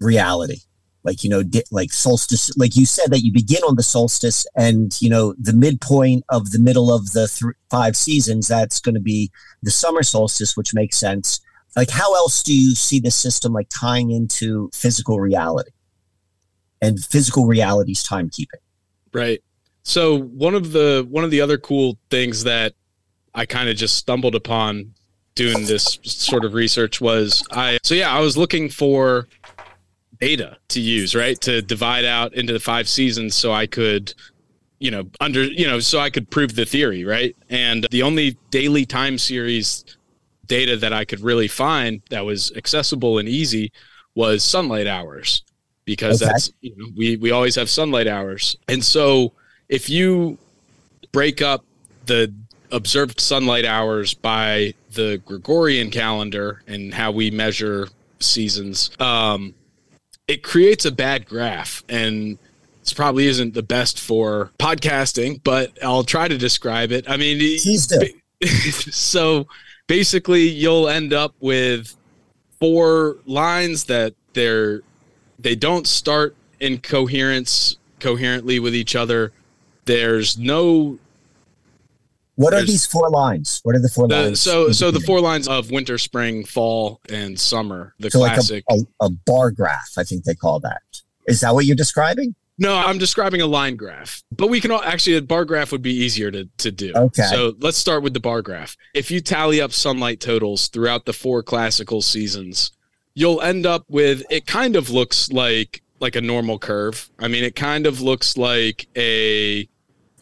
reality. 0.00 0.58
Like 1.04 1.22
you 1.24 1.30
know 1.30 1.42
like 1.70 1.92
solstice 1.92 2.54
like 2.58 2.76
you 2.76 2.84
said 2.84 3.10
that 3.12 3.20
you 3.20 3.32
begin 3.32 3.62
on 3.62 3.76
the 3.76 3.82
solstice 3.82 4.46
and 4.56 5.00
you 5.00 5.08
know 5.08 5.34
the 5.38 5.52
midpoint 5.52 6.24
of 6.28 6.50
the 6.50 6.58
middle 6.58 6.92
of 6.92 7.12
the 7.12 7.28
th- 7.28 7.54
five 7.70 7.96
seasons 7.96 8.48
that's 8.48 8.80
going 8.80 8.96
to 8.96 9.00
be 9.00 9.30
the 9.62 9.70
summer 9.70 10.02
solstice 10.02 10.56
which 10.56 10.74
makes 10.74 10.98
sense. 10.98 11.40
Like 11.76 11.90
how 11.90 12.14
else 12.14 12.42
do 12.42 12.52
you 12.52 12.74
see 12.74 13.00
the 13.00 13.12
system 13.12 13.52
like 13.52 13.68
tying 13.70 14.10
into 14.10 14.70
physical 14.74 15.20
reality 15.20 15.70
and 16.82 17.02
physical 17.02 17.46
reality's 17.46 18.04
timekeeping? 18.04 18.60
Right. 19.14 19.42
So 19.84 20.18
one 20.18 20.54
of 20.54 20.72
the 20.72 21.06
one 21.08 21.24
of 21.24 21.30
the 21.30 21.40
other 21.40 21.56
cool 21.58 21.96
things 22.10 22.44
that 22.44 22.74
i 23.34 23.46
kind 23.46 23.68
of 23.68 23.76
just 23.76 23.96
stumbled 23.96 24.34
upon 24.34 24.92
doing 25.34 25.66
this 25.66 25.98
sort 26.02 26.44
of 26.44 26.54
research 26.54 27.00
was 27.00 27.44
i 27.52 27.78
so 27.84 27.94
yeah 27.94 28.12
i 28.12 28.18
was 28.18 28.36
looking 28.36 28.68
for 28.68 29.28
data 30.20 30.56
to 30.68 30.80
use 30.80 31.14
right? 31.14 31.40
To 31.42 31.62
divide 31.62 32.04
out 32.04 32.34
into 32.34 32.52
the 32.52 32.60
five 32.60 32.88
seasons 32.88 33.34
so 33.34 33.52
i 33.52 33.66
could 33.66 34.14
you 34.80 34.90
know 34.90 35.08
under 35.20 35.44
you 35.44 35.66
know 35.66 35.80
so 35.80 35.98
i 36.00 36.10
could 36.10 36.30
prove 36.30 36.54
the 36.54 36.64
theory 36.64 37.04
right? 37.04 37.36
And 37.50 37.86
the 37.90 38.02
only 38.02 38.36
daily 38.50 38.84
time 38.86 39.18
series 39.18 39.84
data 40.46 40.76
that 40.78 40.92
i 40.92 41.04
could 41.04 41.20
really 41.20 41.48
find 41.48 42.00
that 42.10 42.24
was 42.24 42.52
accessible 42.56 43.18
and 43.18 43.28
easy 43.28 43.70
was 44.14 44.42
sunlight 44.42 44.86
hours 44.86 45.42
because 45.84 46.20
Okay. 46.22 46.30
that's 46.32 46.50
you 46.60 46.74
know, 46.76 46.86
we 46.96 47.16
we 47.16 47.30
always 47.30 47.54
have 47.54 47.70
sunlight 47.70 48.06
hours. 48.08 48.56
And 48.68 48.84
so 48.84 49.32
if 49.68 49.88
you 49.88 50.36
break 51.12 51.40
up 51.40 51.64
the 52.06 52.32
observed 52.72 53.20
sunlight 53.20 53.64
hours 53.64 54.12
by 54.14 54.74
the 54.92 55.22
Gregorian 55.24 55.90
calendar 55.90 56.62
and 56.66 56.92
how 56.92 57.10
we 57.10 57.30
measure 57.30 57.88
seasons, 58.20 58.90
um, 59.00 59.54
it 60.28 60.42
creates 60.42 60.84
a 60.84 60.92
bad 60.92 61.26
graph. 61.26 61.82
And 61.88 62.38
this 62.80 62.92
probably 62.92 63.26
isn't 63.26 63.54
the 63.54 63.62
best 63.62 63.98
for 63.98 64.52
podcasting, 64.58 65.40
but 65.42 65.76
I'll 65.82 66.04
try 66.04 66.28
to 66.28 66.38
describe 66.38 66.92
it. 66.92 67.08
I 67.10 67.16
mean, 67.16 67.58
so 68.46 69.48
basically, 69.88 70.48
you'll 70.48 70.88
end 70.88 71.12
up 71.12 71.34
with 71.40 71.96
four 72.60 73.16
lines 73.26 73.84
that 73.84 74.14
they're 74.34 74.82
they 75.38 75.54
don't 75.54 75.86
start 75.86 76.36
in 76.60 76.78
coherence 76.78 77.76
coherently 78.00 78.58
with 78.58 78.74
each 78.74 78.94
other. 78.94 79.32
There's 79.84 80.36
no 80.36 80.98
what 82.38 82.54
are 82.54 82.64
these 82.64 82.86
four 82.86 83.10
lines 83.10 83.60
what 83.64 83.74
are 83.74 83.80
the 83.80 83.88
four 83.88 84.06
the, 84.06 84.22
lines 84.22 84.40
so 84.40 84.70
so 84.70 84.90
the 84.90 85.00
four 85.00 85.20
lines 85.20 85.48
of 85.48 85.70
winter, 85.70 85.98
spring, 85.98 86.44
fall, 86.44 87.00
and 87.08 87.38
summer. 87.38 87.94
The 87.98 88.10
so 88.10 88.20
like 88.20 88.34
classic. 88.34 88.64
a, 88.70 88.74
a, 88.74 89.06
a 89.06 89.10
bar 89.10 89.50
graph 89.50 89.92
i 89.98 90.04
think 90.04 90.24
they 90.24 90.34
call 90.34 90.60
that 90.60 90.82
is 91.26 91.40
that 91.40 91.54
what 91.54 91.66
you're 91.66 91.76
describing 91.76 92.34
no, 92.60 92.74
I'm 92.74 92.98
describing 92.98 93.40
a 93.40 93.46
line 93.46 93.76
graph, 93.76 94.24
but 94.32 94.48
we 94.48 94.60
can 94.60 94.72
all 94.72 94.82
actually 94.82 95.16
a 95.16 95.22
bar 95.22 95.44
graph 95.44 95.70
would 95.70 95.80
be 95.80 95.94
easier 95.94 96.32
to 96.32 96.48
to 96.58 96.72
do. 96.72 96.92
Okay. 96.92 97.22
So 97.22 97.54
let's 97.60 97.78
start 97.78 98.02
with 98.02 98.14
the 98.14 98.20
bar 98.20 98.42
graph. 98.42 98.76
If 98.94 99.12
you 99.12 99.20
tally 99.20 99.60
up 99.60 99.72
sunlight 99.72 100.18
totals 100.18 100.66
throughout 100.66 101.04
the 101.04 101.12
four 101.12 101.44
classical 101.44 102.02
seasons, 102.02 102.72
you'll 103.14 103.40
end 103.42 103.64
up 103.64 103.84
with 103.88 104.24
it 104.28 104.46
kind 104.46 104.74
of 104.74 104.90
looks 104.90 105.30
like 105.30 105.82
like 106.00 106.16
a 106.16 106.20
normal 106.20 106.58
curve. 106.58 107.08
I 107.20 107.28
mean, 107.28 107.44
it 107.44 107.54
kind 107.54 107.86
of 107.86 108.00
looks 108.00 108.36
like 108.36 108.88
a 108.96 109.68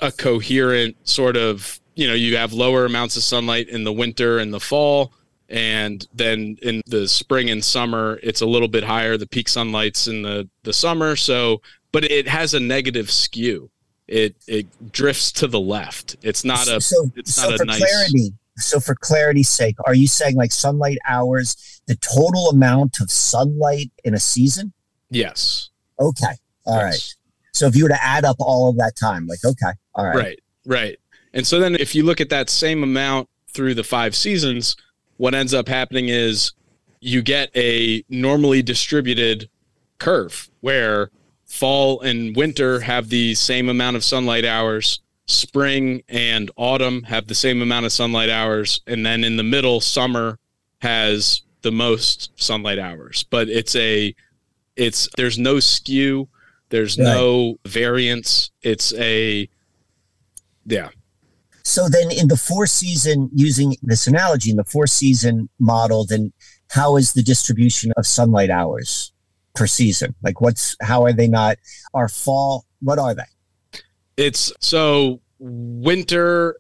a 0.01 0.12
coherent 0.12 0.97
sort 1.09 1.39
of, 1.39 1.81
you 1.97 2.07
know, 2.07 2.14
you 2.14 2.36
have 2.36 2.53
lower 2.53 2.84
amounts 2.84 3.16
of 3.16 3.24
sunlight 3.24 3.68
in 3.68 3.82
the 3.82 3.92
winter 3.92 4.38
and 4.38 4.55
the 4.55 4.61
fall 4.61 5.12
and 5.49 6.07
then 6.12 6.59
in 6.62 6.82
the 6.86 7.07
spring 7.09 7.51
and 7.51 7.64
summer 7.64 8.18
it's 8.22 8.40
a 8.40 8.47
little 8.47 8.68
bit 8.68 8.84
higher. 8.84 9.16
The 9.16 9.26
peak 9.26 9.49
sunlight's 9.49 10.07
in 10.07 10.22
the 10.22 10.49
the 10.62 10.72
summer 10.72 11.16
so 11.16 11.62
but 11.92 12.05
it 12.05 12.28
has 12.28 12.55
a 12.55 12.61
negative 12.61 13.11
skew. 13.11 13.70
It 14.07 14.36
it 14.47 14.92
drifts 14.92 15.32
to 15.32 15.47
the 15.47 15.61
left. 15.61 16.16
It's 16.22 16.44
not 16.44 16.68
a 16.68 16.80
so, 16.80 17.11
it's 17.16 17.34
so 17.34 17.42
not 17.42 17.55
a 17.55 17.59
for 17.59 17.64
nice 17.64 17.78
clarity 17.78 18.32
so 18.59 18.80
for 18.80 18.94
clarity's 18.94 19.49
sake 19.51 19.76
are 19.84 19.94
you 19.94 20.09
saying 20.09 20.34
like 20.34 20.51
sunlight 20.51 20.97
hours 21.07 21.80
the 21.86 21.97
total 21.97 22.49
amount 22.49 23.01
of 23.01 23.11
sunlight 23.11 23.90
in 24.05 24.14
a 24.14 24.20
season? 24.20 24.72
Yes. 25.11 25.70
Okay. 26.01 26.34
All 26.66 26.82
right. 26.82 26.92
Yes. 26.92 27.14
so 27.53 27.66
if 27.66 27.76
you 27.76 27.84
were 27.84 27.90
to 27.90 28.05
add 28.05 28.24
up 28.24 28.36
all 28.40 28.68
of 28.68 28.76
that 28.76 28.97
time 28.97 29.26
like 29.26 29.44
okay. 29.44 29.72
All 29.94 30.05
right. 30.05 30.16
Right, 30.16 30.40
right. 30.66 30.99
And 31.37 31.47
so 31.47 31.61
then 31.61 31.74
if 31.74 31.95
you 31.95 32.03
look 32.03 32.20
at 32.22 32.30
that 32.30 32.49
same 32.49 32.82
amount 32.82 33.28
through 33.49 33.74
the 33.74 33.84
five 33.84 34.16
seasons, 34.16 34.74
what 35.18 35.34
ends 35.34 35.53
up 35.53 35.68
happening 35.68 36.09
is 36.09 36.53
you 37.01 37.20
get 37.20 37.51
a 37.55 38.03
normally 38.09 38.62
distributed 38.62 39.51
curve 39.99 40.49
where 40.62 41.11
fall 41.45 42.01
and 42.01 42.34
winter 42.34 42.80
have 42.80 43.11
the 43.11 43.34
same 43.34 43.68
amount 43.68 43.97
of 43.97 44.03
sunlight 44.03 44.47
hours, 44.47 45.01
spring 45.26 46.03
and 46.09 46.51
autumn 46.57 47.03
have 47.03 47.26
the 47.26 47.34
same 47.34 47.61
amount 47.61 47.84
of 47.84 47.93
sunlight 47.93 48.30
hours, 48.30 48.80
and 48.87 49.05
then 49.05 49.22
in 49.22 49.37
the 49.37 49.43
middle, 49.43 49.78
summer 49.80 50.39
has 50.80 51.43
the 51.61 51.70
most 51.70 52.30
sunlight 52.37 52.78
hours. 52.78 53.24
But 53.28 53.51
it's 53.51 53.76
a 53.76 54.14
it's 54.74 55.07
there's 55.18 55.39
no 55.39 55.61
skew, 55.61 56.28
there's 56.70 56.97
Right. 56.99 57.05
no 57.05 57.59
variance. 57.66 58.51
It's 58.62 58.95
a 58.95 59.49
yeah. 60.64 60.89
So 61.67 61.89
then 61.89 62.12
in 62.12 62.29
the 62.29 62.37
four 62.37 62.69
season, 62.69 63.29
using 63.35 63.75
this 63.83 64.07
analogy 64.07 64.51
in 64.51 64.57
the 64.57 64.62
four 64.62 64.87
season 64.87 65.49
model, 65.59 66.07
then 66.07 66.33
how 66.71 66.97
is 66.97 67.12
the 67.12 67.25
distribution 67.25 67.93
of 67.97 68.07
sunlight 68.07 68.51
hours 68.51 69.12
per 69.57 69.67
season? 69.67 70.14
Like 70.23 70.41
what's, 70.41 70.77
how 70.81 71.03
are 71.03 71.12
they 71.12 71.27
not, 71.27 71.59
are 71.93 72.09
fall, 72.09 72.67
what 72.83 73.01
are 73.01 73.17
they? 73.17 73.81
It's 74.17 74.53
so 74.61 75.21
winter 75.41 76.57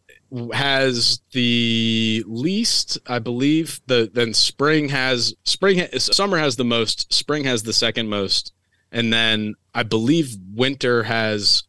has 0.52 1.20
the 1.30 2.24
least, 2.26 2.98
I 3.06 3.20
believe. 3.20 3.80
The 3.86 4.10
then 4.12 4.34
spring 4.34 4.88
has 4.88 5.36
spring 5.44 5.86
summer 5.98 6.36
has 6.36 6.56
the 6.56 6.64
most, 6.64 7.12
spring 7.14 7.44
has 7.44 7.62
the 7.62 7.72
second 7.72 8.08
most, 8.08 8.52
and 8.90 9.12
then 9.12 9.54
I 9.72 9.84
believe 9.84 10.36
winter 10.52 11.04
has 11.04 11.62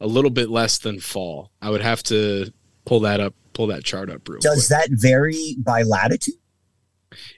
a 0.00 0.08
little 0.08 0.30
bit 0.30 0.50
less 0.50 0.78
than 0.78 0.98
fall. 0.98 1.52
I 1.62 1.70
would 1.70 1.82
have 1.82 2.02
to 2.04 2.52
pull 2.84 3.00
that 3.00 3.20
up, 3.20 3.34
pull 3.52 3.66
that 3.68 3.84
chart 3.84 4.10
up 4.10 4.28
real 4.28 4.40
Does 4.40 4.68
quick. 4.68 4.88
that 4.88 4.88
vary 4.92 5.56
by 5.58 5.82
latitude? 5.82 6.34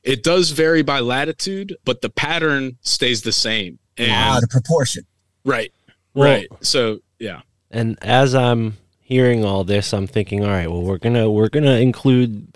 It 0.02 0.22
does 0.22 0.50
vary 0.50 0.82
by 0.82 1.00
latitude, 1.00 1.76
but 1.84 2.02
the 2.02 2.10
pattern 2.10 2.76
stays 2.82 3.22
the 3.22 3.32
same. 3.32 3.78
And 3.96 4.12
ah, 4.12 4.38
the 4.40 4.48
proportion. 4.48 5.04
right, 5.44 5.72
Well, 6.14 6.28
right. 6.30 6.48
So 6.60 7.00
yeah, 7.18 7.42
And 7.70 7.98
as 8.02 8.34
I'm 8.34 8.76
hearing 9.00 9.44
all 9.44 9.64
this, 9.64 9.92
I'm 9.92 10.06
thinking, 10.06 10.44
all 10.44 10.50
right, 10.50 10.70
well, 10.70 10.82
we're 10.82 10.98
gonna 10.98 11.30
we're 11.30 11.48
gonna 11.48 11.76
include 11.76 12.48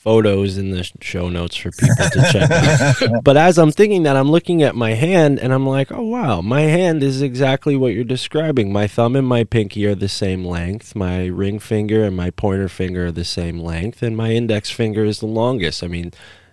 photos 0.00 0.56
in 0.56 0.70
the 0.70 0.90
show 1.02 1.28
notes 1.28 1.56
for 1.56 1.70
people 1.70 1.94
to 2.10 2.28
check 2.32 2.50
out. 2.50 3.22
But 3.22 3.36
as 3.36 3.58
I'm 3.58 3.70
thinking 3.70 4.04
that, 4.04 4.16
I'm 4.16 4.30
looking 4.30 4.62
at 4.62 4.74
my 4.74 4.94
hand 4.94 5.38
and 5.38 5.52
I'm 5.52 5.66
like, 5.66 5.92
oh 5.92 6.02
wow, 6.02 6.40
my 6.40 6.62
hand 6.62 7.02
is 7.02 7.20
exactly 7.20 7.76
what 7.76 7.92
you're 7.92 8.04
describing. 8.04 8.72
My 8.72 8.86
thumb 8.86 9.14
and 9.14 9.26
my 9.26 9.44
pinky 9.44 9.84
are 9.84 9.94
the 9.94 10.08
same 10.08 10.42
length. 10.42 10.96
My 10.96 11.26
ring 11.26 11.58
finger 11.58 12.02
and 12.02 12.16
my 12.16 12.30
pointer 12.30 12.68
finger 12.68 13.06
are 13.06 13.12
the 13.12 13.26
same 13.26 13.60
length, 13.60 14.02
and 14.02 14.16
my 14.16 14.30
index 14.32 14.70
finger 14.70 15.04
is 15.04 15.20
the 15.20 15.26
longest. 15.26 15.84
I 15.84 15.88
mean, 15.88 16.12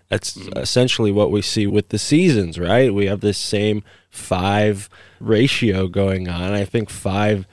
that's 0.09 0.35
hmm. 0.35 0.49
essentially 0.57 1.13
what 1.13 1.31
we 1.31 1.41
see 1.41 1.65
with 1.67 1.87
the 1.87 1.99
seasons, 1.99 2.59
right? 2.59 2.93
We 2.93 3.05
have 3.05 3.21
this 3.21 3.37
same 3.37 3.81
five 4.09 4.89
ratio 5.21 5.87
going 5.87 6.27
on. 6.27 6.51
I 6.51 6.65
think 6.65 6.89
five 6.89 7.47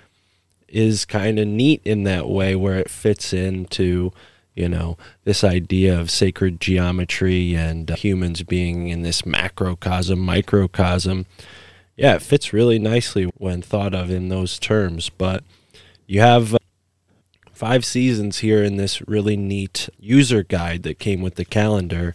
is 0.67 1.05
kind 1.05 1.39
of 1.39 1.47
neat 1.47 1.83
in 1.85 2.03
that 2.03 2.29
way 2.29 2.57
where 2.57 2.79
it 2.79 2.91
fits 2.91 3.33
into 3.33 4.11
you 4.55 4.69
know 4.69 4.97
this 5.25 5.43
idea 5.43 5.99
of 5.99 6.11
sacred 6.11 6.61
geometry 6.61 7.55
and 7.55 7.91
uh, 7.91 7.97
humans 7.97 8.43
being 8.43 8.89
in 8.89 9.03
this 9.03 9.23
macrocosm 9.23 10.19
microcosm 10.19 11.27
yeah 11.97 12.15
it 12.15 12.23
fits 12.23 12.53
really 12.53 12.79
nicely 12.79 13.25
when 13.39 13.61
thought 13.63 13.95
of 13.95 14.11
in 14.11 14.29
those 14.29 14.59
terms 14.59 15.11
but 15.11 15.43
you 16.07 16.21
have 16.21 16.55
uh, 16.55 16.59
five 17.53 17.85
seasons 17.85 18.39
here 18.39 18.63
in 18.63 18.77
this 18.77 19.07
really 19.09 19.37
neat 19.37 19.89
user 19.99 20.43
guide 20.43 20.83
that 20.83 20.99
came 20.99 21.23
with 21.23 21.35
the 21.35 21.45
calendar 21.45 22.15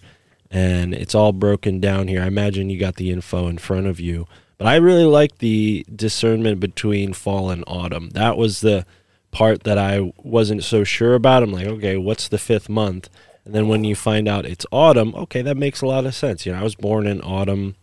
and 0.52 0.94
it's 0.94 1.16
all 1.16 1.32
broken 1.34 1.80
down 1.80 2.08
here 2.08 2.22
i 2.22 2.28
imagine 2.28 2.70
you 2.70 2.80
got 2.80 2.96
the 2.96 3.12
info 3.12 3.48
in 3.48 3.58
front 3.58 3.88
of 3.88 4.00
you 4.00 4.28
but 4.60 4.68
I 4.68 4.76
really 4.76 5.06
like 5.06 5.38
the 5.38 5.86
discernment 5.96 6.60
between 6.60 7.14
fall 7.14 7.50
and 7.50 7.64
autumn. 7.66 8.10
That 8.10 8.38
was 8.38 8.60
the 8.60 8.86
part 9.32 9.64
that 9.64 9.78
I 9.78 10.12
wasn't 10.18 10.64
so 10.64 10.84
sure 10.84 11.16
about. 11.16 11.44
I'm 11.44 11.52
like, 11.52 11.68
okay, 11.68 11.98
what's 11.98 12.28
the 12.28 12.38
fifth 12.38 12.70
month? 12.70 13.10
And 13.46 13.54
then 13.54 13.68
when 13.68 13.84
you 13.84 13.96
find 13.96 14.28
out 14.28 14.46
it's 14.46 14.66
autumn, 14.72 15.16
okay, 15.16 15.42
that 15.42 15.58
makes 15.58 15.82
a 15.82 15.86
lot 15.88 16.06
of 16.06 16.16
sense. 16.16 16.46
You 16.46 16.52
know, 16.52 16.60
I 16.60 16.64
was 16.64 16.76
born 16.76 17.08
in 17.08 17.22
autumn. 17.22 17.76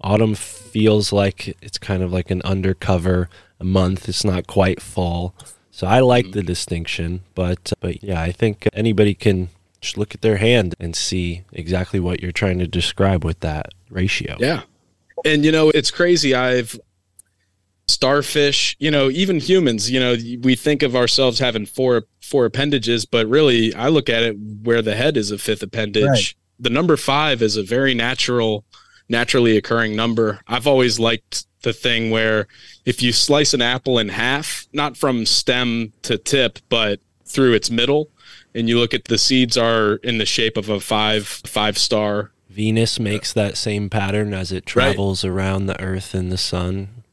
Autumn 0.00 0.34
feels 0.34 1.12
like 1.12 1.56
it's 1.62 1.78
kind 1.78 2.02
of 2.02 2.12
like 2.12 2.30
an 2.30 2.42
undercover 2.42 3.28
month. 3.62 4.08
It's 4.08 4.24
not 4.24 4.46
quite 4.46 4.82
fall. 4.82 5.34
So 5.70 5.86
I 5.86 6.00
like 6.00 6.32
the 6.32 6.42
distinction, 6.42 7.22
but 7.34 7.72
but 7.80 8.02
yeah, 8.02 8.20
I 8.20 8.30
think 8.30 8.68
anybody 8.72 9.14
can 9.14 9.48
just 9.80 9.98
look 9.98 10.14
at 10.14 10.22
their 10.22 10.36
hand 10.36 10.74
and 10.78 10.94
see 10.94 11.42
exactly 11.52 12.00
what 12.00 12.22
you're 12.22 12.32
trying 12.32 12.58
to 12.58 12.66
describe 12.66 13.24
with 13.24 13.40
that 13.40 13.70
ratio. 13.90 14.36
Yeah. 14.38 14.62
And 15.24 15.44
you 15.44 15.52
know, 15.52 15.70
it's 15.70 15.90
crazy. 15.90 16.34
I've 16.34 16.78
starfish, 17.88 18.76
you 18.78 18.90
know, 18.90 19.10
even 19.10 19.40
humans, 19.40 19.90
you 19.90 20.00
know, 20.00 20.16
we 20.40 20.56
think 20.56 20.82
of 20.82 20.96
ourselves 20.96 21.38
having 21.38 21.66
four 21.66 22.04
four 22.20 22.46
appendages, 22.46 23.04
but 23.04 23.26
really 23.26 23.74
I 23.74 23.88
look 23.88 24.08
at 24.08 24.22
it 24.22 24.36
where 24.62 24.82
the 24.82 24.94
head 24.94 25.16
is 25.16 25.30
a 25.30 25.38
fifth 25.38 25.62
appendage. 25.62 26.04
Right. 26.04 26.34
The 26.58 26.70
number 26.70 26.96
5 26.96 27.42
is 27.42 27.56
a 27.56 27.62
very 27.62 27.94
natural 27.94 28.64
naturally 29.08 29.56
occurring 29.56 29.94
number. 29.94 30.40
I've 30.46 30.66
always 30.66 30.98
liked 30.98 31.46
the 31.62 31.72
thing 31.72 32.10
where 32.10 32.46
if 32.84 33.02
you 33.02 33.12
slice 33.12 33.52
an 33.52 33.60
apple 33.60 33.98
in 33.98 34.08
half, 34.08 34.66
not 34.72 34.96
from 34.96 35.26
stem 35.26 35.92
to 36.02 36.16
tip, 36.16 36.58
but 36.68 37.00
through 37.26 37.54
its 37.54 37.70
middle, 37.70 38.08
and 38.54 38.68
you 38.68 38.78
look 38.78 38.94
at 38.94 39.04
the 39.04 39.18
seeds 39.18 39.58
are 39.58 39.96
in 39.96 40.18
the 40.18 40.26
shape 40.26 40.56
of 40.56 40.68
a 40.68 40.80
five 40.80 41.26
five 41.26 41.76
star 41.76 42.30
Venus 42.54 43.00
makes 43.00 43.32
that 43.32 43.56
same 43.56 43.90
pattern 43.90 44.32
as 44.32 44.52
it 44.52 44.64
travels 44.64 45.24
around 45.24 45.66
the 45.66 45.80
Earth 45.82 46.14
and 46.14 46.30
the 46.30 46.38
Sun. 46.38 47.03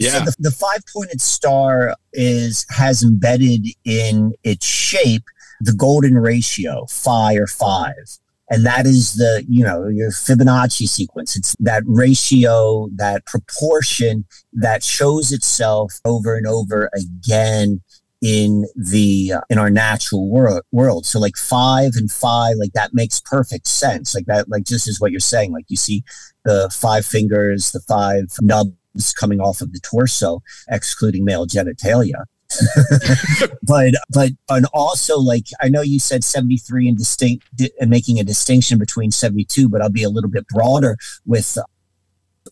Yeah. 0.00 0.18
So 0.18 0.24
the, 0.24 0.36
the 0.38 0.50
five 0.50 0.80
pointed 0.92 1.20
star 1.20 1.94
is 2.12 2.66
has 2.70 3.02
embedded 3.02 3.66
in 3.84 4.32
its 4.42 4.66
shape 4.66 5.24
the 5.60 5.74
golden 5.74 6.16
ratio, 6.16 6.86
phi 6.86 7.34
or 7.34 7.46
five. 7.46 8.18
And 8.52 8.66
that 8.66 8.84
is 8.84 9.14
the, 9.14 9.44
you 9.48 9.62
know, 9.62 9.86
your 9.86 10.10
Fibonacci 10.10 10.88
sequence. 10.88 11.36
It's 11.36 11.54
that 11.60 11.84
ratio, 11.86 12.88
that 12.96 13.24
proportion 13.26 14.24
that 14.52 14.82
shows 14.82 15.30
itself 15.30 16.00
over 16.04 16.34
and 16.34 16.46
over 16.46 16.90
again 16.92 17.80
in 18.22 18.66
the 18.74 19.34
uh, 19.34 19.40
in 19.48 19.56
our 19.56 19.70
natural 19.70 20.28
world 20.28 20.60
world 20.72 21.06
so 21.06 21.18
like 21.18 21.38
five 21.38 21.92
and 21.94 22.10
five 22.10 22.54
like 22.58 22.72
that 22.74 22.92
makes 22.92 23.18
perfect 23.18 23.66
sense 23.66 24.14
like 24.14 24.26
that 24.26 24.46
like 24.50 24.62
just 24.64 24.86
is 24.86 25.00
what 25.00 25.10
you're 25.10 25.18
saying 25.18 25.52
like 25.52 25.64
you 25.68 25.76
see 25.76 26.04
the 26.44 26.68
five 26.70 27.06
fingers 27.06 27.72
the 27.72 27.80
five 27.80 28.24
nubs 28.42 28.70
coming 29.18 29.40
off 29.40 29.60
of 29.60 29.72
the 29.72 29.80
torso 29.80 30.42
excluding 30.68 31.24
male 31.24 31.46
genitalia 31.46 32.24
but 33.62 33.94
but 34.08 34.30
and 34.48 34.66
also 34.74 35.18
like 35.18 35.46
i 35.62 35.68
know 35.68 35.82
you 35.82 36.00
said 36.00 36.24
73 36.24 36.88
and 36.88 36.98
distinct 36.98 37.46
and 37.80 37.88
making 37.88 38.18
a 38.18 38.24
distinction 38.24 38.76
between 38.76 39.12
72 39.12 39.68
but 39.68 39.80
i'll 39.80 39.88
be 39.88 40.02
a 40.02 40.10
little 40.10 40.30
bit 40.30 40.46
broader 40.48 40.96
with 41.24 41.56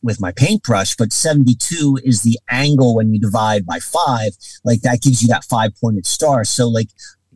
with 0.03 0.20
my 0.20 0.32
paintbrush, 0.32 0.97
but 0.97 1.12
72 1.12 1.99
is 2.05 2.22
the 2.22 2.39
angle 2.51 2.97
when 2.97 3.12
you 3.12 3.20
divide 3.20 3.66
by 3.66 3.78
five, 3.78 4.32
like 4.64 4.82
that 4.82 5.03
gives 5.03 5.22
you 5.22 5.28
that 5.28 5.45
five 5.45 5.72
pointed 5.80 6.07
star. 6.07 6.45
So, 6.45 6.68
like 6.68 6.89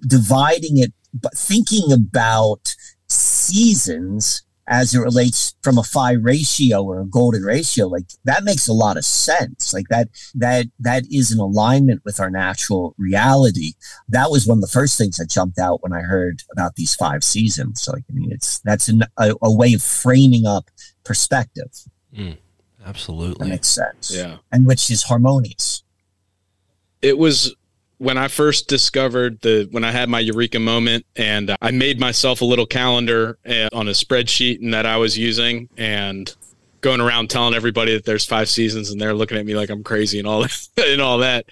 dividing 0.06 0.78
it, 0.78 0.92
but 1.14 1.36
thinking 1.36 1.92
about 1.92 2.74
seasons 3.08 4.42
as 4.72 4.94
it 4.94 5.00
relates 5.00 5.54
from 5.62 5.76
a 5.76 5.82
phi 5.82 6.12
ratio 6.12 6.82
or 6.82 7.02
a 7.02 7.04
golden 7.04 7.42
ratio, 7.42 7.86
like 7.86 8.06
that 8.24 8.42
makes 8.42 8.66
a 8.66 8.72
lot 8.72 8.96
of 8.96 9.04
sense. 9.04 9.74
Like 9.74 9.88
that, 9.88 10.08
that, 10.34 10.66
that 10.80 11.04
is 11.12 11.30
in 11.30 11.38
alignment 11.38 12.00
with 12.06 12.18
our 12.18 12.30
natural 12.30 12.94
reality. 12.96 13.74
That 14.08 14.30
was 14.30 14.46
one 14.46 14.56
of 14.56 14.62
the 14.62 14.68
first 14.68 14.96
things 14.96 15.18
that 15.18 15.28
jumped 15.28 15.58
out 15.58 15.82
when 15.82 15.92
I 15.92 16.00
heard 16.00 16.42
about 16.50 16.76
these 16.76 16.94
five 16.94 17.22
seasons. 17.22 17.82
So, 17.82 17.92
like, 17.92 18.04
I 18.08 18.14
mean, 18.14 18.32
it's 18.32 18.60
that's 18.60 18.88
an, 18.88 19.02
a, 19.18 19.34
a 19.42 19.54
way 19.54 19.74
of 19.74 19.82
framing 19.82 20.46
up 20.46 20.70
perspective. 21.04 21.70
Mm, 22.16 22.38
that 22.78 22.88
Absolutely. 22.88 23.50
makes 23.50 23.68
sense. 23.68 24.10
Yeah. 24.10 24.38
And 24.50 24.66
which 24.66 24.90
is 24.90 25.02
harmonious. 25.02 25.82
it 27.02 27.18
was 27.18 27.54
when 28.02 28.18
I 28.18 28.26
first 28.26 28.66
discovered 28.66 29.40
the 29.42 29.68
when 29.70 29.84
I 29.84 29.92
had 29.92 30.08
my 30.08 30.18
eureka 30.18 30.58
moment 30.58 31.06
and 31.14 31.54
I 31.62 31.70
made 31.70 32.00
myself 32.00 32.40
a 32.40 32.44
little 32.44 32.66
calendar 32.66 33.38
uh, 33.46 33.68
on 33.72 33.86
a 33.86 33.92
spreadsheet 33.92 34.60
and 34.60 34.74
that 34.74 34.86
I 34.86 34.96
was 34.96 35.16
using 35.16 35.68
and 35.76 36.34
going 36.80 37.00
around 37.00 37.30
telling 37.30 37.54
everybody 37.54 37.94
that 37.94 38.04
there's 38.04 38.26
five 38.26 38.48
seasons 38.48 38.90
and 38.90 39.00
they're 39.00 39.14
looking 39.14 39.38
at 39.38 39.46
me 39.46 39.54
like 39.54 39.70
I'm 39.70 39.84
crazy 39.84 40.18
and 40.18 40.26
all 40.26 40.40
that 40.42 40.68
and 40.84 41.00
all 41.00 41.18
that. 41.18 41.46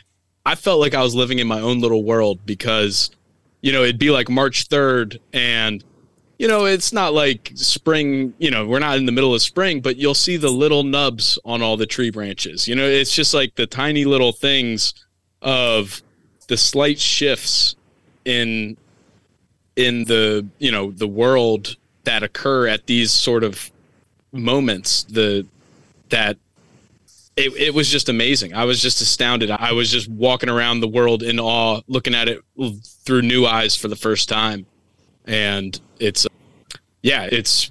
I 0.44 0.56
felt 0.56 0.80
like 0.80 0.92
I 0.92 1.04
was 1.04 1.14
living 1.14 1.38
in 1.38 1.46
my 1.46 1.60
own 1.60 1.78
little 1.78 2.02
world 2.02 2.40
because 2.44 3.12
you 3.60 3.70
know, 3.70 3.84
it'd 3.84 4.00
be 4.00 4.10
like 4.10 4.28
March 4.28 4.68
3rd 4.68 5.20
and 5.32 5.84
you 6.40 6.48
know, 6.48 6.64
it's 6.64 6.92
not 6.92 7.14
like 7.14 7.52
spring, 7.54 8.34
you 8.38 8.50
know, 8.50 8.66
we're 8.66 8.80
not 8.80 8.96
in 8.96 9.06
the 9.06 9.12
middle 9.12 9.34
of 9.34 9.42
spring, 9.42 9.80
but 9.80 9.98
you'll 9.98 10.14
see 10.14 10.36
the 10.36 10.50
little 10.50 10.82
nubs 10.82 11.38
on 11.44 11.62
all 11.62 11.76
the 11.76 11.86
tree 11.86 12.10
branches. 12.10 12.66
You 12.66 12.74
know, 12.74 12.88
it's 12.88 13.14
just 13.14 13.34
like 13.34 13.54
the 13.54 13.68
tiny 13.68 14.04
little 14.04 14.32
things 14.32 14.94
of 15.42 16.02
the 16.50 16.56
slight 16.56 16.98
shifts 16.98 17.76
in 18.24 18.76
in 19.76 20.04
the, 20.04 20.44
you 20.58 20.72
know, 20.72 20.90
the 20.90 21.06
world 21.06 21.76
that 22.02 22.24
occur 22.24 22.66
at 22.66 22.86
these 22.86 23.12
sort 23.12 23.44
of 23.44 23.70
moments, 24.32 25.04
the 25.04 25.46
that 26.08 26.36
it, 27.36 27.56
it 27.56 27.72
was 27.72 27.88
just 27.88 28.08
amazing. 28.08 28.52
I 28.52 28.64
was 28.64 28.82
just 28.82 29.00
astounded. 29.00 29.52
I 29.52 29.70
was 29.70 29.92
just 29.92 30.08
walking 30.08 30.48
around 30.48 30.80
the 30.80 30.88
world 30.88 31.22
in 31.22 31.38
awe, 31.38 31.82
looking 31.86 32.16
at 32.16 32.28
it 32.28 32.40
through 33.04 33.22
new 33.22 33.46
eyes 33.46 33.76
for 33.76 33.86
the 33.86 33.94
first 33.94 34.28
time. 34.28 34.66
And 35.26 35.80
it's, 36.00 36.26
yeah, 37.00 37.28
it's, 37.30 37.70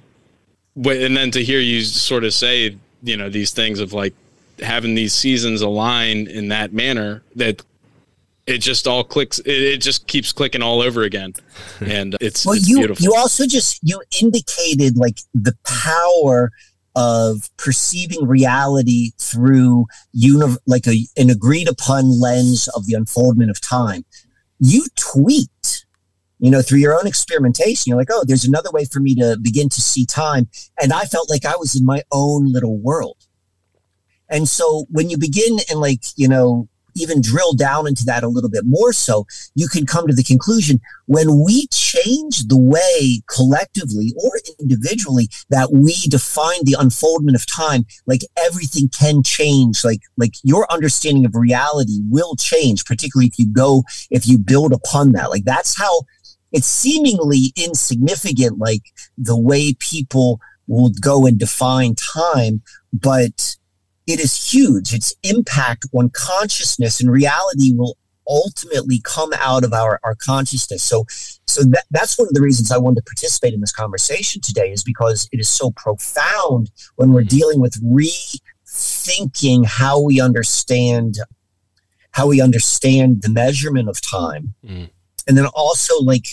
and 0.77 1.17
then 1.17 1.31
to 1.31 1.43
hear 1.43 1.59
you 1.59 1.81
sort 1.81 2.23
of 2.23 2.33
say, 2.33 2.77
you 3.03 3.17
know, 3.17 3.29
these 3.29 3.51
things 3.51 3.81
of 3.81 3.91
like 3.91 4.13
having 4.59 4.95
these 4.95 5.13
seasons 5.13 5.61
align 5.61 6.27
in 6.27 6.47
that 6.47 6.71
manner 6.71 7.23
that 7.35 7.61
it 8.49 8.59
just 8.59 8.87
all 8.87 9.03
clicks, 9.03 9.39
it, 9.39 9.51
it 9.51 9.77
just 9.81 10.07
keeps 10.07 10.31
clicking 10.31 10.61
all 10.61 10.81
over 10.81 11.03
again. 11.03 11.33
And 11.81 12.15
uh, 12.15 12.19
it's, 12.21 12.45
Well, 12.45 12.55
it's 12.55 12.67
you 12.67 12.77
beautiful. 12.77 13.03
you 13.03 13.13
also 13.15 13.45
just 13.45 13.79
you 13.83 14.01
indicated 14.21 14.97
like 14.97 15.19
the 15.33 15.55
power 15.63 16.51
of 16.95 17.49
perceiving 17.57 18.27
reality 18.27 19.11
through 19.19 19.85
uni- 20.11 20.57
like 20.65 20.87
a, 20.87 21.05
an 21.15 21.29
agreed 21.29 21.69
upon 21.69 22.19
lens 22.19 22.67
of 22.69 22.85
the 22.85 22.95
unfoldment 22.95 23.49
of 23.49 23.61
time. 23.61 24.03
You 24.59 24.85
tweaked 24.95 25.85
you 26.39 26.49
know, 26.49 26.61
through 26.61 26.79
your 26.79 26.97
own 26.97 27.05
experimentation, 27.05 27.89
you're 27.89 27.97
like, 27.97 28.07
oh, 28.11 28.23
there's 28.25 28.45
another 28.45 28.71
way 28.71 28.85
for 28.85 29.01
me 29.01 29.13
to 29.15 29.37
begin 29.41 29.67
to 29.67 29.81
see 29.81 30.05
time. 30.05 30.47
And 30.81 30.93
I 30.93 31.03
felt 31.03 31.29
like 31.29 31.45
I 31.45 31.55
was 31.57 31.75
in 31.77 31.85
my 31.85 32.01
own 32.11 32.51
little 32.51 32.77
world. 32.77 33.17
And 34.29 34.47
so 34.47 34.85
when 34.89 35.09
you 35.09 35.17
begin 35.17 35.57
and 35.69 35.81
like, 35.81 36.03
you 36.15 36.27
know, 36.29 36.69
even 36.95 37.21
drill 37.21 37.53
down 37.53 37.87
into 37.87 38.03
that 38.05 38.23
a 38.23 38.27
little 38.27 38.49
bit 38.49 38.63
more 38.65 38.93
so, 38.93 39.25
you 39.55 39.67
can 39.67 39.85
come 39.85 40.07
to 40.07 40.13
the 40.13 40.23
conclusion 40.23 40.79
when 41.05 41.43
we 41.43 41.67
change 41.67 42.47
the 42.47 42.57
way 42.57 43.21
collectively 43.27 44.13
or 44.23 44.31
individually 44.59 45.27
that 45.49 45.71
we 45.71 45.93
define 46.07 46.63
the 46.63 46.75
unfoldment 46.77 47.35
of 47.35 47.45
time, 47.45 47.85
like 48.05 48.21
everything 48.37 48.89
can 48.89 49.23
change. 49.23 49.83
Like, 49.83 50.01
like 50.17 50.33
your 50.43 50.71
understanding 50.71 51.25
of 51.25 51.35
reality 51.35 51.99
will 52.09 52.35
change, 52.35 52.85
particularly 52.85 53.27
if 53.27 53.39
you 53.39 53.47
go, 53.47 53.83
if 54.09 54.27
you 54.27 54.37
build 54.37 54.73
upon 54.73 55.13
that. 55.13 55.29
Like 55.29 55.45
that's 55.45 55.77
how 55.77 56.01
it's 56.51 56.67
seemingly 56.67 57.53
insignificant, 57.55 58.57
like 58.57 58.81
the 59.17 59.39
way 59.39 59.73
people 59.79 60.39
will 60.67 60.91
go 61.01 61.25
and 61.25 61.37
define 61.39 61.95
time, 61.95 62.61
but 62.93 63.57
it 64.09 64.19
is 64.19 64.51
huge. 64.51 64.91
Its 64.91 65.13
impact 65.21 65.85
on 65.93 66.09
consciousness 66.09 66.99
and 66.99 67.11
reality 67.11 67.73
will 67.75 67.95
ultimately 68.27 68.99
come 69.03 69.31
out 69.37 69.63
of 69.63 69.71
our, 69.71 69.99
our 70.03 70.15
consciousness. 70.15 70.81
So, 70.81 71.05
so 71.45 71.63
that, 71.63 71.85
that's 71.91 72.17
one 72.17 72.27
of 72.27 72.33
the 72.33 72.41
reasons 72.41 72.71
I 72.71 72.79
wanted 72.79 72.97
to 72.97 73.03
participate 73.03 73.53
in 73.53 73.61
this 73.61 73.71
conversation 73.71 74.41
today 74.41 74.71
is 74.71 74.83
because 74.83 75.29
it 75.31 75.39
is 75.39 75.47
so 75.47 75.71
profound 75.71 76.71
when 76.95 77.13
we're 77.13 77.23
dealing 77.23 77.59
with 77.59 77.79
rethinking 77.83 79.65
how 79.65 80.01
we 80.01 80.19
understand 80.19 81.17
how 82.11 82.27
we 82.27 82.41
understand 82.41 83.21
the 83.21 83.29
measurement 83.29 83.87
of 83.87 84.01
time. 84.01 84.55
Mm. 84.65 84.89
And 85.27 85.37
then 85.37 85.45
also 85.53 85.99
like 86.01 86.29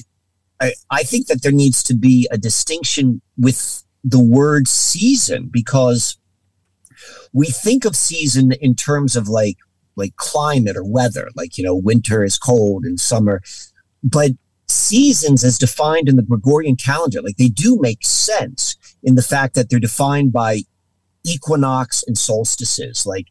I, 0.63 0.73
I 0.91 1.03
think 1.03 1.27
that 1.27 1.43
there 1.43 1.53
needs 1.53 1.83
to 1.85 1.95
be 1.95 2.27
a 2.31 2.39
distinction 2.39 3.21
with 3.37 3.85
the 4.03 4.23
word 4.23 4.67
season 4.67 5.51
because 5.53 6.17
we 7.33 7.47
think 7.47 7.85
of 7.85 7.97
season 7.97 8.53
in 8.53 8.75
terms 8.75 9.17
of 9.17 9.29
like 9.29 9.57
like 9.97 10.15
climate 10.17 10.77
or 10.77 10.85
weather 10.85 11.29
like 11.35 11.57
you 11.57 11.65
know 11.65 11.75
winter 11.75 12.23
is 12.25 12.39
cold 12.39 12.85
and 12.85 13.01
summer 13.01 13.43
but 14.03 14.33
seasons 14.69 15.45
as 15.45 15.59
defined 15.59 16.09
in 16.09 16.17
the 16.17 16.23
gregorian 16.23 16.77
calendar 16.77 17.23
like 17.23 17.37
they 17.37 17.49
do 17.49 17.79
make 17.81 18.05
sense 18.05 18.77
in 19.03 19.15
the 19.15 19.23
fact 19.23 19.55
that 19.55 19.71
they're 19.71 19.79
defined 19.79 20.33
by 20.33 20.61
equinox 21.25 22.05
and 22.07 22.19
solstices 22.19 23.07
like 23.07 23.27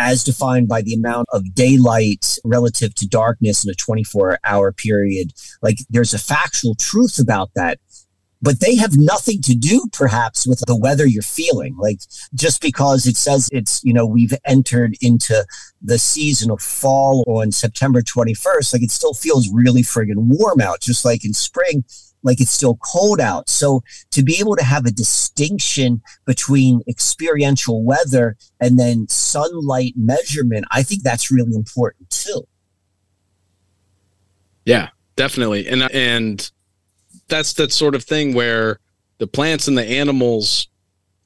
as 0.00 0.24
defined 0.24 0.66
by 0.66 0.80
the 0.80 0.94
amount 0.94 1.28
of 1.30 1.54
daylight 1.54 2.38
relative 2.42 2.94
to 2.94 3.06
darkness 3.06 3.64
in 3.64 3.70
a 3.70 3.74
24 3.74 4.38
hour 4.44 4.72
period. 4.72 5.32
Like 5.60 5.76
there's 5.90 6.14
a 6.14 6.18
factual 6.18 6.74
truth 6.74 7.18
about 7.18 7.50
that 7.54 7.78
but 8.42 8.60
they 8.60 8.74
have 8.76 8.96
nothing 8.96 9.42
to 9.42 9.54
do 9.54 9.86
perhaps 9.92 10.46
with 10.46 10.62
the 10.66 10.76
weather 10.76 11.06
you're 11.06 11.22
feeling. 11.22 11.76
Like 11.76 12.00
just 12.34 12.60
because 12.60 13.06
it 13.06 13.16
says 13.16 13.48
it's 13.52 13.82
you 13.84 13.92
know 13.92 14.06
we've 14.06 14.34
entered 14.44 14.96
into 15.00 15.44
the 15.82 15.98
season 15.98 16.50
of 16.50 16.60
fall 16.60 17.24
on 17.26 17.50
september 17.50 18.02
21st 18.02 18.74
like 18.74 18.82
it 18.82 18.90
still 18.90 19.14
feels 19.14 19.48
really 19.50 19.80
friggin 19.80 20.16
warm 20.16 20.60
out 20.60 20.78
just 20.82 21.06
like 21.06 21.24
in 21.24 21.32
spring 21.32 21.82
like 22.22 22.40
it's 22.40 22.50
still 22.50 22.76
cold 22.76 23.20
out. 23.20 23.48
So 23.48 23.82
to 24.10 24.22
be 24.22 24.38
able 24.40 24.56
to 24.56 24.64
have 24.64 24.84
a 24.84 24.90
distinction 24.90 26.02
between 26.26 26.82
experiential 26.88 27.82
weather 27.82 28.36
and 28.60 28.78
then 28.78 29.08
sunlight 29.08 29.94
measurement 29.96 30.66
i 30.70 30.82
think 30.82 31.02
that's 31.02 31.30
really 31.30 31.54
important 31.54 32.10
too. 32.10 32.46
Yeah, 34.64 34.88
definitely. 35.16 35.66
And 35.66 35.90
and 35.92 36.50
that's 37.30 37.54
that 37.54 37.72
sort 37.72 37.94
of 37.94 38.04
thing 38.04 38.34
where 38.34 38.78
the 39.18 39.26
plants 39.26 39.68
and 39.68 39.76
the 39.76 39.84
animals, 39.84 40.68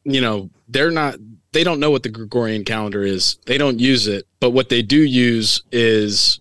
you 0.05 0.21
know, 0.21 0.51
they're 0.69 0.91
not 0.91 1.17
they 1.53 1.65
don't 1.65 1.81
know 1.81 1.91
what 1.91 2.03
the 2.03 2.09
Gregorian 2.09 2.65
calendar 2.65 3.03
is. 3.03 3.39
They 3.47 3.59
don't 3.59 3.79
use 3.79 4.07
it, 4.07 4.27
but 4.41 4.51
what 4.51 4.69
they 4.69 4.83
do 4.83 4.99
use 4.99 5.63
is 5.71 6.41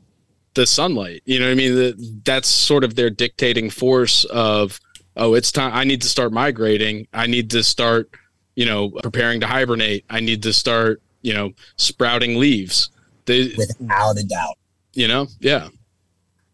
the 0.55 0.65
sunlight. 0.65 1.21
You 1.25 1.39
know 1.39 1.45
what 1.45 1.51
I 1.51 1.55
mean? 1.55 1.75
The, 1.75 2.19
that's 2.25 2.47
sort 2.47 2.83
of 2.83 2.95
their 2.95 3.09
dictating 3.09 3.69
force 3.69 4.25
of 4.25 4.79
oh, 5.15 5.35
it's 5.35 5.51
time 5.51 5.71
I 5.73 5.83
need 5.83 6.01
to 6.01 6.09
start 6.09 6.31
migrating. 6.31 7.07
I 7.13 7.27
need 7.27 7.51
to 7.51 7.63
start, 7.63 8.09
you 8.55 8.65
know, 8.65 8.89
preparing 8.89 9.39
to 9.41 9.47
hibernate. 9.47 10.05
I 10.09 10.19
need 10.19 10.43
to 10.43 10.53
start, 10.53 11.01
you 11.21 11.33
know, 11.33 11.51
sprouting 11.77 12.39
leaves. 12.39 12.89
They 13.25 13.53
without 13.57 14.17
a 14.17 14.23
doubt 14.23 14.57
you 14.93 15.07
know, 15.07 15.27
yeah. 15.39 15.69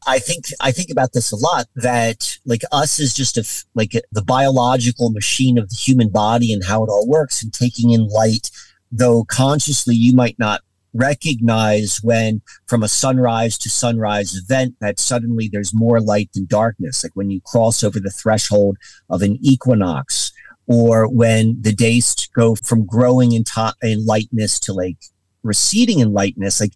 I 0.09 0.19
think 0.19 0.45
I 0.59 0.71
think 0.71 0.89
about 0.89 1.13
this 1.13 1.31
a 1.31 1.35
lot. 1.35 1.67
That 1.75 2.37
like 2.45 2.61
us 2.71 2.99
is 2.99 3.13
just 3.13 3.37
a 3.37 3.65
like 3.75 3.91
the 4.11 4.23
biological 4.23 5.11
machine 5.11 5.57
of 5.57 5.69
the 5.69 5.75
human 5.75 6.09
body 6.09 6.51
and 6.51 6.63
how 6.65 6.83
it 6.83 6.89
all 6.89 7.07
works, 7.07 7.43
and 7.43 7.53
taking 7.53 7.91
in 7.91 8.07
light, 8.07 8.49
though 8.91 9.23
consciously 9.23 9.95
you 9.95 10.13
might 10.15 10.39
not 10.39 10.61
recognize 10.93 11.99
when 12.01 12.41
from 12.65 12.81
a 12.81 12.87
sunrise 12.87 13.55
to 13.59 13.69
sunrise 13.69 14.35
event 14.35 14.75
that 14.81 14.99
suddenly 14.99 15.47
there's 15.51 15.73
more 15.73 16.01
light 16.01 16.31
than 16.33 16.47
darkness. 16.47 17.03
Like 17.03 17.15
when 17.15 17.29
you 17.29 17.41
cross 17.45 17.83
over 17.83 17.99
the 17.99 18.09
threshold 18.09 18.77
of 19.11 19.21
an 19.21 19.37
equinox, 19.41 20.31
or 20.65 21.07
when 21.07 21.61
the 21.61 21.73
days 21.73 22.15
go 22.35 22.55
from 22.55 22.85
growing 22.85 23.33
in, 23.33 23.43
to- 23.43 23.75
in 23.83 24.05
lightness 24.05 24.59
to 24.61 24.73
like 24.73 24.97
receding 25.43 25.99
in 25.99 26.13
lightness. 26.13 26.59
Like 26.59 26.73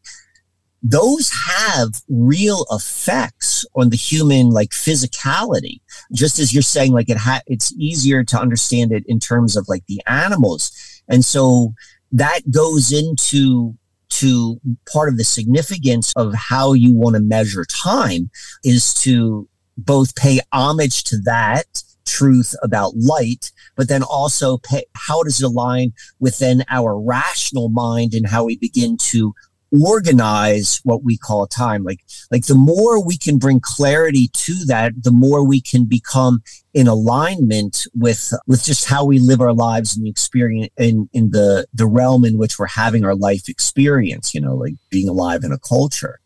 those 0.83 1.31
have 1.31 2.01
real 2.09 2.65
effects 2.69 3.65
on 3.73 3.89
the 3.89 3.95
human 3.95 4.49
like 4.49 4.71
physicality. 4.71 5.79
Just 6.11 6.39
as 6.39 6.53
you're 6.53 6.61
saying 6.61 6.91
like 6.91 7.09
it 7.09 7.17
ha- 7.17 7.41
it's 7.47 7.73
easier 7.77 8.23
to 8.25 8.37
understand 8.37 8.91
it 8.91 9.03
in 9.07 9.19
terms 9.19 9.55
of 9.55 9.69
like 9.69 9.85
the 9.87 10.01
animals. 10.07 10.71
And 11.07 11.23
so 11.23 11.73
that 12.11 12.41
goes 12.51 12.91
into 12.91 13.75
to 14.09 14.59
part 14.91 15.09
of 15.09 15.17
the 15.17 15.23
significance 15.23 16.13
of 16.17 16.33
how 16.35 16.73
you 16.73 16.93
want 16.93 17.15
to 17.15 17.21
measure 17.21 17.65
time 17.65 18.29
is 18.63 18.93
to 18.93 19.47
both 19.77 20.15
pay 20.15 20.39
homage 20.51 21.03
to 21.05 21.17
that 21.21 21.65
truth 22.05 22.53
about 22.61 22.95
light 22.95 23.51
but 23.75 23.87
then 23.87 24.03
also 24.03 24.57
pay, 24.57 24.83
how 24.95 25.23
does 25.23 25.41
it 25.41 25.45
align 25.45 25.93
within 26.19 26.63
our 26.69 26.99
rational 26.99 27.69
mind 27.69 28.13
and 28.13 28.27
how 28.27 28.43
we 28.43 28.57
begin 28.57 28.97
to 28.97 29.33
organize 29.81 30.79
what 30.83 31.03
we 31.03 31.17
call 31.17 31.47
time. 31.47 31.83
Like 31.83 32.01
like 32.31 32.45
the 32.45 32.55
more 32.55 33.03
we 33.03 33.17
can 33.17 33.37
bring 33.37 33.59
clarity 33.59 34.29
to 34.33 34.53
that 34.65 34.91
the 35.03 35.11
more 35.11 35.45
we 35.45 35.61
can 35.61 35.85
become 35.85 36.43
in 36.73 36.87
alignment 36.87 37.87
with 37.93 38.33
with 38.47 38.63
just 38.63 38.85
how 38.85 39.05
we 39.05 39.19
live 39.19 39.41
our 39.41 39.53
lives 39.53 39.95
and 39.95 40.05
the 40.05 40.09
experience 40.09 40.71
in 40.77 41.09
in 41.13 41.31
the 41.31 41.65
the 41.73 41.87
realm 41.87 42.25
in 42.25 42.37
which 42.37 42.59
we're 42.59 42.67
having 42.67 43.03
our 43.03 43.15
life 43.15 43.49
experience 43.49 44.33
you 44.33 44.41
know 44.41 44.55
like 44.55 44.75
being 44.89 45.09
alive 45.09 45.43
in 45.43 45.51
a 45.51 45.59
culture. 45.59 46.19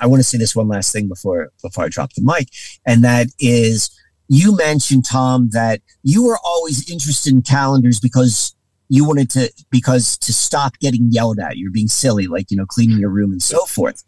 I 0.00 0.06
want 0.06 0.20
to 0.20 0.24
say 0.24 0.38
this 0.38 0.54
one 0.54 0.68
last 0.68 0.92
thing 0.92 1.08
before 1.08 1.50
before 1.62 1.84
i 1.84 1.88
drop 1.88 2.12
the 2.12 2.22
mic 2.22 2.48
and 2.86 3.02
that 3.04 3.28
is 3.40 3.90
you 4.28 4.56
mentioned 4.56 5.04
tom 5.04 5.50
that 5.50 5.80
you 6.02 6.24
were 6.24 6.38
always 6.44 6.88
interested 6.88 7.32
in 7.32 7.42
calendars 7.42 7.98
because 7.98 8.54
you 8.88 9.06
wanted 9.06 9.30
to 9.30 9.52
because 9.70 10.16
to 10.18 10.32
stop 10.32 10.78
getting 10.78 11.10
yelled 11.10 11.38
at 11.38 11.56
you're 11.56 11.70
being 11.70 11.88
silly 11.88 12.26
like 12.26 12.50
you 12.50 12.56
know 12.56 12.66
cleaning 12.66 12.98
your 12.98 13.10
room 13.10 13.32
and 13.32 13.42
so 13.42 13.64
forth. 13.64 14.02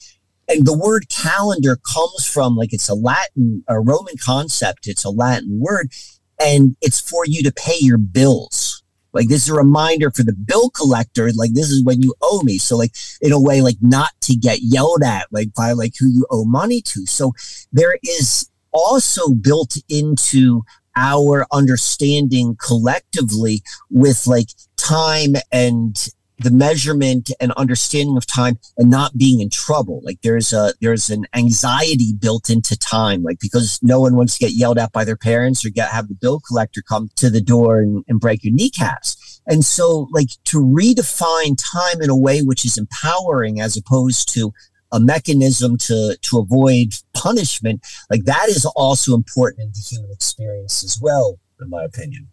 And 0.49 0.67
the 0.67 0.77
word 0.77 1.09
calendar 1.09 1.77
comes 1.77 2.27
from 2.27 2.57
like 2.57 2.73
it's 2.73 2.89
a 2.89 2.95
latin 2.95 3.65
a 3.69 3.81
roman 3.81 4.15
concept 4.23 4.87
it's 4.87 5.05
a 5.05 5.11
latin 5.11 5.61
word 5.61 5.93
and 6.41 6.77
it's 6.81 7.01
for 7.01 7.25
you 7.27 7.43
to 7.43 7.53
pay 7.53 7.77
your 7.79 7.99
bills. 7.99 8.83
Like 9.13 9.29
this 9.29 9.43
is 9.43 9.49
a 9.51 9.55
reminder 9.55 10.11
for 10.11 10.23
the 10.23 10.33
bill 10.33 10.71
collector 10.71 11.31
like 11.35 11.53
this 11.55 11.71
is 11.71 11.85
when 11.85 12.01
you 12.03 12.15
owe 12.23 12.43
me. 12.43 12.59
So 12.59 12.77
like 12.77 12.93
in 13.21 13.33
a 13.33 13.41
way 13.41 13.61
like 13.61 13.79
not 13.81 14.13
to 14.23 14.35
get 14.35 14.61
yelled 14.63 15.03
at 15.03 15.27
like 15.31 15.53
by 15.55 15.73
like 15.73 15.95
who 15.99 16.09
you 16.09 16.27
owe 16.31 16.45
money 16.45 16.81
to. 16.83 17.07
So 17.07 17.33
there 17.73 17.97
is 18.03 18.49
also 18.73 19.31
built 19.31 19.77
into 19.89 20.63
our 20.97 21.47
understanding 21.53 22.57
collectively 22.65 23.63
with 23.91 24.27
like 24.27 24.49
time 24.91 25.35
and 25.53 26.09
the 26.41 26.51
measurement 26.51 27.31
and 27.39 27.53
understanding 27.53 28.17
of 28.17 28.27
time 28.27 28.59
and 28.79 28.91
not 28.91 29.17
being 29.17 29.41
in 29.41 29.51
trouble. 29.51 30.01
Like 30.03 30.21
there's 30.23 30.53
a 30.53 30.73
there's 30.81 31.11
an 31.11 31.27
anxiety 31.35 32.15
built 32.19 32.49
into 32.49 32.79
time. 32.79 33.23
Like 33.23 33.39
because 33.41 33.79
no 33.83 34.01
one 34.01 34.17
wants 34.17 34.39
to 34.39 34.47
get 34.47 34.55
yelled 34.55 34.79
at 34.79 34.93
by 34.93 35.05
their 35.05 35.17
parents 35.17 35.65
or 35.65 35.71
get 35.71 35.91
have 35.91 36.09
the 36.09 36.15
bill 36.15 36.41
collector 36.41 36.83
come 36.83 37.11
to 37.17 37.29
the 37.29 37.43
door 37.43 37.81
and, 37.81 38.05
and 38.09 38.21
break 38.21 38.43
your 38.43 38.55
kneecaps. 38.55 39.41
And 39.47 39.65
so 39.65 40.09
like 40.13 40.29
to 40.47 40.59
redefine 40.59 41.59
time 41.73 42.01
in 42.01 42.11
a 42.11 42.17
way 42.17 42.41
which 42.41 42.65
is 42.65 42.79
empowering 42.79 43.61
as 43.61 43.77
opposed 43.77 44.33
to 44.35 44.53
a 44.93 44.99
mechanism 44.99 45.77
to 45.77 46.17
to 46.23 46.39
avoid 46.39 46.95
punishment 47.15 47.87
like 48.11 48.25
that 48.25 48.49
is 48.49 48.65
also 48.75 49.15
important 49.15 49.63
in 49.63 49.71
the 49.73 49.87
human 49.89 50.11
experience 50.11 50.83
as 50.83 50.99
well 51.01 51.39
in 51.61 51.71
my 51.71 51.85
opinion 51.85 52.29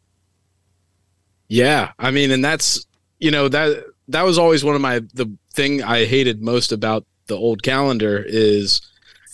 Yeah, 1.47 1.91
I 1.97 2.11
mean, 2.11 2.31
and 2.31 2.43
that's 2.43 2.85
you 3.19 3.31
know 3.31 3.47
that 3.49 3.85
that 4.09 4.23
was 4.23 4.37
always 4.37 4.63
one 4.63 4.75
of 4.75 4.81
my 4.81 4.99
the 5.13 5.31
thing 5.53 5.83
I 5.83 6.05
hated 6.05 6.41
most 6.41 6.71
about 6.71 7.05
the 7.27 7.35
old 7.35 7.63
calendar 7.63 8.23
is 8.25 8.81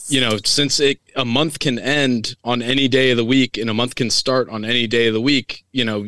you 0.07 0.20
know, 0.22 0.38
since 0.43 0.80
it 0.80 0.99
a 1.16 1.26
month 1.26 1.59
can 1.59 1.80
end 1.80 2.36
on 2.43 2.61
any 2.61 2.88
day 2.88 3.11
of 3.11 3.18
the 3.18 3.26
week 3.26 3.57
and 3.57 3.70
a 3.70 3.74
month 3.74 3.95
can 3.95 4.09
start 4.09 4.49
on 4.49 4.66
any 4.66 4.88
day 4.88 5.07
of 5.07 5.14
the 5.14 5.22
week, 5.22 5.64
you 5.72 5.86
know, 5.86 6.07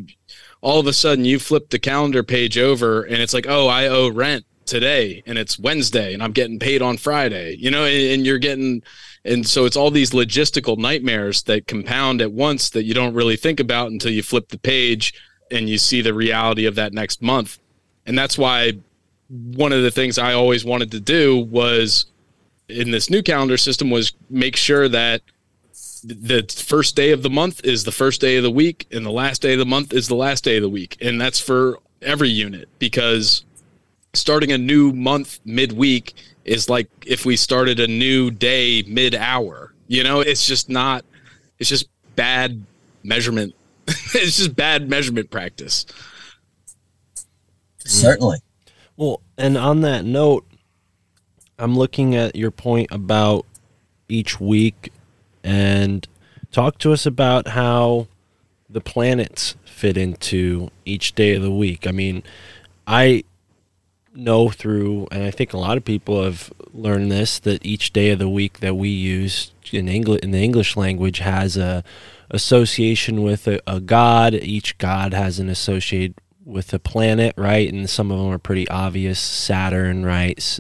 all 0.62 0.80
of 0.80 0.88
a 0.88 0.94
sudden 0.94 1.26
you 1.26 1.40
flip 1.40 1.70
the 1.70 1.80
calendar 1.80 2.24
page 2.24 2.58
over 2.58 3.04
and 3.04 3.22
it's 3.22 3.34
like, 3.34 3.48
oh, 3.48 3.68
I 3.68 3.88
owe 3.88 4.10
rent 4.10 4.46
today 4.66 5.24
and 5.26 5.38
it's 5.38 5.60
Wednesday 5.60 6.14
and 6.14 6.22
I'm 6.22 6.34
getting 6.34 6.60
paid 6.60 6.82
on 6.82 6.98
Friday, 6.98 7.56
you 7.58 7.72
know, 7.72 7.86
and, 7.86 7.96
and 7.96 8.26
you're 8.26 8.40
getting, 8.40 8.84
and 9.24 9.48
so 9.48 9.66
it's 9.66 9.78
all 9.78 9.92
these 9.92 10.12
logistical 10.12 10.78
nightmares 10.78 11.44
that 11.44 11.68
compound 11.68 12.22
at 12.22 12.32
once 12.32 12.72
that 12.72 12.84
you 12.84 12.94
don't 12.94 13.14
really 13.14 13.38
think 13.38 13.60
about 13.60 13.92
until 13.92 14.12
you 14.12 14.24
flip 14.24 14.50
the 14.50 14.60
page 14.60 15.14
and 15.52 15.70
you 15.70 15.78
see 15.78 16.02
the 16.02 16.14
reality 16.14 16.66
of 16.66 16.76
that 16.76 16.94
next 16.94 17.22
month. 17.22 17.60
And 18.06 18.18
that's 18.18 18.38
why 18.38 18.74
one 19.30 19.72
of 19.72 19.84
the 19.84 19.92
things 19.92 20.18
I 20.18 20.34
always 20.34 20.64
wanted 20.64 20.92
to 20.92 21.00
do 21.00 21.38
was 21.38 22.06
in 22.70 22.92
this 22.92 23.10
new 23.10 23.22
calendar 23.22 23.58
system 23.58 23.90
was 23.90 24.14
make 24.30 24.56
sure 24.56 24.88
that 24.90 25.22
the 26.04 26.46
first 26.56 26.96
day 26.96 27.12
of 27.12 27.24
the 27.24 27.30
month 27.30 27.64
is 27.64 27.84
the 27.84 27.92
first 27.92 28.22
day 28.22 28.38
of 28.38 28.44
the 28.44 28.52
week 28.52 28.88
and 28.92 29.06
the 29.06 29.12
last 29.12 29.42
day 29.42 29.54
of 29.54 29.60
the 29.60 29.66
month 29.66 29.94
is 29.94 30.08
the 30.08 30.16
last 30.16 30.44
day 30.44 30.58
of 30.58 30.62
the 30.62 30.70
week 30.70 30.98
and 31.02 31.20
that's 31.20 31.40
for 31.40 31.80
every 32.02 32.30
unit 32.30 32.70
because 32.78 33.44
starting 34.14 34.52
a 34.52 34.58
new 34.58 34.92
month 34.92 35.40
midweek 35.46 36.14
is 36.44 36.70
like 36.70 36.88
if 37.08 37.26
we 37.26 37.36
started 37.36 37.80
a 37.80 37.88
new 37.88 38.30
day 38.30 38.84
mid 38.88 39.16
hour 39.16 39.74
you 39.88 40.04
know 40.04 40.20
it's 40.20 40.46
just 40.46 40.70
not 40.70 41.04
it's 41.58 41.70
just 41.70 41.88
bad 42.16 42.64
measurement 43.04 43.56
it's 44.14 44.38
just 44.38 44.56
bad 44.56 44.90
measurement 44.90 45.30
practice 45.30 45.86
Certainly. 47.86 48.40
Well, 48.98 49.22
and 49.38 49.58
on 49.58 49.82
that 49.82 50.06
note, 50.06 50.46
I'm 51.60 51.78
looking 51.78 52.16
at 52.16 52.36
your 52.36 52.52
point 52.52 52.90
about 52.92 53.46
each 54.10 54.40
week 54.40 54.92
and 55.44 56.08
talk 56.52 56.78
to 56.80 56.92
us 56.92 57.06
about 57.06 57.50
how 57.50 58.08
the 58.70 58.82
planets 58.82 59.56
fit 59.64 59.98
into 59.98 60.70
each 60.84 61.14
day 61.14 61.36
of 61.36 61.42
the 61.42 61.52
week. 61.52 61.86
I 61.86 61.92
mean, 61.92 62.24
I 62.88 63.24
know 64.14 64.50
through 64.50 65.08
and 65.12 65.24
I 65.24 65.32
think 65.32 65.52
a 65.52 65.58
lot 65.58 65.76
of 65.76 65.84
people 65.84 66.24
have 66.24 66.52
learned 66.74 67.12
this 67.12 67.38
that 67.40 67.66
each 67.66 67.92
day 67.92 68.12
of 68.12 68.20
the 68.20 68.30
week 68.30 68.62
that 68.62 68.76
we 68.76 68.88
use 68.88 69.52
in 69.74 69.90
English 69.90 70.22
in 70.24 70.32
the 70.32 70.42
English 70.42 70.78
language 70.78 71.20
has 71.20 71.58
a 71.58 71.84
association 72.30 73.24
with 73.24 73.48
a, 73.48 73.60
a 73.68 73.80
god. 73.80 74.34
Each 74.34 74.78
god 74.78 75.14
has 75.14 75.40
an 75.40 75.50
associate 75.50 76.20
with 76.46 76.74
a 76.74 76.80
planet, 76.80 77.34
right? 77.38 77.72
And 77.72 77.90
some 77.90 78.12
of 78.12 78.20
them 78.20 78.30
are 78.30 78.38
pretty 78.38 78.68
obvious 78.70 79.20
Saturn, 79.20 80.06
right? 80.06 80.60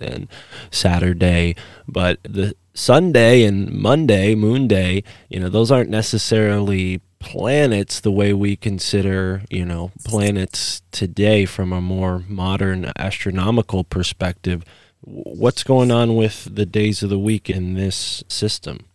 And 0.00 0.28
Saturday. 0.70 1.54
But 1.86 2.18
the 2.24 2.54
Sunday 2.74 3.44
and 3.44 3.70
Monday, 3.70 4.34
Moon 4.34 4.66
Day, 4.66 5.04
you 5.28 5.38
know, 5.38 5.48
those 5.48 5.70
aren't 5.70 5.90
necessarily 5.90 7.00
planets 7.20 8.00
the 8.00 8.10
way 8.10 8.34
we 8.34 8.56
consider, 8.56 9.42
you 9.48 9.64
know, 9.64 9.92
planets 10.04 10.82
today 10.90 11.46
from 11.46 11.72
a 11.72 11.80
more 11.80 12.22
modern 12.28 12.92
astronomical 12.98 13.84
perspective. 13.84 14.64
What's 15.00 15.62
going 15.62 15.90
on 15.90 16.16
with 16.16 16.54
the 16.54 16.66
days 16.66 17.02
of 17.02 17.10
the 17.10 17.18
week 17.18 17.48
in 17.48 17.74
this 17.74 18.24
system? 18.28 18.86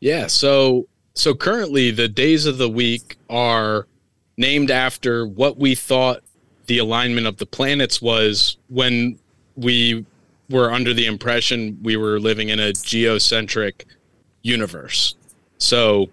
Yeah, 0.00 0.28
so 0.28 0.86
so 1.16 1.34
currently 1.34 1.90
the 1.90 2.08
days 2.08 2.46
of 2.46 2.58
the 2.58 2.68
week 2.68 3.16
are 3.28 3.86
named 4.36 4.70
after 4.70 5.26
what 5.26 5.56
we 5.56 5.74
thought 5.74 6.22
the 6.66 6.78
alignment 6.78 7.26
of 7.26 7.38
the 7.38 7.46
planets 7.46 8.02
was 8.02 8.58
when 8.68 9.18
we 9.56 10.04
were 10.50 10.70
under 10.70 10.92
the 10.92 11.06
impression 11.06 11.78
we 11.82 11.96
were 11.96 12.20
living 12.20 12.50
in 12.50 12.60
a 12.60 12.72
geocentric 12.72 13.86
universe. 14.42 15.14
So 15.58 16.10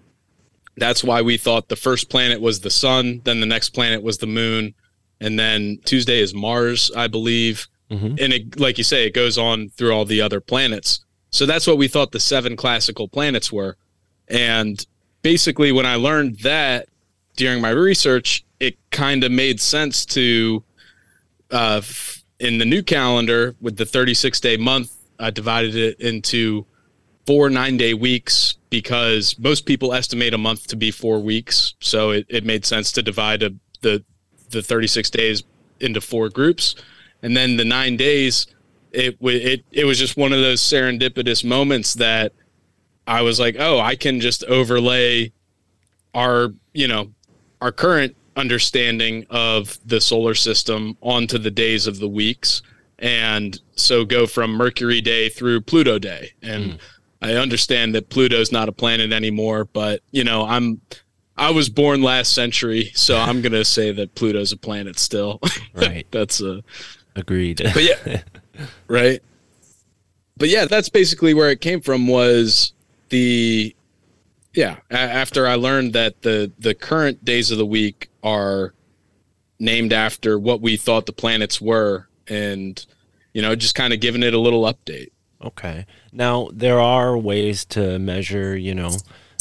that's 0.76 1.04
why 1.04 1.22
we 1.22 1.36
thought 1.36 1.68
the 1.68 1.76
first 1.76 2.08
planet 2.08 2.40
was 2.40 2.60
the 2.60 2.70
sun, 2.70 3.20
then 3.24 3.40
the 3.40 3.46
next 3.46 3.70
planet 3.70 4.02
was 4.02 4.18
the 4.18 4.26
moon, 4.26 4.74
and 5.20 5.38
then 5.38 5.78
Tuesday 5.84 6.20
is 6.20 6.34
Mars, 6.34 6.90
I 6.96 7.06
believe. 7.06 7.68
Mhm. 7.90 8.18
And 8.20 8.32
it, 8.32 8.58
like 8.58 8.78
you 8.78 8.84
say, 8.84 9.06
it 9.06 9.14
goes 9.14 9.36
on 9.38 9.68
through 9.68 9.92
all 9.92 10.04
the 10.04 10.20
other 10.20 10.40
planets. 10.40 11.04
So 11.30 11.46
that's 11.46 11.66
what 11.66 11.78
we 11.78 11.88
thought 11.88 12.12
the 12.12 12.20
seven 12.20 12.56
classical 12.56 13.06
planets 13.08 13.52
were. 13.52 13.76
And 14.28 14.84
basically, 15.24 15.72
when 15.72 15.86
I 15.86 15.96
learned 15.96 16.40
that 16.40 16.88
during 17.34 17.60
my 17.60 17.70
research, 17.70 18.44
it 18.60 18.76
kind 18.90 19.24
of 19.24 19.32
made 19.32 19.58
sense 19.58 20.04
to, 20.06 20.62
uh, 21.50 21.78
f- 21.78 22.22
in 22.38 22.58
the 22.58 22.64
new 22.64 22.82
calendar 22.82 23.56
with 23.60 23.76
the 23.76 23.86
36 23.86 24.38
day 24.38 24.56
month, 24.56 24.92
I 25.18 25.30
divided 25.30 25.74
it 25.74 25.98
into 25.98 26.66
four 27.26 27.48
nine 27.48 27.78
day 27.78 27.94
weeks 27.94 28.58
because 28.68 29.36
most 29.38 29.64
people 29.64 29.94
estimate 29.94 30.34
a 30.34 30.38
month 30.38 30.66
to 30.68 30.76
be 30.76 30.90
four 30.90 31.18
weeks. 31.20 31.74
So 31.80 32.10
it, 32.10 32.26
it 32.28 32.44
made 32.44 32.66
sense 32.66 32.92
to 32.92 33.02
divide 33.02 33.42
a, 33.42 33.50
the, 33.80 34.04
the 34.50 34.62
36 34.62 35.08
days 35.10 35.42
into 35.80 36.00
four 36.00 36.28
groups. 36.28 36.74
And 37.22 37.34
then 37.34 37.56
the 37.56 37.64
nine 37.64 37.96
days, 37.96 38.46
it, 38.92 39.16
it, 39.22 39.64
it 39.72 39.84
was 39.86 39.98
just 39.98 40.18
one 40.18 40.34
of 40.34 40.40
those 40.40 40.60
serendipitous 40.60 41.44
moments 41.44 41.94
that 41.94 42.32
I 43.06 43.22
was 43.22 43.38
like, 43.38 43.56
oh, 43.58 43.80
I 43.80 43.96
can 43.96 44.20
just 44.20 44.44
overlay 44.44 45.32
our, 46.14 46.54
you 46.72 46.88
know, 46.88 47.12
our 47.60 47.72
current 47.72 48.16
understanding 48.36 49.26
of 49.30 49.78
the 49.84 50.00
solar 50.00 50.34
system 50.34 50.96
onto 51.00 51.38
the 51.38 51.50
days 51.50 51.86
of 51.86 51.98
the 51.98 52.08
weeks. 52.08 52.62
And 52.98 53.60
so 53.76 54.04
go 54.04 54.26
from 54.26 54.52
Mercury 54.52 55.00
Day 55.00 55.28
through 55.28 55.62
Pluto 55.62 55.98
Day. 55.98 56.32
And 56.42 56.72
hmm. 56.72 56.76
I 57.24 57.34
understand 57.34 57.94
that 57.94 58.10
Pluto's 58.10 58.52
not 58.52 58.68
a 58.68 58.72
planet 58.72 59.12
anymore, 59.12 59.64
but 59.64 60.02
you 60.10 60.24
know, 60.24 60.44
I'm 60.44 60.80
I 61.36 61.50
was 61.50 61.68
born 61.68 62.02
last 62.02 62.32
century, 62.32 62.92
so 62.94 63.16
I'm 63.18 63.40
gonna 63.40 63.64
say 63.64 63.92
that 63.92 64.14
Pluto's 64.14 64.52
a 64.52 64.56
planet 64.56 64.98
still. 64.98 65.40
Right. 65.76 66.06
That's 66.12 66.40
a 66.40 66.62
Agreed. 67.16 67.60
but 67.74 67.82
yeah, 67.82 68.22
right. 68.86 69.20
But 70.36 70.48
yeah, 70.48 70.66
that's 70.66 70.88
basically 70.88 71.34
where 71.34 71.50
it 71.50 71.60
came 71.60 71.80
from. 71.80 72.06
Was 72.06 72.73
the 73.14 73.76
yeah 74.54 74.78
a- 74.90 74.96
after 74.96 75.46
I 75.46 75.54
learned 75.54 75.92
that 75.92 76.22
the 76.22 76.50
the 76.58 76.74
current 76.74 77.24
days 77.24 77.52
of 77.52 77.58
the 77.58 77.66
week 77.66 78.10
are 78.24 78.74
named 79.60 79.92
after 79.92 80.36
what 80.36 80.60
we 80.60 80.76
thought 80.76 81.06
the 81.06 81.12
planets 81.12 81.60
were, 81.60 82.08
and 82.26 82.84
you 83.32 83.40
know, 83.40 83.54
just 83.54 83.76
kind 83.76 83.92
of 83.92 84.00
giving 84.00 84.24
it 84.24 84.34
a 84.34 84.40
little 84.40 84.62
update. 84.62 85.10
Okay. 85.40 85.86
Now 86.12 86.48
there 86.52 86.80
are 86.80 87.16
ways 87.16 87.64
to 87.66 88.00
measure, 88.00 88.56
you 88.56 88.74
know, 88.74 88.96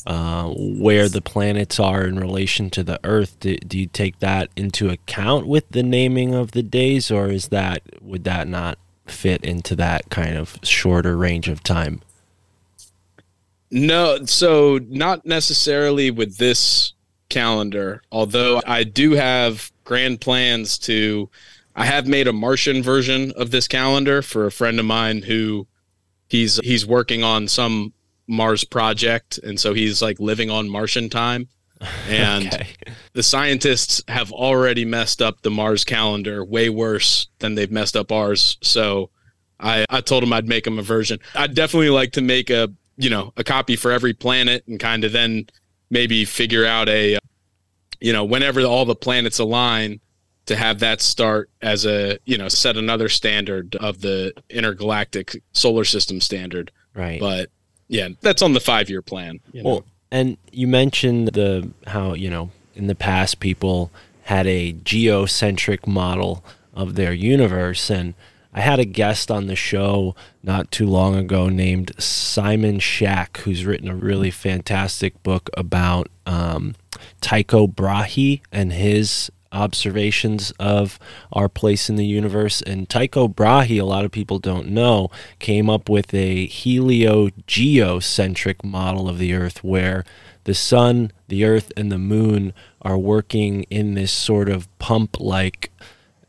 uh, 0.05 0.53
where 0.55 1.09
the 1.09 1.21
planets 1.21 1.79
are 1.79 2.03
in 2.05 2.19
relation 2.19 2.69
to 2.71 2.83
the 2.83 2.99
Earth. 3.03 3.39
Do, 3.39 3.55
do 3.55 3.79
you 3.79 3.87
take 3.87 4.19
that 4.19 4.49
into 4.55 4.89
account 4.89 5.47
with 5.47 5.67
the 5.69 5.83
naming 5.83 6.35
of 6.35 6.51
the 6.51 6.63
days, 6.63 7.09
or 7.09 7.29
is 7.29 7.47
that 7.47 7.81
would 8.01 8.23
that 8.25 8.47
not 8.47 8.77
fit 9.07 9.43
into 9.43 9.75
that 9.77 10.11
kind 10.11 10.37
of 10.37 10.59
shorter 10.61 11.17
range 11.17 11.47
of 11.47 11.63
time? 11.63 12.01
No, 13.73 14.23
so 14.25 14.79
not 14.87 15.25
necessarily 15.25 16.11
with 16.11 16.37
this 16.37 16.93
calendar, 17.29 18.03
although 18.11 18.61
I 18.65 18.83
do 18.83 19.13
have 19.13 19.71
grand 19.83 20.21
plans 20.21 20.77
to 20.79 21.29
I 21.75 21.85
have 21.85 22.05
made 22.07 22.27
a 22.27 22.33
Martian 22.33 22.83
version 22.83 23.31
of 23.35 23.49
this 23.49 23.67
calendar 23.67 24.21
for 24.21 24.45
a 24.45 24.51
friend 24.51 24.79
of 24.79 24.85
mine 24.85 25.23
who 25.23 25.67
he's 26.29 26.57
he's 26.63 26.85
working 26.85 27.23
on 27.23 27.47
some 27.47 27.93
Mars 28.27 28.63
project 28.63 29.39
and 29.39 29.59
so 29.59 29.73
he's 29.73 30.01
like 30.01 30.19
living 30.19 30.49
on 30.51 30.69
Martian 30.69 31.09
time 31.09 31.47
and 32.07 32.45
Okay. 32.53 32.67
the 33.13 33.23
scientists 33.23 34.03
have 34.07 34.31
already 34.31 34.85
messed 34.85 35.21
up 35.21 35.41
the 35.41 35.51
Mars 35.51 35.83
calendar 35.83 36.45
way 36.45 36.69
worse 36.69 37.27
than 37.39 37.55
they've 37.55 37.71
messed 37.71 37.97
up 37.97 38.11
ours. 38.11 38.57
So 38.61 39.09
I, 39.59 39.85
I 39.89 40.01
told 40.01 40.23
him 40.23 40.31
I'd 40.31 40.47
make 40.47 40.65
him 40.67 40.77
a 40.79 40.83
version. 40.83 41.19
I'd 41.35 41.55
definitely 41.55 41.89
like 41.89 42.11
to 42.13 42.21
make 42.21 42.49
a, 42.49 42.71
you 42.97 43.09
know, 43.09 43.33
a 43.37 43.43
copy 43.43 43.75
for 43.75 43.91
every 43.91 44.13
planet 44.13 44.63
and 44.67 44.79
kind 44.79 45.03
of 45.03 45.11
then 45.11 45.47
maybe 45.89 46.25
figure 46.25 46.65
out 46.65 46.89
a, 46.89 47.17
you 47.99 48.13
know, 48.13 48.23
whenever 48.23 48.61
all 48.61 48.85
the 48.85 48.95
planets 48.95 49.39
align 49.39 49.99
to 50.45 50.55
have 50.55 50.79
that 50.79 51.01
start 51.01 51.49
as 51.61 51.85
a, 51.85 52.17
you 52.25 52.37
know, 52.37 52.49
set 52.49 52.75
another 52.77 53.09
standard 53.09 53.75
of 53.77 54.01
the 54.01 54.33
intergalactic 54.49 55.41
solar 55.53 55.85
system 55.85 56.19
standard. 56.19 56.71
Right. 56.93 57.19
But 57.19 57.49
yeah, 57.87 58.09
that's 58.21 58.41
on 58.41 58.53
the 58.53 58.59
five 58.59 58.89
year 58.89 59.01
plan. 59.01 59.39
You 59.51 59.63
know? 59.63 59.69
Well, 59.69 59.85
and 60.11 60.37
you 60.51 60.67
mentioned 60.67 61.29
the 61.29 61.71
how 61.87 62.13
you 62.13 62.29
know 62.29 62.51
in 62.75 62.87
the 62.87 62.95
past 62.95 63.39
people 63.39 63.91
had 64.23 64.47
a 64.47 64.73
geocentric 64.73 65.85
model 65.85 66.43
of 66.73 66.95
their 66.95 67.13
universe, 67.13 67.89
and 67.89 68.13
I 68.53 68.61
had 68.61 68.79
a 68.79 68.85
guest 68.85 69.29
on 69.31 69.47
the 69.47 69.55
show 69.55 70.15
not 70.43 70.69
too 70.71 70.85
long 70.85 71.15
ago 71.15 71.49
named 71.49 71.91
Simon 72.01 72.79
Shack, 72.79 73.39
who's 73.39 73.65
written 73.65 73.89
a 73.89 73.95
really 73.95 74.29
fantastic 74.29 75.23
book 75.23 75.49
about 75.57 76.07
um, 76.27 76.75
Tycho 77.19 77.65
Brahe 77.67 78.41
and 78.51 78.71
his 78.71 79.31
observations 79.51 80.51
of 80.59 80.99
our 81.31 81.49
place 81.49 81.89
in 81.89 81.95
the 81.95 82.05
universe. 82.05 82.61
And 82.61 82.87
Tycho 82.89 83.27
Brahe, 83.27 83.79
a 83.79 83.85
lot 83.85 84.05
of 84.05 84.11
people 84.11 84.37
don't 84.39 84.69
know, 84.69 85.09
came 85.39 85.67
up 85.69 85.89
with 85.89 86.13
a 86.13 86.47
heliogeocentric 86.47 88.63
model 88.63 89.09
of 89.09 89.17
the 89.17 89.33
Earth 89.33 89.63
where 89.63 90.05
the 90.43 90.53
sun, 90.53 91.11
the 91.27 91.45
earth, 91.45 91.71
and 91.77 91.91
the 91.91 91.97
moon 91.97 92.53
are 92.81 92.97
working 92.97 93.63
in 93.63 93.93
this 93.93 94.11
sort 94.11 94.49
of 94.49 94.67
pump 94.77 95.19
like 95.19 95.71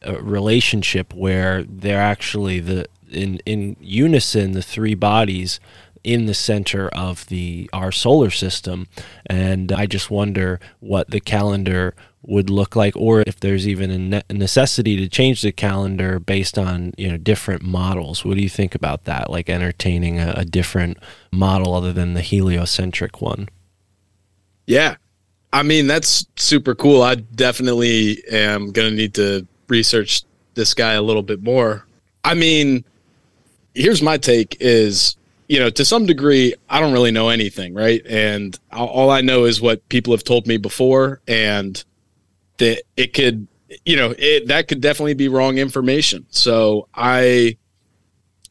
uh, 0.06 0.20
relationship 0.20 1.12
where 1.14 1.62
they're 1.64 2.00
actually 2.00 2.60
the 2.60 2.86
in 3.10 3.38
in 3.46 3.76
unison 3.80 4.52
the 4.52 4.62
three 4.62 4.94
bodies 4.94 5.60
in 6.02 6.26
the 6.26 6.34
center 6.34 6.88
of 6.88 7.26
the 7.26 7.68
our 7.72 7.92
solar 7.92 8.30
system 8.30 8.86
and 9.26 9.72
i 9.72 9.86
just 9.86 10.10
wonder 10.10 10.58
what 10.80 11.10
the 11.10 11.20
calendar 11.20 11.94
would 12.26 12.48
look 12.48 12.74
like 12.74 12.96
or 12.96 13.22
if 13.26 13.38
there's 13.40 13.68
even 13.68 13.90
a 13.90 13.98
ne- 13.98 14.22
necessity 14.30 14.96
to 14.96 15.08
change 15.08 15.42
the 15.42 15.52
calendar 15.52 16.18
based 16.18 16.58
on 16.58 16.92
you 16.96 17.08
know 17.10 17.16
different 17.18 17.62
models 17.62 18.24
what 18.24 18.36
do 18.36 18.42
you 18.42 18.48
think 18.48 18.74
about 18.74 19.04
that 19.04 19.30
like 19.30 19.48
entertaining 19.48 20.18
a, 20.18 20.32
a 20.38 20.44
different 20.44 20.98
model 21.30 21.74
other 21.74 21.92
than 21.92 22.14
the 22.14 22.22
heliocentric 22.22 23.20
one 23.20 23.48
Yeah. 24.66 24.96
I 25.52 25.62
mean, 25.62 25.86
that's 25.86 26.26
super 26.36 26.74
cool. 26.74 27.02
I 27.02 27.14
definitely 27.14 28.22
am 28.30 28.72
going 28.72 28.90
to 28.90 28.96
need 28.96 29.14
to 29.14 29.46
research 29.68 30.22
this 30.54 30.74
guy 30.74 30.92
a 30.92 31.02
little 31.02 31.22
bit 31.22 31.42
more. 31.42 31.86
I 32.22 32.34
mean, 32.34 32.84
here's 33.74 34.02
my 34.02 34.16
take 34.16 34.56
is, 34.60 35.16
you 35.48 35.58
know, 35.58 35.70
to 35.70 35.84
some 35.84 36.06
degree, 36.06 36.54
I 36.70 36.80
don't 36.80 36.92
really 36.92 37.10
know 37.10 37.28
anything, 37.28 37.74
right? 37.74 38.02
And 38.06 38.58
all 38.72 38.88
all 38.88 39.10
I 39.10 39.20
know 39.20 39.44
is 39.44 39.60
what 39.60 39.86
people 39.88 40.12
have 40.12 40.24
told 40.24 40.46
me 40.46 40.56
before 40.56 41.20
and 41.28 41.82
that 42.58 42.82
it 42.96 43.12
could, 43.12 43.46
you 43.84 43.96
know, 43.96 44.14
it 44.16 44.48
that 44.48 44.68
could 44.68 44.80
definitely 44.80 45.14
be 45.14 45.28
wrong 45.28 45.58
information. 45.58 46.26
So 46.30 46.88
I 46.94 47.58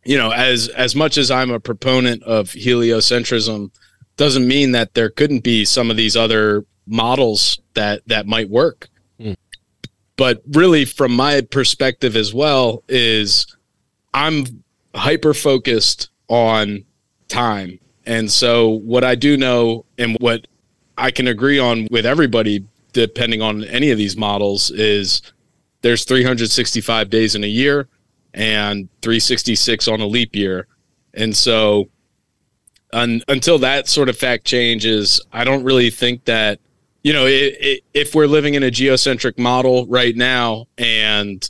you 0.05 0.17
know, 0.17 0.31
as 0.31 0.67
as 0.69 0.95
much 0.95 1.17
as 1.17 1.31
I'm 1.31 1.51
a 1.51 1.59
proponent 1.59 2.23
of 2.23 2.49
heliocentrism, 2.49 3.71
doesn't 4.17 4.47
mean 4.47 4.71
that 4.73 4.93
there 4.93 5.09
couldn't 5.09 5.43
be 5.43 5.65
some 5.65 5.89
of 5.89 5.97
these 5.97 6.15
other 6.15 6.65
models 6.85 7.59
that 7.73 8.01
that 8.07 8.27
might 8.27 8.49
work. 8.49 8.89
But 10.15 10.41
really, 10.51 10.85
from 10.85 11.15
my 11.15 11.41
perspective 11.41 12.15
as 12.15 12.33
well, 12.33 12.83
is 12.87 13.47
I'm 14.13 14.63
hyper 14.95 15.33
focused 15.33 16.09
on 16.27 16.85
time, 17.27 17.79
and 18.05 18.31
so 18.31 18.69
what 18.69 19.03
I 19.03 19.15
do 19.15 19.37
know 19.37 19.85
and 19.97 20.15
what 20.19 20.47
I 20.97 21.09
can 21.09 21.27
agree 21.27 21.57
on 21.57 21.87
with 21.89 22.05
everybody, 22.05 22.65
depending 22.91 23.41
on 23.41 23.63
any 23.63 23.89
of 23.89 23.97
these 23.97 24.15
models, 24.15 24.69
is 24.69 25.21
there's 25.81 26.05
365 26.05 27.09
days 27.09 27.33
in 27.33 27.43
a 27.43 27.47
year 27.47 27.87
and 28.35 28.87
366 29.01 29.87
on 29.87 29.99
a 29.99 30.05
leap 30.05 30.35
year, 30.35 30.67
and 31.15 31.35
so 31.35 31.89
un, 32.93 33.21
until 33.27 33.57
that 33.59 33.87
sort 33.87 34.09
of 34.09 34.17
fact 34.17 34.45
changes, 34.45 35.19
I 35.31 35.43
don't 35.43 35.63
really 35.63 35.89
think 35.89 36.25
that 36.25 36.59
you 37.03 37.13
know 37.13 37.25
i 37.25 37.55
i 37.61 37.79
if 37.93 38.15
we're 38.15 38.27
living 38.27 38.55
in 38.55 38.63
a 38.63 38.71
geocentric 38.71 39.37
model 39.37 39.85
right 39.87 40.15
now, 40.15 40.65
and 40.77 41.49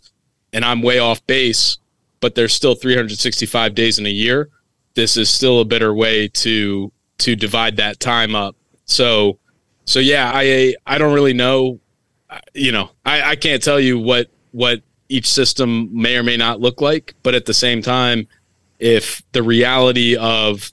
and 0.52 0.64
I'm 0.64 0.82
way 0.82 1.00
off 1.00 1.26
base, 1.26 1.78
but 2.20 2.36
there's 2.36 2.54
still 2.54 2.76
365 2.76 3.74
days 3.74 3.98
in 3.98 4.06
a 4.06 4.10
year. 4.10 4.50
This 4.94 5.18
is 5.18 5.30
still 5.30 5.60
a 5.62 5.66
better 5.66 5.94
way 5.94 6.28
to 6.28 6.92
to 7.20 7.36
divide 7.36 7.78
that 7.78 8.00
time 8.00 8.36
up. 8.36 8.56
So 8.86 9.40
so 9.86 10.00
yeah, 10.00 10.32
I 10.34 10.76
I 10.86 10.98
don't 10.98 11.14
really 11.14 11.34
know. 11.34 11.80
You 12.54 12.72
know, 12.72 12.90
I, 13.06 13.32
I 13.32 13.36
can't 13.36 13.62
tell 13.62 13.80
you 13.80 14.00
what 14.00 14.28
what 14.52 14.82
each 15.10 15.28
system 15.28 15.90
may 15.92 16.18
or 16.18 16.24
may 16.24 16.38
not 16.38 16.60
look 16.60 16.82
like, 16.82 17.16
but 17.24 17.36
at 17.36 17.46
the 17.46 17.54
same 17.54 17.82
time, 17.82 18.28
if 18.80 19.22
the 19.32 19.44
reality 19.44 20.16
of 20.16 20.72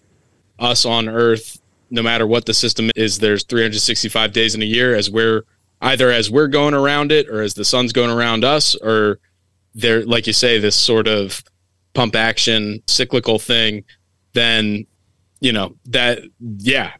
us 0.58 0.84
on 0.84 1.08
Earth, 1.08 1.59
no 1.90 2.02
matter 2.02 2.26
what 2.26 2.46
the 2.46 2.54
system 2.54 2.90
is, 2.96 3.18
there's 3.18 3.44
365 3.44 4.32
days 4.32 4.54
in 4.54 4.62
a 4.62 4.66
year 4.66 4.94
as 4.94 5.10
we're 5.10 5.44
either 5.82 6.10
as 6.10 6.30
we're 6.30 6.48
going 6.48 6.74
around 6.74 7.10
it 7.10 7.28
or 7.28 7.42
as 7.42 7.54
the 7.54 7.64
sun's 7.64 7.92
going 7.92 8.10
around 8.10 8.44
us, 8.44 8.74
or 8.76 9.18
there, 9.74 10.04
like 10.04 10.26
you 10.26 10.32
say, 10.32 10.58
this 10.58 10.76
sort 10.76 11.08
of 11.08 11.42
pump 11.94 12.14
action 12.14 12.82
cyclical 12.86 13.38
thing, 13.38 13.84
then 14.32 14.86
you 15.40 15.52
know 15.52 15.74
that 15.86 16.20
yeah. 16.38 16.92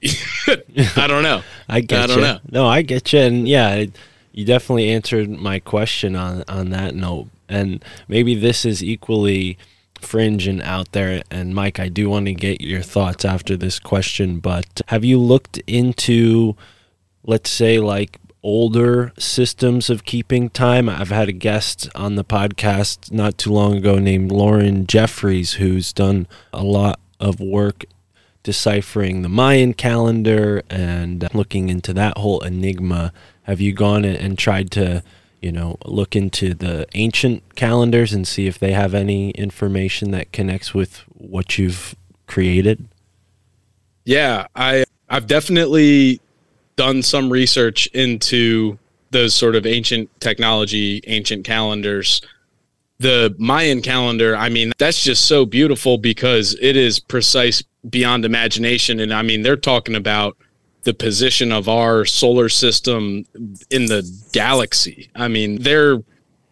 I 0.46 1.06
don't 1.08 1.24
know. 1.24 1.42
I 1.68 1.80
get 1.80 2.02
I 2.02 2.06
don't 2.06 2.16
you. 2.18 2.22
know. 2.22 2.38
No, 2.50 2.66
I 2.66 2.82
get 2.82 3.12
you, 3.12 3.20
and 3.20 3.48
yeah, 3.48 3.74
it, 3.74 3.96
you 4.32 4.44
definitely 4.44 4.90
answered 4.90 5.28
my 5.28 5.58
question 5.58 6.14
on 6.14 6.44
on 6.48 6.70
that 6.70 6.94
note. 6.94 7.28
And 7.48 7.84
maybe 8.08 8.34
this 8.34 8.64
is 8.64 8.84
equally 8.84 9.58
fringe 10.00 10.46
and 10.46 10.62
out 10.62 10.92
there. 10.92 11.22
And 11.30 11.54
Mike, 11.54 11.78
I 11.78 11.88
do 11.88 12.08
want 12.08 12.26
to 12.26 12.34
get 12.34 12.60
your 12.60 12.82
thoughts 12.82 13.24
after 13.24 13.56
this 13.56 13.78
question. 13.78 14.38
But 14.40 14.80
have 14.88 15.04
you 15.04 15.18
looked 15.18 15.58
into, 15.66 16.56
let's 17.24 17.50
say, 17.50 17.78
like 17.78 18.18
older 18.42 19.12
systems 19.18 19.90
of 19.90 20.04
keeping 20.04 20.50
time? 20.50 20.88
I've 20.88 21.10
had 21.10 21.28
a 21.28 21.32
guest 21.32 21.88
on 21.94 22.14
the 22.16 22.24
podcast 22.24 23.12
not 23.12 23.38
too 23.38 23.52
long 23.52 23.76
ago 23.76 23.98
named 23.98 24.32
Lauren 24.32 24.86
Jeffries, 24.86 25.54
who's 25.54 25.92
done 25.92 26.26
a 26.52 26.62
lot 26.62 27.00
of 27.20 27.40
work 27.40 27.84
deciphering 28.42 29.22
the 29.22 29.28
Mayan 29.28 29.74
calendar 29.74 30.62
and 30.70 31.28
looking 31.34 31.68
into 31.68 31.92
that 31.92 32.16
whole 32.16 32.40
enigma. 32.40 33.12
Have 33.42 33.60
you 33.60 33.72
gone 33.72 34.04
and- 34.04 34.38
tried 34.38 34.70
to, 34.70 35.02
you 35.40 35.52
know, 35.52 35.78
look 35.84 36.16
into 36.16 36.54
the 36.54 36.86
ancient 36.94 37.54
calendars 37.54 38.12
and 38.12 38.26
see 38.26 38.46
if 38.46 38.58
they 38.58 38.72
have 38.72 38.94
any 38.94 39.30
information 39.30 40.10
that 40.10 40.32
connects 40.32 40.74
with 40.74 41.04
what 41.08 41.58
you've 41.58 41.94
created? 42.26 42.88
Yeah, 44.04 44.46
I 44.56 44.84
I've 45.08 45.26
definitely 45.26 46.20
done 46.76 47.02
some 47.02 47.30
research 47.30 47.86
into 47.88 48.78
those 49.10 49.34
sort 49.34 49.54
of 49.54 49.66
ancient 49.66 50.08
technology, 50.20 51.02
ancient 51.06 51.44
calendars. 51.44 52.20
The 52.98 53.34
Mayan 53.38 53.80
calendar, 53.80 54.36
I 54.36 54.48
mean, 54.48 54.72
that's 54.78 55.02
just 55.02 55.26
so 55.26 55.46
beautiful 55.46 55.98
because 55.98 56.56
it 56.60 56.76
is 56.76 56.98
precise 56.98 57.62
beyond 57.88 58.24
imagination 58.24 59.00
and 59.00 59.14
I 59.14 59.22
mean, 59.22 59.42
they're 59.42 59.56
talking 59.56 59.94
about 59.94 60.36
the 60.88 60.94
position 60.94 61.52
of 61.52 61.68
our 61.68 62.06
solar 62.06 62.48
system 62.48 63.22
in 63.70 63.84
the 63.84 64.02
galaxy. 64.32 65.10
I 65.14 65.28
mean, 65.28 65.60
they're 65.60 65.98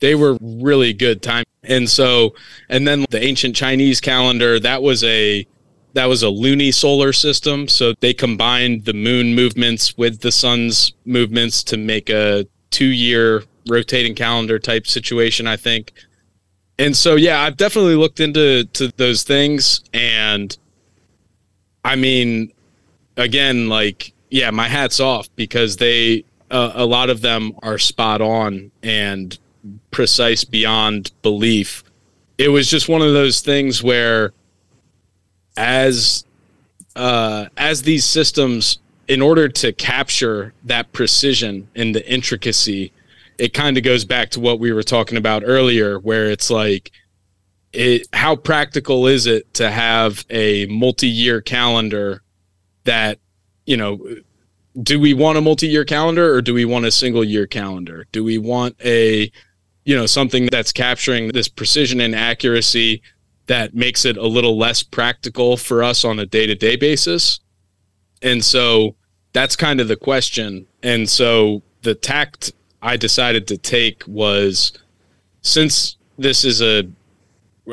they 0.01 0.14
were 0.14 0.37
really 0.43 0.93
good 0.93 1.22
time. 1.22 1.45
And 1.62 1.89
so 1.89 2.34
and 2.68 2.87
then 2.87 3.07
the 3.09 3.22
ancient 3.24 3.57
Chinese 3.57 3.99
calendar, 3.99 4.61
that 4.61 4.82
was 4.82 5.03
a 5.05 5.47
that 5.95 6.05
was 6.05 6.22
a 6.22 6.26
lunisolar 6.26 7.14
system. 7.14 7.66
So 7.66 7.95
they 8.01 8.12
combined 8.12 8.84
the 8.84 8.93
moon 8.93 9.34
movements 9.34 9.97
with 9.97 10.20
the 10.20 10.30
sun's 10.30 10.93
movements 11.07 11.64
to 11.64 11.78
make 11.78 12.11
a 12.11 12.47
two 12.68 12.93
year 12.93 13.43
rotating 13.66 14.14
calendar 14.14 14.59
type 14.59 14.87
situation, 14.87 15.47
I 15.47 15.57
think. 15.57 15.95
And 16.78 16.95
so, 16.95 17.14
yeah, 17.14 17.41
I've 17.41 17.57
definitely 17.57 17.95
looked 17.95 18.20
into 18.20 18.64
to 18.74 18.93
those 18.99 19.22
things. 19.22 19.82
And 19.95 20.55
I 21.82 21.97
mean, 21.97 22.53
again, 23.16 23.68
like, 23.68 24.12
yeah, 24.30 24.50
my 24.50 24.68
hat's 24.68 25.00
off 25.00 25.28
because 25.36 25.76
they, 25.76 26.24
uh, 26.50 26.72
a 26.74 26.84
lot 26.84 27.10
of 27.10 27.20
them 27.20 27.52
are 27.62 27.78
spot 27.78 28.20
on 28.20 28.70
and 28.82 29.38
precise 29.90 30.44
beyond 30.44 31.12
belief. 31.22 31.84
It 32.38 32.48
was 32.48 32.70
just 32.70 32.88
one 32.88 33.02
of 33.02 33.12
those 33.12 33.40
things 33.40 33.82
where, 33.82 34.32
as 35.56 36.24
uh, 36.94 37.46
as 37.56 37.82
these 37.82 38.04
systems, 38.04 38.78
in 39.08 39.22
order 39.22 39.48
to 39.48 39.72
capture 39.72 40.52
that 40.64 40.92
precision 40.92 41.68
and 41.74 41.94
the 41.94 42.06
intricacy, 42.10 42.92
it 43.38 43.54
kind 43.54 43.76
of 43.76 43.84
goes 43.84 44.04
back 44.04 44.30
to 44.30 44.40
what 44.40 44.58
we 44.58 44.72
were 44.72 44.82
talking 44.82 45.18
about 45.18 45.42
earlier, 45.44 45.98
where 45.98 46.30
it's 46.30 46.50
like, 46.50 46.90
it 47.72 48.06
how 48.12 48.34
practical 48.36 49.06
is 49.06 49.26
it 49.26 49.52
to 49.54 49.70
have 49.70 50.24
a 50.30 50.66
multi-year 50.66 51.40
calendar 51.40 52.22
that 52.84 53.18
you 53.66 53.76
know 53.76 53.98
do 54.82 55.00
we 55.00 55.14
want 55.14 55.38
a 55.38 55.40
multi-year 55.40 55.84
calendar 55.84 56.34
or 56.34 56.42
do 56.42 56.52
we 56.52 56.64
want 56.64 56.84
a 56.84 56.90
single 56.90 57.24
year 57.24 57.46
calendar? 57.46 58.06
Do 58.12 58.22
we 58.22 58.38
want 58.38 58.76
a 58.84 59.30
you 59.84 59.96
know 59.96 60.06
something 60.06 60.48
that's 60.50 60.72
capturing 60.72 61.28
this 61.28 61.48
precision 61.48 62.00
and 62.00 62.14
accuracy 62.14 63.02
that 63.46 63.74
makes 63.74 64.04
it 64.04 64.16
a 64.16 64.26
little 64.26 64.58
less 64.58 64.82
practical 64.82 65.56
for 65.56 65.82
us 65.82 66.04
on 66.04 66.18
a 66.18 66.26
day-to-day 66.26 66.76
basis? 66.76 67.40
And 68.22 68.44
so 68.44 68.96
that's 69.32 69.54
kind 69.54 69.80
of 69.80 69.88
the 69.88 69.96
question. 69.96 70.66
And 70.82 71.08
so 71.08 71.62
the 71.82 71.94
tact 71.94 72.52
i 72.82 72.96
decided 72.96 73.46
to 73.48 73.56
take 73.56 74.02
was 74.06 74.72
since 75.40 75.96
this 76.18 76.44
is 76.44 76.60
a 76.60 76.84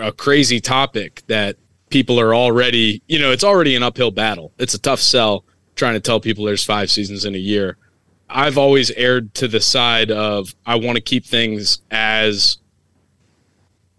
a 0.02 0.12
crazy 0.12 0.60
topic 0.62 1.22
that 1.28 1.58
people 1.90 2.20
are 2.20 2.34
already 2.34 3.02
you 3.08 3.20
know 3.20 3.32
it's 3.32 3.44
already 3.44 3.76
an 3.76 3.84
uphill 3.84 4.12
battle. 4.12 4.54
It's 4.58 4.74
a 4.74 4.80
tough 4.80 5.00
sell 5.00 5.44
trying 5.76 5.94
to 5.94 6.00
tell 6.00 6.20
people 6.20 6.46
there's 6.46 6.64
five 6.64 6.90
seasons 6.92 7.26
in 7.26 7.36
a 7.36 7.40
year 7.40 7.78
I've 8.30 8.58
always 8.58 8.90
erred 8.92 9.34
to 9.36 9.48
the 9.48 9.60
side 9.60 10.10
of 10.10 10.56
I 10.66 10.76
want 10.76 10.96
to 10.96 11.02
keep 11.02 11.26
things 11.26 11.82
as 11.92 12.58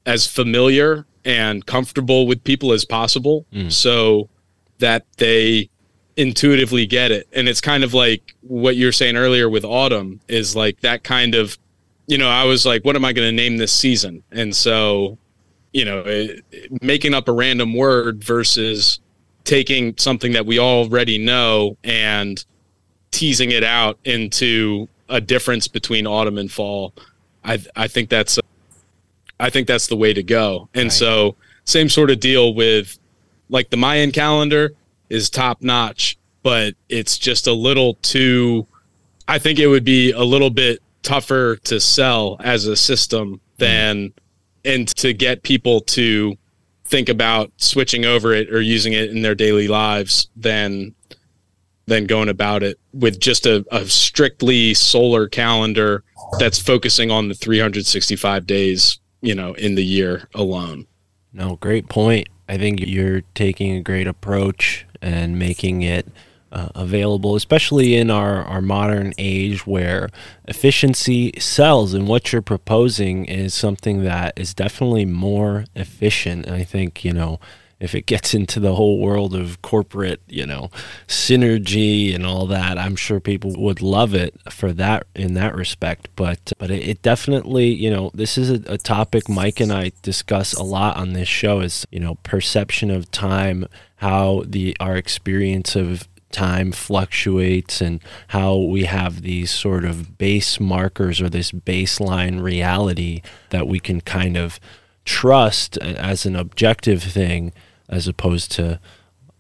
as 0.07 0.27
familiar 0.27 1.07
and 1.25 1.65
comfortable 1.67 2.27
with 2.27 2.43
people 2.45 2.73
as 2.73 2.85
possible 2.85 3.47
Mm. 3.53 3.73
so 3.73 4.29
that 4.79 5.07
they 5.19 5.71
intuitively 6.17 6.87
get 6.87 7.11
it. 7.11 7.27
And 7.33 7.49
it's 7.49 7.61
kind 7.61 7.83
of 7.85 7.95
like 7.95 8.35
what 8.43 8.77
you 8.77 8.87
were 8.87 8.93
saying 8.93 9.17
earlier 9.17 9.49
with 9.49 9.65
autumn 9.65 10.21
is 10.29 10.55
like 10.55 10.81
that 10.81 11.05
kind 11.05 11.35
of 11.35 11.57
you 12.07 12.19
know, 12.19 12.29
I 12.29 12.45
was 12.45 12.67
like 12.67 12.85
what 12.85 12.97
am 12.97 13.05
I 13.05 13.13
going 13.13 13.29
to 13.29 13.33
name 13.43 13.57
this 13.57 13.73
season? 13.73 14.23
And 14.31 14.55
so, 14.55 15.17
you 15.73 15.85
know, 15.87 16.01
it, 16.01 16.45
it- 16.53 16.83
making 16.83 17.15
up 17.15 17.29
a 17.29 17.33
random 17.33 17.73
word 17.75 18.23
versus 18.23 19.01
taking 19.45 19.95
something 19.99 20.33
that 20.33 20.47
we 20.47 20.59
already 20.59 21.19
know 21.19 21.77
and 21.85 22.45
teasing 23.11 23.53
it 23.53 23.63
out 23.63 23.99
into 24.05 24.89
a 25.09 25.21
difference 25.21 25.69
between 25.69 26.07
autumn 26.07 26.39
and 26.39 26.51
fall. 26.51 26.95
I 27.45 27.63
I 27.77 27.89
think 27.89 28.09
that's 28.09 28.39
I 29.39 29.51
think 29.51 29.69
that's 29.69 29.87
the 29.87 29.97
way 29.97 30.15
to 30.15 30.23
go. 30.23 30.69
And 30.75 30.85
Right. 30.85 30.93
so 30.93 31.37
same 31.65 31.89
sort 31.89 32.11
of 32.11 32.21
deal 32.21 32.55
with 32.55 32.99
like 33.49 33.71
the 33.71 33.77
Mayan 33.77 34.11
calendar 34.11 34.75
is 35.11 35.29
top 35.31 35.63
notch, 35.63 36.17
but 36.43 36.75
it's 36.89 37.19
just 37.19 37.47
a 37.47 37.53
little 37.53 37.95
too 38.03 38.67
I 39.29 39.39
think 39.39 39.59
it 39.59 39.69
would 39.69 39.85
be 39.85 40.13
a 40.13 40.23
little 40.23 40.51
bit 40.51 40.81
tougher 41.03 41.57
to 41.65 41.81
sell 41.81 42.37
as 42.41 42.67
a 42.67 42.77
system 42.77 43.35
hmm. 43.35 43.39
than 43.59 44.13
and 44.65 44.89
to 44.97 45.13
get 45.13 45.43
people 45.43 45.81
to 45.83 46.37
think 46.95 47.09
about 47.09 47.51
switching 47.57 48.05
over 48.05 48.33
it 48.33 48.49
or 48.55 48.61
using 48.61 48.93
it 48.93 49.11
in 49.11 49.23
their 49.23 49.35
daily 49.35 49.67
lives 49.67 50.29
than 50.37 50.95
than 51.87 52.07
going 52.07 52.29
about 52.29 52.63
it 52.63 52.79
with 52.93 53.19
just 53.19 53.47
a, 53.47 53.65
a 53.73 53.85
strictly 53.87 54.73
solar 54.75 55.29
calendar 55.29 56.05
that's 56.39 56.63
focusing 56.63 57.11
on 57.11 57.29
the 57.29 57.35
365 57.35 58.47
days 58.47 59.01
you 59.23 59.35
know 59.35 59.55
in 59.55 59.75
the 59.75 59.85
year 59.85 60.29
alone 60.35 60.87
No, 61.33 61.57
great 61.57 61.89
point. 61.89 62.29
I 62.49 62.59
think 62.59 62.79
you're 62.81 63.23
taking 63.35 63.73
a 63.73 63.83
great 63.83 64.07
approach 64.07 64.87
and 65.03 65.37
making 65.37 65.83
it 65.83 66.07
uh, 66.55 66.69
available, 66.77 67.35
especially 67.35 67.97
in 67.97 68.11
our, 68.11 68.45
our 68.45 68.63
modern 68.63 69.13
age 69.19 69.67
where 69.67 70.09
efficiency 70.47 71.33
sells. 71.39 71.93
And 71.93 72.07
what 72.07 72.33
you're 72.33 72.43
proposing 72.43 73.25
is 73.25 73.53
something 73.53 74.05
that 74.05 74.39
is 74.39 74.55
definitely 74.55 75.05
more 75.05 75.65
efficient. 75.75 76.47
And 76.47 76.55
I 76.55 76.63
think, 76.63 77.05
you 77.05 77.13
know, 77.13 77.41
if 77.81 77.95
it 77.95 78.07
gets 78.07 78.35
into 78.35 78.61
the 78.61 78.77
whole 78.77 79.01
world 79.01 79.35
of 79.35 79.61
corporate, 79.63 80.23
you 80.29 80.47
know, 80.47 80.71
synergy 81.09 82.15
and 82.15 82.25
all 82.25 82.47
that, 82.47 82.79
I'm 82.79 82.97
sure 82.97 83.19
people 83.19 83.53
would 83.57 83.83
love 83.83 84.15
it 84.15 84.35
for 84.49 84.73
that 84.75 85.07
in 85.15 85.35
that 85.35 85.57
respect. 85.57 86.09
But 86.15 86.53
but 86.57 86.71
it, 86.71 86.89
it 86.89 87.03
definitely, 87.03 87.75
you 87.75 87.91
know, 87.91 88.11
this 88.15 88.39
is 88.39 88.49
a, 88.49 88.63
a 88.73 88.79
topic 88.79 89.29
Mike 89.29 89.61
and 89.61 89.73
I 89.73 89.91
discuss 90.03 90.55
a 90.55 90.63
lot 90.63 90.97
on 90.97 91.15
this 91.15 91.29
show 91.29 91.61
is, 91.61 91.85
you 91.91 92.01
know, 92.01 92.15
perception 92.23 92.91
of 92.91 93.11
time, 93.11 93.67
how 93.97 94.45
the 94.47 94.77
our 94.79 94.97
experience 94.97 95.75
of 95.77 96.09
time 96.35 96.73
fluctuates 96.73 97.81
and 97.81 98.01
how 98.29 98.57
we 98.57 98.85
have 98.85 99.23
these 99.23 99.51
sort 99.51 99.85
of 99.85 100.19
base 100.19 100.59
markers 100.59 101.21
or 101.21 101.31
this 101.31 101.53
baseline 101.53 102.43
reality 102.43 103.23
that 103.51 103.69
we 103.69 103.79
can 103.79 104.01
kind 104.01 104.37
of 104.37 104.59
trust 105.05 105.79
as 105.79 106.27
an 106.27 106.35
objective 106.35 107.03
thing 107.03 107.53
as 107.89 108.09
opposed 108.09 108.51
to 108.51 108.81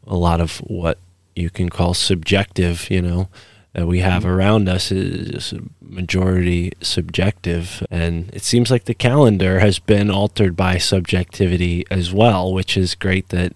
a 0.06 0.14
lot 0.14 0.40
of 0.40 0.58
what 0.58 0.98
you 1.34 1.50
can 1.50 1.68
call 1.68 1.94
subjective, 1.94 2.88
you 2.90 3.02
know, 3.02 3.28
that 3.72 3.86
we 3.86 3.98
have 3.98 4.22
mm-hmm. 4.22 4.32
around 4.32 4.68
us 4.68 4.92
is 4.92 5.52
majority 5.80 6.72
subjective. 6.80 7.84
And 7.90 8.30
it 8.32 8.42
seems 8.42 8.70
like 8.70 8.84
the 8.84 8.94
calendar 8.94 9.58
has 9.58 9.78
been 9.78 10.10
altered 10.10 10.56
by 10.56 10.78
subjectivity 10.78 11.84
as 11.90 12.12
well, 12.12 12.52
which 12.52 12.76
is 12.76 12.94
great 12.94 13.30
that 13.30 13.52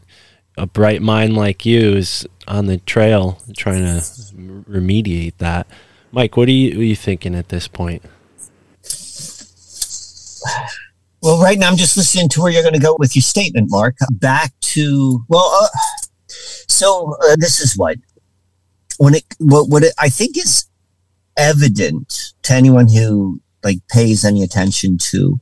a 0.57 0.67
bright 0.67 1.01
mind 1.01 1.37
like 1.37 1.65
you 1.65 1.97
is 1.97 2.27
on 2.49 2.67
the 2.67 2.79
trail 2.79 3.41
trying 3.57 3.85
to 3.85 4.01
remediate 4.69 5.37
that. 5.39 5.67
Mike, 6.11 6.37
what 6.37 6.49
are 6.49 6.53
you, 6.53 6.71
what 6.71 6.81
are 6.81 6.85
you 6.85 6.97
thinking 6.97 7.35
at 7.35 7.49
this 7.51 7.69
point? 7.69 8.03
Well, 11.21 11.41
right 11.43 11.59
now 11.59 11.69
I'm 11.69 11.77
just 11.77 11.97
listening 11.97 12.29
to 12.31 12.41
where 12.41 12.51
you're 12.51 12.63
going 12.63 12.75
to 12.75 12.81
go 12.81 12.97
with 12.99 13.17
your 13.17 13.23
statement, 13.23 13.71
Mark. 13.71 13.97
Back 14.11 14.53
to 14.61 15.25
well, 15.29 15.51
uh, 15.63 15.69
so 16.29 17.17
uh, 17.25 17.37
this 17.37 17.61
is 17.61 17.77
what 17.77 17.99
when 18.99 19.15
it 19.15 19.25
what 19.39 19.69
what 19.69 19.83
it, 19.83 19.93
I 19.99 20.11
think 20.11 20.39
is 20.39 20.67
evident 21.37 22.33
to 22.43 22.55
anyone 22.55 22.89
who 22.89 23.41
like 23.65 23.79
pays 23.89 24.25
any 24.25 24.43
attention 24.43 24.97
to 24.99 25.41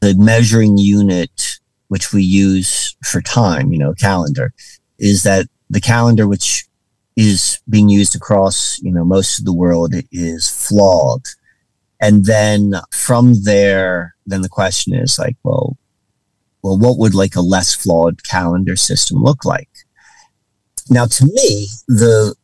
the 0.00 0.14
measuring 0.16 0.76
unit 0.76 1.58
which 1.88 2.12
we 2.12 2.22
use 2.22 2.96
for 3.02 3.22
time, 3.22 3.72
you 3.72 3.78
know, 3.78 3.94
calendar, 3.94 4.52
is 4.98 5.22
that 5.22 5.46
the 5.70 5.80
calendar 5.80 6.26
which 6.26 6.66
is 7.16 7.60
being 7.68 7.88
used 7.88 8.14
across 8.14 8.78
you 8.80 8.92
know 8.92 9.04
most 9.04 9.38
of 9.38 9.44
the 9.44 9.52
world 9.52 9.94
is 10.12 10.48
flawed. 10.48 11.22
And 12.00 12.24
then 12.24 12.74
from 12.92 13.42
there 13.42 14.14
then 14.26 14.42
the 14.42 14.48
question 14.48 14.94
is 14.94 15.18
like 15.18 15.36
well 15.42 15.76
well 16.62 16.78
what 16.78 16.98
would 16.98 17.14
like 17.14 17.36
a 17.36 17.40
less 17.40 17.74
flawed 17.74 18.24
calendar 18.24 18.76
system 18.76 19.22
look 19.22 19.44
like? 19.44 19.70
Now 20.90 21.06
to 21.06 21.24
me 21.24 21.68
the 21.86 22.34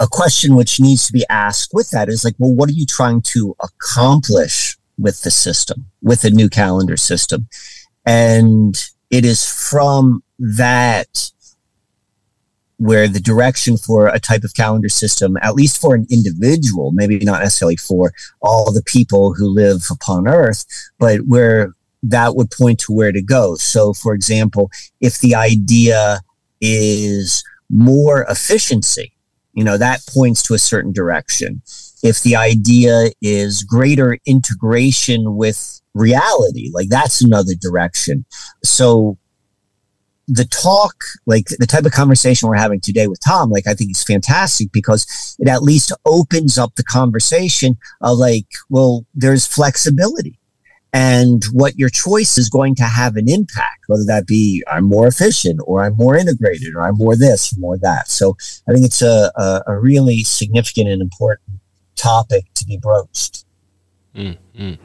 a 0.00 0.08
question 0.08 0.56
which 0.56 0.80
needs 0.80 1.06
to 1.06 1.12
be 1.12 1.24
asked 1.30 1.70
with 1.72 1.90
that 1.90 2.08
is 2.08 2.24
like 2.24 2.34
well 2.38 2.54
what 2.54 2.68
are 2.68 2.72
you 2.72 2.86
trying 2.86 3.22
to 3.22 3.56
accomplish 3.60 4.76
with 4.98 5.22
the 5.22 5.30
system 5.30 5.86
with 6.02 6.24
a 6.24 6.30
new 6.30 6.48
calendar 6.48 6.96
system? 6.96 7.48
And 8.06 8.76
it 9.10 9.24
is 9.24 9.48
from 9.48 10.22
that 10.38 11.30
where 12.78 13.06
the 13.06 13.20
direction 13.20 13.76
for 13.76 14.08
a 14.08 14.18
type 14.18 14.44
of 14.44 14.54
calendar 14.54 14.88
system, 14.88 15.36
at 15.42 15.54
least 15.54 15.80
for 15.80 15.94
an 15.94 16.06
individual, 16.10 16.90
maybe 16.92 17.18
not 17.18 17.40
necessarily 17.40 17.76
for 17.76 18.12
all 18.42 18.72
the 18.72 18.82
people 18.82 19.34
who 19.34 19.46
live 19.46 19.82
upon 19.90 20.26
Earth, 20.26 20.64
but 20.98 21.20
where 21.26 21.72
that 22.02 22.36
would 22.36 22.50
point 22.50 22.80
to 22.80 22.92
where 22.92 23.12
to 23.12 23.22
go. 23.22 23.54
So, 23.54 23.92
for 23.92 24.12
example, 24.12 24.70
if 25.00 25.20
the 25.20 25.34
idea 25.34 26.20
is 26.60 27.42
more 27.70 28.26
efficiency, 28.28 29.12
you 29.52 29.64
know, 29.64 29.78
that 29.78 30.00
points 30.08 30.42
to 30.42 30.54
a 30.54 30.58
certain 30.58 30.92
direction. 30.92 31.62
If 32.02 32.22
the 32.22 32.36
idea 32.36 33.10
is 33.22 33.62
greater 33.62 34.18
integration 34.26 35.36
with 35.36 35.80
reality, 35.94 36.70
like 36.74 36.88
that's 36.88 37.22
another 37.22 37.54
direction. 37.54 38.24
So, 38.62 39.16
the 40.26 40.44
talk, 40.46 40.94
like 41.26 41.46
the 41.58 41.66
type 41.66 41.84
of 41.84 41.92
conversation 41.92 42.48
we're 42.48 42.56
having 42.56 42.80
today 42.80 43.06
with 43.06 43.20
Tom, 43.24 43.50
like 43.50 43.66
I 43.66 43.74
think 43.74 43.90
is 43.90 44.02
fantastic 44.02 44.72
because 44.72 45.36
it 45.38 45.48
at 45.48 45.62
least 45.62 45.92
opens 46.06 46.58
up 46.58 46.74
the 46.76 46.84
conversation 46.84 47.76
of 48.00 48.18
like, 48.18 48.46
well, 48.70 49.04
there's 49.14 49.46
flexibility 49.46 50.38
and 50.94 51.42
what 51.52 51.76
your 51.76 51.88
choice 51.88 52.38
is 52.38 52.48
going 52.48 52.76
to 52.76 52.84
have 52.84 53.16
an 53.16 53.28
impact, 53.28 53.84
whether 53.88 54.04
that 54.06 54.26
be 54.26 54.62
I'm 54.70 54.84
more 54.84 55.08
efficient 55.08 55.60
or 55.66 55.82
I'm 55.82 55.96
more 55.96 56.16
integrated 56.16 56.74
or 56.74 56.82
I'm 56.82 56.96
more 56.96 57.16
this 57.16 57.52
or 57.52 57.58
more 57.58 57.78
that. 57.78 58.08
So 58.08 58.36
I 58.68 58.72
think 58.72 58.86
it's 58.86 59.02
a, 59.02 59.32
a, 59.34 59.62
a 59.66 59.78
really 59.78 60.20
significant 60.20 60.88
and 60.88 61.02
important 61.02 61.58
topic 61.96 62.44
to 62.54 62.64
be 62.64 62.78
broached. 62.78 63.44
Mm, 64.14 64.38
mm. 64.56 64.78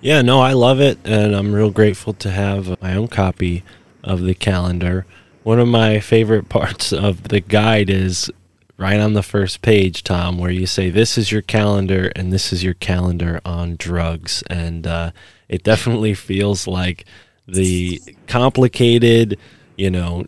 Yeah, 0.00 0.22
no, 0.22 0.40
I 0.40 0.52
love 0.52 0.80
it, 0.80 0.98
and 1.04 1.34
I'm 1.34 1.54
real 1.54 1.70
grateful 1.70 2.12
to 2.14 2.30
have 2.30 2.82
my 2.82 2.94
own 2.94 3.08
copy 3.08 3.62
of 4.04 4.20
the 4.20 4.34
calendar. 4.34 5.06
One 5.42 5.58
of 5.58 5.68
my 5.68 5.98
favorite 6.00 6.48
parts 6.48 6.92
of 6.92 7.28
the 7.28 7.40
guide 7.40 7.90
is 7.90 8.30
right 8.76 9.00
on 9.00 9.14
the 9.14 9.22
first 9.22 9.62
page, 9.62 10.04
Tom, 10.04 10.38
where 10.38 10.50
you 10.50 10.66
say, 10.66 10.90
This 10.90 11.18
is 11.18 11.32
your 11.32 11.42
calendar, 11.42 12.12
and 12.14 12.32
this 12.32 12.52
is 12.52 12.62
your 12.62 12.74
calendar 12.74 13.40
on 13.44 13.76
drugs. 13.76 14.42
And 14.48 14.86
uh, 14.86 15.10
it 15.48 15.62
definitely 15.62 16.14
feels 16.14 16.66
like 16.66 17.04
the 17.46 18.00
complicated, 18.26 19.38
you 19.76 19.90
know, 19.90 20.24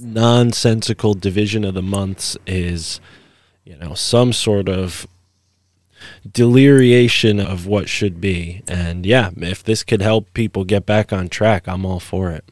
nonsensical 0.00 1.14
division 1.14 1.64
of 1.64 1.74
the 1.74 1.82
months 1.82 2.36
is, 2.46 3.00
you 3.64 3.76
know, 3.76 3.94
some 3.94 4.32
sort 4.32 4.68
of 4.68 5.06
deliriation 6.30 7.40
of 7.40 7.66
what 7.66 7.88
should 7.88 8.20
be. 8.20 8.62
And 8.68 9.04
yeah, 9.04 9.30
if 9.36 9.64
this 9.64 9.82
could 9.82 10.02
help 10.02 10.32
people 10.34 10.64
get 10.64 10.86
back 10.86 11.12
on 11.12 11.28
track, 11.28 11.66
I'm 11.66 11.84
all 11.84 12.00
for 12.00 12.30
it. 12.30 12.44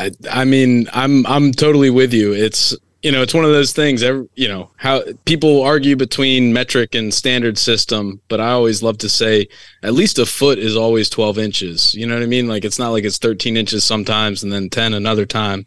I 0.00 0.10
I 0.30 0.44
mean, 0.44 0.88
I'm 0.92 1.26
I'm 1.26 1.52
totally 1.52 1.90
with 1.90 2.12
you. 2.14 2.32
It's 2.32 2.74
you 3.02 3.10
know, 3.12 3.22
it's 3.22 3.32
one 3.32 3.44
of 3.44 3.50
those 3.50 3.72
things. 3.72 4.02
Every, 4.02 4.28
you 4.34 4.48
know 4.48 4.70
how 4.76 5.02
people 5.24 5.62
argue 5.62 5.96
between 5.96 6.52
metric 6.52 6.94
and 6.94 7.12
standard 7.12 7.58
system, 7.58 8.20
but 8.28 8.40
I 8.40 8.50
always 8.50 8.82
love 8.82 8.98
to 8.98 9.08
say 9.08 9.48
at 9.82 9.94
least 9.94 10.18
a 10.18 10.26
foot 10.26 10.58
is 10.58 10.76
always 10.76 11.08
12 11.08 11.38
inches. 11.38 11.94
You 11.94 12.06
know 12.06 12.14
what 12.14 12.22
I 12.22 12.26
mean? 12.26 12.48
Like 12.48 12.64
it's 12.64 12.78
not 12.78 12.90
like 12.90 13.04
it's 13.04 13.18
13 13.18 13.56
inches 13.56 13.84
sometimes 13.84 14.42
and 14.42 14.52
then 14.52 14.70
10 14.70 14.94
another 14.94 15.26
time, 15.26 15.66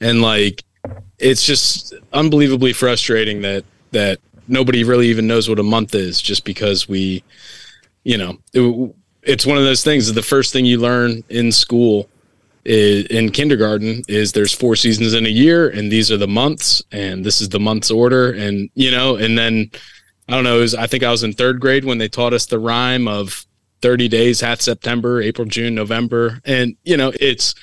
and 0.00 0.22
like 0.22 0.64
it's 1.18 1.44
just 1.44 1.94
unbelievably 2.12 2.72
frustrating 2.72 3.42
that 3.42 3.64
that 3.92 4.18
nobody 4.48 4.84
really 4.84 5.08
even 5.08 5.26
knows 5.26 5.48
what 5.48 5.58
a 5.58 5.62
month 5.62 5.94
is 5.94 6.20
just 6.20 6.44
because 6.44 6.88
we, 6.88 7.22
you 8.04 8.16
know, 8.16 8.38
it, 8.52 8.94
it's 9.22 9.46
one 9.46 9.58
of 9.58 9.64
those 9.64 9.82
things. 9.82 10.12
The 10.12 10.22
first 10.22 10.52
thing 10.52 10.64
you 10.64 10.78
learn 10.78 11.24
in 11.28 11.50
school 11.52 12.08
is, 12.66 13.06
in 13.06 13.30
kindergarten 13.30 14.02
is 14.08 14.32
there's 14.32 14.52
four 14.52 14.74
seasons 14.74 15.14
in 15.14 15.24
a 15.24 15.30
year, 15.30 15.68
and 15.68 15.90
these 15.90 16.10
are 16.10 16.16
the 16.16 16.26
months, 16.26 16.82
and 16.90 17.24
this 17.24 17.40
is 17.40 17.48
the 17.48 17.60
month's 17.60 17.92
order, 17.92 18.32
and 18.32 18.68
you 18.74 18.90
know, 18.90 19.16
and 19.16 19.38
then 19.38 19.70
I 20.28 20.32
don't 20.32 20.44
know. 20.44 20.58
Was, 20.58 20.74
I 20.74 20.88
think 20.88 21.04
I 21.04 21.10
was 21.10 21.22
in 21.22 21.32
third 21.32 21.60
grade 21.60 21.84
when 21.84 21.98
they 21.98 22.08
taught 22.08 22.32
us 22.32 22.46
the 22.46 22.58
rhyme 22.58 23.06
of 23.06 23.46
30 23.82 24.08
days, 24.08 24.40
half 24.40 24.60
September, 24.60 25.22
April, 25.22 25.46
June, 25.46 25.76
November, 25.76 26.40
and 26.44 26.76
you 26.82 26.96
know, 26.96 27.12
it's 27.20 27.54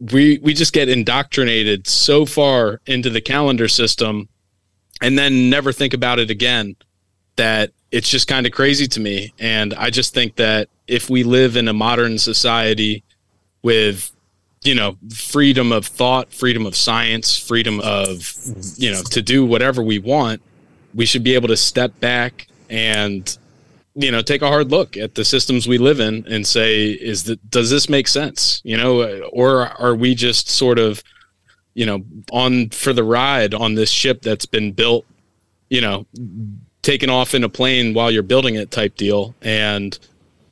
we 0.00 0.38
we 0.38 0.54
just 0.54 0.72
get 0.72 0.88
indoctrinated 0.88 1.86
so 1.86 2.24
far 2.24 2.80
into 2.86 3.10
the 3.10 3.20
calendar 3.20 3.68
system 3.68 4.28
and 5.02 5.18
then 5.18 5.50
never 5.50 5.70
think 5.70 5.92
about 5.92 6.18
it 6.18 6.30
again 6.30 6.74
that 7.36 7.72
it's 7.90 8.08
just 8.08 8.26
kind 8.26 8.46
of 8.46 8.52
crazy 8.52 8.86
to 8.86 9.00
me 9.00 9.32
and 9.38 9.72
i 9.74 9.90
just 9.90 10.12
think 10.12 10.34
that 10.36 10.68
if 10.88 11.08
we 11.08 11.22
live 11.22 11.56
in 11.56 11.68
a 11.68 11.72
modern 11.72 12.18
society 12.18 13.04
with 13.62 14.13
you 14.64 14.74
know 14.74 14.96
freedom 15.14 15.72
of 15.72 15.86
thought 15.86 16.32
freedom 16.32 16.64
of 16.66 16.74
science 16.74 17.38
freedom 17.38 17.80
of 17.80 18.34
you 18.76 18.90
know 18.90 19.02
to 19.02 19.20
do 19.20 19.44
whatever 19.44 19.82
we 19.82 19.98
want 19.98 20.40
we 20.94 21.04
should 21.04 21.22
be 21.22 21.34
able 21.34 21.48
to 21.48 21.56
step 21.56 21.98
back 22.00 22.46
and 22.70 23.36
you 23.94 24.10
know 24.10 24.22
take 24.22 24.42
a 24.42 24.48
hard 24.48 24.70
look 24.70 24.96
at 24.96 25.14
the 25.14 25.24
systems 25.24 25.68
we 25.68 25.78
live 25.78 26.00
in 26.00 26.24
and 26.28 26.46
say 26.46 26.90
is 26.90 27.24
that 27.24 27.50
does 27.50 27.70
this 27.70 27.88
make 27.88 28.08
sense? 28.08 28.60
You 28.64 28.76
know 28.76 29.22
or 29.32 29.68
are 29.80 29.94
we 29.94 30.14
just 30.14 30.48
sort 30.48 30.78
of 30.78 31.02
you 31.74 31.86
know 31.86 32.04
on 32.32 32.70
for 32.70 32.92
the 32.92 33.04
ride 33.04 33.54
on 33.54 33.74
this 33.74 33.90
ship 33.90 34.22
that's 34.22 34.46
been 34.46 34.72
built 34.72 35.04
you 35.68 35.80
know 35.80 36.06
taken 36.82 37.08
off 37.08 37.34
in 37.34 37.44
a 37.44 37.48
plane 37.48 37.94
while 37.94 38.10
you're 38.10 38.22
building 38.22 38.56
it 38.56 38.70
type 38.70 38.96
deal? 38.96 39.34
And 39.42 39.96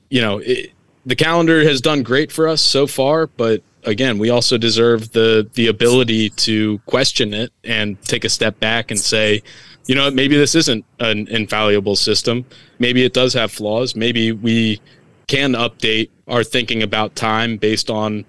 you 0.09 0.21
know 0.21 0.39
it, 0.39 0.73
the 1.05 1.17
calendar 1.17 1.65
has 1.65 1.81
done 1.81 2.05
great 2.05 2.31
for 2.31 2.47
us 2.47 2.61
so 2.61 2.87
far 2.87 3.27
but 3.27 3.63
again 3.85 4.19
we 4.19 4.31
also 4.31 4.57
deserve 4.57 5.13
the 5.13 5.49
the 5.55 5.67
ability 5.67 6.31
to 6.31 6.79
question 6.87 7.35
it 7.35 7.53
and 7.65 8.01
take 8.03 8.25
a 8.25 8.29
step 8.29 8.59
back 8.61 8.91
and 8.91 9.01
say 9.01 9.43
you 9.87 9.95
know, 9.95 10.11
maybe 10.11 10.37
this 10.37 10.55
isn't 10.55 10.85
an 11.01 11.29
infallible 11.29 11.97
system. 11.97 12.45
Maybe 12.79 13.05
it 13.05 13.13
does 13.13 13.35
have 13.35 13.51
flaws. 13.51 13.97
Maybe 13.97 14.33
we 14.33 14.81
can 15.27 15.53
update 15.53 16.11
our 16.29 16.45
thinking 16.45 16.83
about 16.83 17.17
time 17.17 17.57
based 17.57 17.91
on 17.91 18.25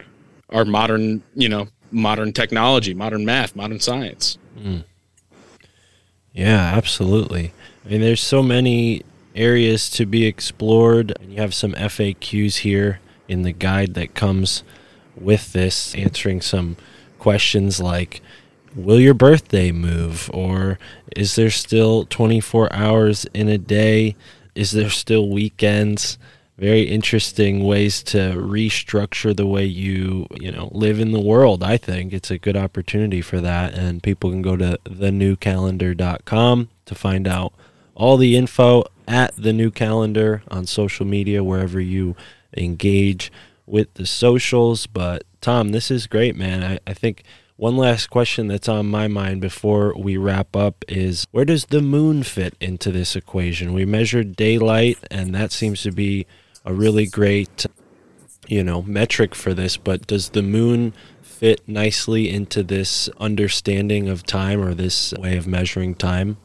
our 0.49 0.65
modern, 0.65 1.23
you 1.35 1.49
know, 1.49 1.67
modern 1.91 2.33
technology, 2.33 2.93
modern 2.93 3.25
math, 3.25 3.55
modern 3.55 3.79
science. 3.79 4.37
Mm. 4.57 4.83
Yeah, 6.31 6.73
absolutely. 6.75 7.53
I 7.85 7.89
mean, 7.89 8.01
there's 8.01 8.23
so 8.23 8.41
many 8.41 9.03
areas 9.35 9.89
to 9.91 10.05
be 10.05 10.25
explored. 10.25 11.13
and 11.19 11.31
You 11.31 11.39
have 11.39 11.53
some 11.53 11.73
FAQs 11.73 12.57
here 12.57 12.99
in 13.27 13.43
the 13.43 13.51
guide 13.51 13.93
that 13.93 14.15
comes 14.15 14.63
with 15.15 15.53
this, 15.53 15.95
answering 15.95 16.41
some 16.41 16.77
questions 17.19 17.79
like 17.79 18.21
will 18.75 18.99
your 18.99 19.13
birthday 19.13 19.71
move? 19.71 20.29
Or 20.33 20.79
is 21.15 21.35
there 21.35 21.49
still 21.49 22.05
24 22.05 22.73
hours 22.73 23.25
in 23.33 23.47
a 23.47 23.57
day? 23.57 24.15
Is 24.55 24.71
there 24.71 24.89
still 24.89 25.29
weekends? 25.29 26.17
Very 26.57 26.83
interesting 26.83 27.63
ways 27.63 28.03
to 28.03 28.33
restructure 28.35 29.35
the 29.35 29.47
way 29.47 29.65
you 29.65 30.27
you 30.39 30.51
know 30.51 30.69
live 30.71 30.99
in 30.99 31.11
the 31.11 31.19
world 31.19 31.63
i 31.63 31.77
think. 31.77 32.13
It's 32.13 32.29
a 32.29 32.37
good 32.37 32.55
opportunity 32.55 33.21
for 33.21 33.41
that 33.41 33.73
and 33.73 34.03
people 34.03 34.29
can 34.29 34.43
go 34.43 34.55
to 34.57 34.79
thenewcalendar.com 34.85 36.69
to 36.85 36.95
find 36.95 37.27
out 37.27 37.53
all 37.95 38.17
the 38.17 38.35
info 38.35 38.83
at 39.07 39.35
the 39.35 39.51
new 39.51 39.71
calendar 39.71 40.43
on 40.49 40.67
social 40.67 41.05
media 41.05 41.43
wherever 41.43 41.79
you 41.79 42.15
engage 42.55 43.31
with 43.65 43.93
the 43.95 44.05
socials 44.05 44.87
but 44.87 45.23
tom 45.41 45.69
this 45.69 45.89
is 45.89 46.07
great 46.07 46.35
man 46.35 46.63
i, 46.63 46.79
I 46.85 46.93
think 46.93 47.23
one 47.55 47.77
last 47.77 48.09
question 48.09 48.47
that's 48.47 48.67
on 48.67 48.87
my 48.87 49.07
mind 49.07 49.39
before 49.39 49.93
we 49.95 50.17
wrap 50.17 50.55
up 50.55 50.83
is 50.87 51.27
where 51.31 51.45
does 51.45 51.65
the 51.65 51.81
moon 51.81 52.23
fit 52.23 52.55
into 52.59 52.91
this 52.91 53.15
equation? 53.15 53.73
We 53.73 53.85
measured 53.85 54.35
daylight, 54.35 54.97
and 55.11 55.35
that 55.35 55.51
seems 55.51 55.83
to 55.83 55.91
be 55.91 56.25
a 56.65 56.73
really 56.73 57.05
great, 57.05 57.65
you 58.47 58.63
know, 58.63 58.81
metric 58.81 59.35
for 59.35 59.53
this. 59.53 59.77
But 59.77 60.07
does 60.07 60.29
the 60.29 60.41
moon 60.41 60.93
fit 61.21 61.61
nicely 61.67 62.29
into 62.29 62.63
this 62.63 63.07
understanding 63.19 64.09
of 64.09 64.23
time 64.23 64.59
or 64.59 64.73
this 64.73 65.13
way 65.13 65.37
of 65.37 65.45
measuring 65.45 65.93
time? 65.93 66.37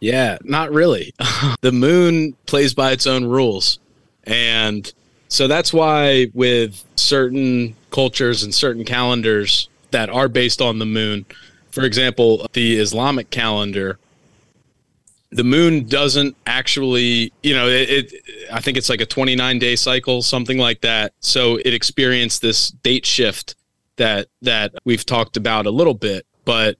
Yeah, 0.00 0.38
not 0.42 0.72
really. 0.72 1.12
the 1.60 1.72
moon 1.72 2.34
plays 2.46 2.72
by 2.72 2.92
its 2.92 3.06
own 3.06 3.26
rules. 3.26 3.78
And 4.24 4.90
so 5.30 5.48
that's 5.48 5.72
why 5.72 6.30
with 6.34 6.84
certain 6.96 7.74
cultures 7.90 8.42
and 8.42 8.54
certain 8.54 8.84
calendars, 8.84 9.70
that 9.90 10.10
are 10.10 10.28
based 10.28 10.60
on 10.60 10.78
the 10.78 10.86
moon. 10.86 11.26
For 11.70 11.84
example, 11.84 12.46
the 12.52 12.78
Islamic 12.78 13.30
calendar, 13.30 13.98
the 15.30 15.44
moon 15.44 15.86
doesn't 15.86 16.36
actually, 16.46 17.32
you 17.42 17.54
know, 17.54 17.68
it, 17.68 17.90
it, 17.90 18.14
I 18.52 18.60
think 18.60 18.76
it's 18.76 18.88
like 18.88 19.00
a 19.00 19.06
29 19.06 19.58
day 19.58 19.76
cycle, 19.76 20.22
something 20.22 20.58
like 20.58 20.80
that. 20.80 21.12
So 21.20 21.56
it 21.56 21.72
experienced 21.72 22.42
this 22.42 22.70
date 22.70 23.06
shift 23.06 23.54
that 23.96 24.28
that 24.42 24.72
we've 24.84 25.04
talked 25.04 25.36
about 25.36 25.66
a 25.66 25.70
little 25.70 25.94
bit, 25.94 26.26
but 26.44 26.76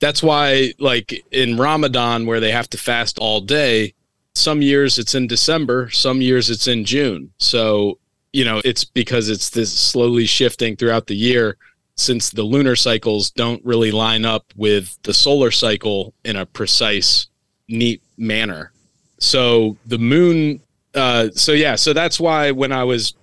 that's 0.00 0.22
why 0.22 0.72
like 0.78 1.24
in 1.30 1.58
Ramadan 1.58 2.26
where 2.26 2.40
they 2.40 2.50
have 2.50 2.68
to 2.70 2.78
fast 2.78 3.18
all 3.18 3.40
day, 3.40 3.94
some 4.34 4.62
years 4.62 4.98
it's 4.98 5.14
in 5.14 5.26
December, 5.26 5.90
some 5.90 6.20
years 6.20 6.50
it's 6.50 6.66
in 6.66 6.84
June. 6.84 7.32
So, 7.38 7.98
you 8.32 8.44
know, 8.44 8.60
it's 8.64 8.84
because 8.84 9.28
it's 9.28 9.50
this 9.50 9.72
slowly 9.72 10.26
shifting 10.26 10.76
throughout 10.76 11.06
the 11.06 11.16
year 11.16 11.56
since 11.96 12.30
the 12.30 12.42
lunar 12.42 12.74
cycles 12.74 13.30
don't 13.30 13.64
really 13.64 13.90
line 13.90 14.24
up 14.24 14.46
with 14.56 14.98
the 15.02 15.12
solar 15.12 15.50
cycle 15.50 16.14
in 16.24 16.36
a 16.36 16.46
precise, 16.46 17.26
neat 17.68 18.02
manner. 18.16 18.72
So 19.18 19.76
the 19.86 19.98
moon, 19.98 20.60
uh, 20.94 21.28
so 21.34 21.52
yeah, 21.52 21.76
so 21.76 21.92
that's 21.92 22.18
why 22.18 22.50
when 22.50 22.72
I 22.72 22.84
was 22.84 23.14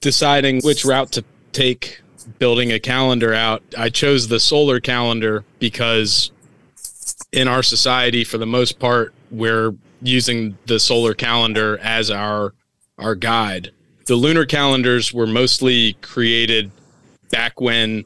deciding 0.00 0.60
which 0.62 0.84
route 0.84 1.12
to 1.12 1.24
take 1.52 2.00
building 2.38 2.72
a 2.72 2.80
calendar 2.80 3.32
out, 3.32 3.62
I 3.78 3.88
chose 3.88 4.28
the 4.28 4.40
solar 4.40 4.80
calendar 4.80 5.44
because 5.58 6.32
in 7.32 7.48
our 7.48 7.62
society, 7.62 8.24
for 8.24 8.38
the 8.38 8.46
most 8.46 8.78
part, 8.78 9.14
we're 9.30 9.74
using 10.02 10.56
the 10.66 10.78
solar 10.80 11.14
calendar 11.14 11.78
as 11.78 12.10
our 12.10 12.54
our 12.98 13.14
guide. 13.14 13.70
The 14.06 14.16
lunar 14.16 14.44
calendars 14.44 15.12
were 15.12 15.26
mostly 15.26 15.94
created 15.94 16.70
back 17.30 17.60
when 17.60 18.04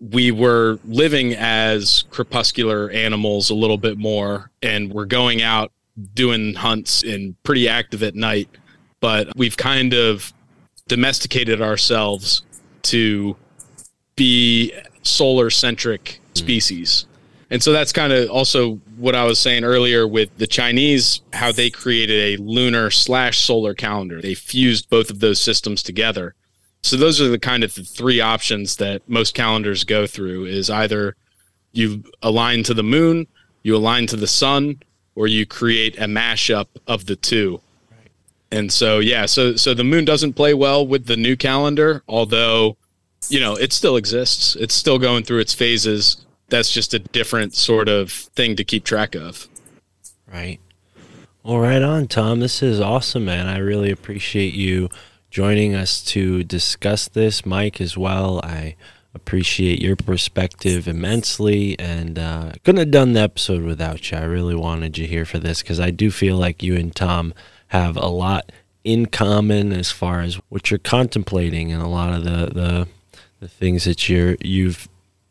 we 0.00 0.30
were 0.30 0.78
living 0.84 1.34
as 1.34 2.04
crepuscular 2.10 2.90
animals 2.90 3.50
a 3.50 3.54
little 3.54 3.78
bit 3.78 3.96
more 3.96 4.50
and 4.62 4.92
we're 4.92 5.06
going 5.06 5.40
out 5.42 5.72
doing 6.14 6.54
hunts 6.54 7.02
and 7.02 7.40
pretty 7.42 7.66
active 7.66 8.02
at 8.02 8.14
night 8.14 8.48
but 9.00 9.28
we've 9.36 9.56
kind 9.56 9.94
of 9.94 10.34
domesticated 10.88 11.62
ourselves 11.62 12.42
to 12.82 13.36
be 14.16 14.72
solar 15.02 15.48
centric 15.48 16.20
hmm. 16.20 16.34
species 16.34 17.06
and 17.50 17.62
so 17.62 17.72
that's 17.72 17.92
kind 17.92 18.12
of 18.12 18.28
also 18.30 18.76
what 18.96 19.14
i 19.14 19.24
was 19.24 19.38
saying 19.38 19.64
earlier 19.64 20.06
with 20.06 20.36
the 20.38 20.46
chinese 20.46 21.20
how 21.32 21.52
they 21.52 21.70
created 21.70 22.40
a 22.40 22.42
lunar 22.42 22.90
slash 22.90 23.38
solar 23.38 23.74
calendar 23.74 24.20
they 24.20 24.34
fused 24.34 24.88
both 24.90 25.10
of 25.10 25.20
those 25.20 25.40
systems 25.40 25.82
together 25.82 26.34
so 26.86 26.96
those 26.96 27.20
are 27.20 27.28
the 27.28 27.38
kind 27.38 27.64
of 27.64 27.74
the 27.74 27.82
three 27.82 28.20
options 28.20 28.76
that 28.76 29.02
most 29.08 29.34
calendars 29.34 29.82
go 29.82 30.06
through 30.06 30.46
is 30.46 30.70
either 30.70 31.16
you 31.72 32.04
align 32.22 32.62
to 32.62 32.74
the 32.74 32.84
moon, 32.84 33.26
you 33.64 33.74
align 33.74 34.06
to 34.06 34.16
the 34.16 34.28
sun, 34.28 34.80
or 35.16 35.26
you 35.26 35.46
create 35.46 35.98
a 35.98 36.04
mashup 36.04 36.68
of 36.86 37.06
the 37.06 37.16
two. 37.16 37.60
And 38.52 38.72
so 38.72 39.00
yeah, 39.00 39.26
so 39.26 39.56
so 39.56 39.74
the 39.74 39.82
moon 39.82 40.04
doesn't 40.04 40.34
play 40.34 40.54
well 40.54 40.86
with 40.86 41.06
the 41.06 41.16
new 41.16 41.36
calendar, 41.36 42.04
although 42.08 42.76
you 43.28 43.40
know, 43.40 43.56
it 43.56 43.72
still 43.72 43.96
exists. 43.96 44.54
It's 44.54 44.74
still 44.74 45.00
going 45.00 45.24
through 45.24 45.40
its 45.40 45.54
phases. 45.54 46.24
That's 46.48 46.70
just 46.70 46.94
a 46.94 46.98
different 46.98 47.54
sort 47.54 47.88
of 47.88 48.10
thing 48.10 48.56
to 48.56 48.64
keep 48.64 48.84
track 48.84 49.14
of. 49.14 49.48
Right. 50.32 50.60
Well, 51.42 51.58
right 51.58 51.82
on, 51.82 52.08
Tom. 52.08 52.40
This 52.40 52.62
is 52.62 52.80
awesome, 52.80 53.24
man. 53.24 53.46
I 53.46 53.58
really 53.58 53.90
appreciate 53.90 54.54
you 54.54 54.88
joining 55.30 55.74
us 55.74 56.02
to 56.02 56.42
discuss 56.42 57.08
this, 57.08 57.44
Mike, 57.46 57.80
as 57.80 57.96
well. 57.96 58.40
I 58.42 58.74
appreciate 59.14 59.80
your 59.80 59.96
perspective 59.96 60.86
immensely 60.86 61.78
and 61.78 62.18
uh, 62.18 62.52
couldn't 62.64 62.80
have 62.80 62.90
done 62.90 63.12
the 63.14 63.20
episode 63.20 63.62
without 63.62 64.10
you. 64.10 64.18
I 64.18 64.24
really 64.24 64.54
wanted 64.54 64.98
you 64.98 65.06
here 65.06 65.24
for 65.24 65.38
this 65.38 65.62
because 65.62 65.80
I 65.80 65.90
do 65.90 66.10
feel 66.10 66.36
like 66.36 66.62
you 66.62 66.76
and 66.76 66.94
Tom 66.94 67.32
have 67.68 67.96
a 67.96 68.06
lot 68.06 68.52
in 68.84 69.06
common 69.06 69.72
as 69.72 69.90
far 69.90 70.20
as 70.20 70.36
what 70.48 70.70
you're 70.70 70.78
contemplating 70.78 71.72
and 71.72 71.82
a 71.82 71.88
lot 71.88 72.12
of 72.12 72.24
the, 72.24 72.46
the, 72.52 72.88
the 73.40 73.48
things 73.48 73.84
that 73.84 74.08
you're, 74.08 74.36
you've 74.40 74.88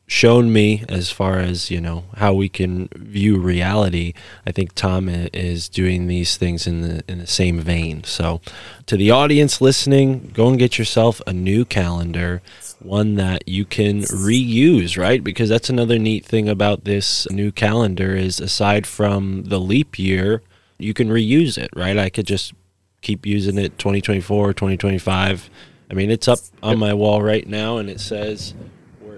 shown 0.07 0.53
me 0.53 0.84
as 0.88 1.11
far 1.11 1.40
as 1.40 1.72
you 1.72 1.82
know 1.82 2.03
how 2.18 2.34
we 2.34 2.48
can 2.48 2.88
view 2.95 3.40
reality 3.40 4.14
i 4.45 4.52
think 4.52 4.73
tom 4.76 5.10
is 5.10 5.68
doing 5.68 6.06
these 6.06 6.38
things 6.38 6.68
in 6.68 6.82
the 6.82 7.03
in 7.07 7.19
the 7.19 7.27
same 7.27 7.60
vein. 7.60 8.03
So 8.03 8.41
to 8.86 8.98
the 8.98 9.11
audience 9.11 9.61
listening 9.61 10.32
go 10.34 10.48
and 10.49 10.60
get 10.60 10.77
yourself 10.77 11.22
a 11.27 11.34
new 11.34 11.65
calendar 11.65 12.41
one 12.80 13.15
that 13.15 13.48
you 13.48 13.65
can 13.65 14.02
reuse 14.02 14.98
right? 14.98 15.23
Because 15.23 15.49
that's 15.49 15.69
another 15.69 15.98
neat 15.98 16.26
thing 16.26 16.48
about 16.48 16.84
this 16.84 17.30
new 17.32 17.52
calendar 17.52 18.15
is 18.15 18.40
aside 18.40 18.86
from 18.86 19.44
the 19.45 19.60
leap 19.60 19.98
year 19.98 20.41
you 20.77 20.94
can 20.94 21.10
reuse 21.10 21.57
it 21.57 21.69
right? 21.76 21.98
I 21.98 22.10
could 22.10 22.27
just 22.27 22.53
keep 23.02 23.26
using 23.26 23.57
it 23.57 23.77
2024 23.77 24.53
2025 24.53 25.49
i 25.91 25.94
mean 25.94 26.10
it's 26.10 26.27
up 26.27 26.40
on 26.64 26.80
my 26.80 26.91
wall 26.91 27.22
right 27.22 27.45
now 27.45 27.77
and 27.77 27.88
it 27.88 27.99
says 27.99 28.56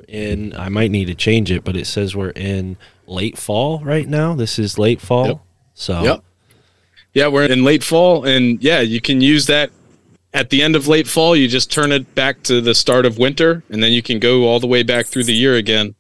in 0.07 0.53
i 0.55 0.69
might 0.69 0.89
need 0.91 1.05
to 1.05 1.15
change 1.15 1.51
it 1.51 1.63
but 1.63 1.75
it 1.75 1.85
says 1.85 2.15
we're 2.15 2.29
in 2.29 2.77
late 3.07 3.37
fall 3.37 3.79
right 3.83 4.07
now 4.07 4.33
this 4.35 4.57
is 4.57 4.77
late 4.77 5.01
fall 5.01 5.27
Yep. 5.27 5.39
so 5.73 6.03
Yep. 6.03 6.23
Yeah, 7.13 7.27
we're 7.29 7.45
in 7.45 7.63
late 7.63 7.83
fall, 7.83 8.25
and 8.25 8.61
yeah, 8.63 8.81
you 8.81 9.01
can 9.01 9.21
use 9.21 9.47
that 9.47 9.71
at 10.35 10.51
the 10.51 10.61
end 10.61 10.75
of 10.75 10.87
late 10.87 11.07
fall. 11.07 11.35
You 11.35 11.47
just 11.47 11.71
turn 11.71 11.91
it 11.91 12.13
back 12.13 12.43
to 12.43 12.61
the 12.61 12.75
start 12.75 13.07
of 13.07 13.17
winter, 13.17 13.63
and 13.71 13.81
then 13.81 13.91
you 13.91 14.03
can 14.03 14.19
go 14.19 14.43
all 14.43 14.59
the 14.59 14.67
way 14.67 14.83
back 14.83 15.07
through 15.07 15.23
the 15.23 15.33
year 15.33 15.55
again. 15.55 15.95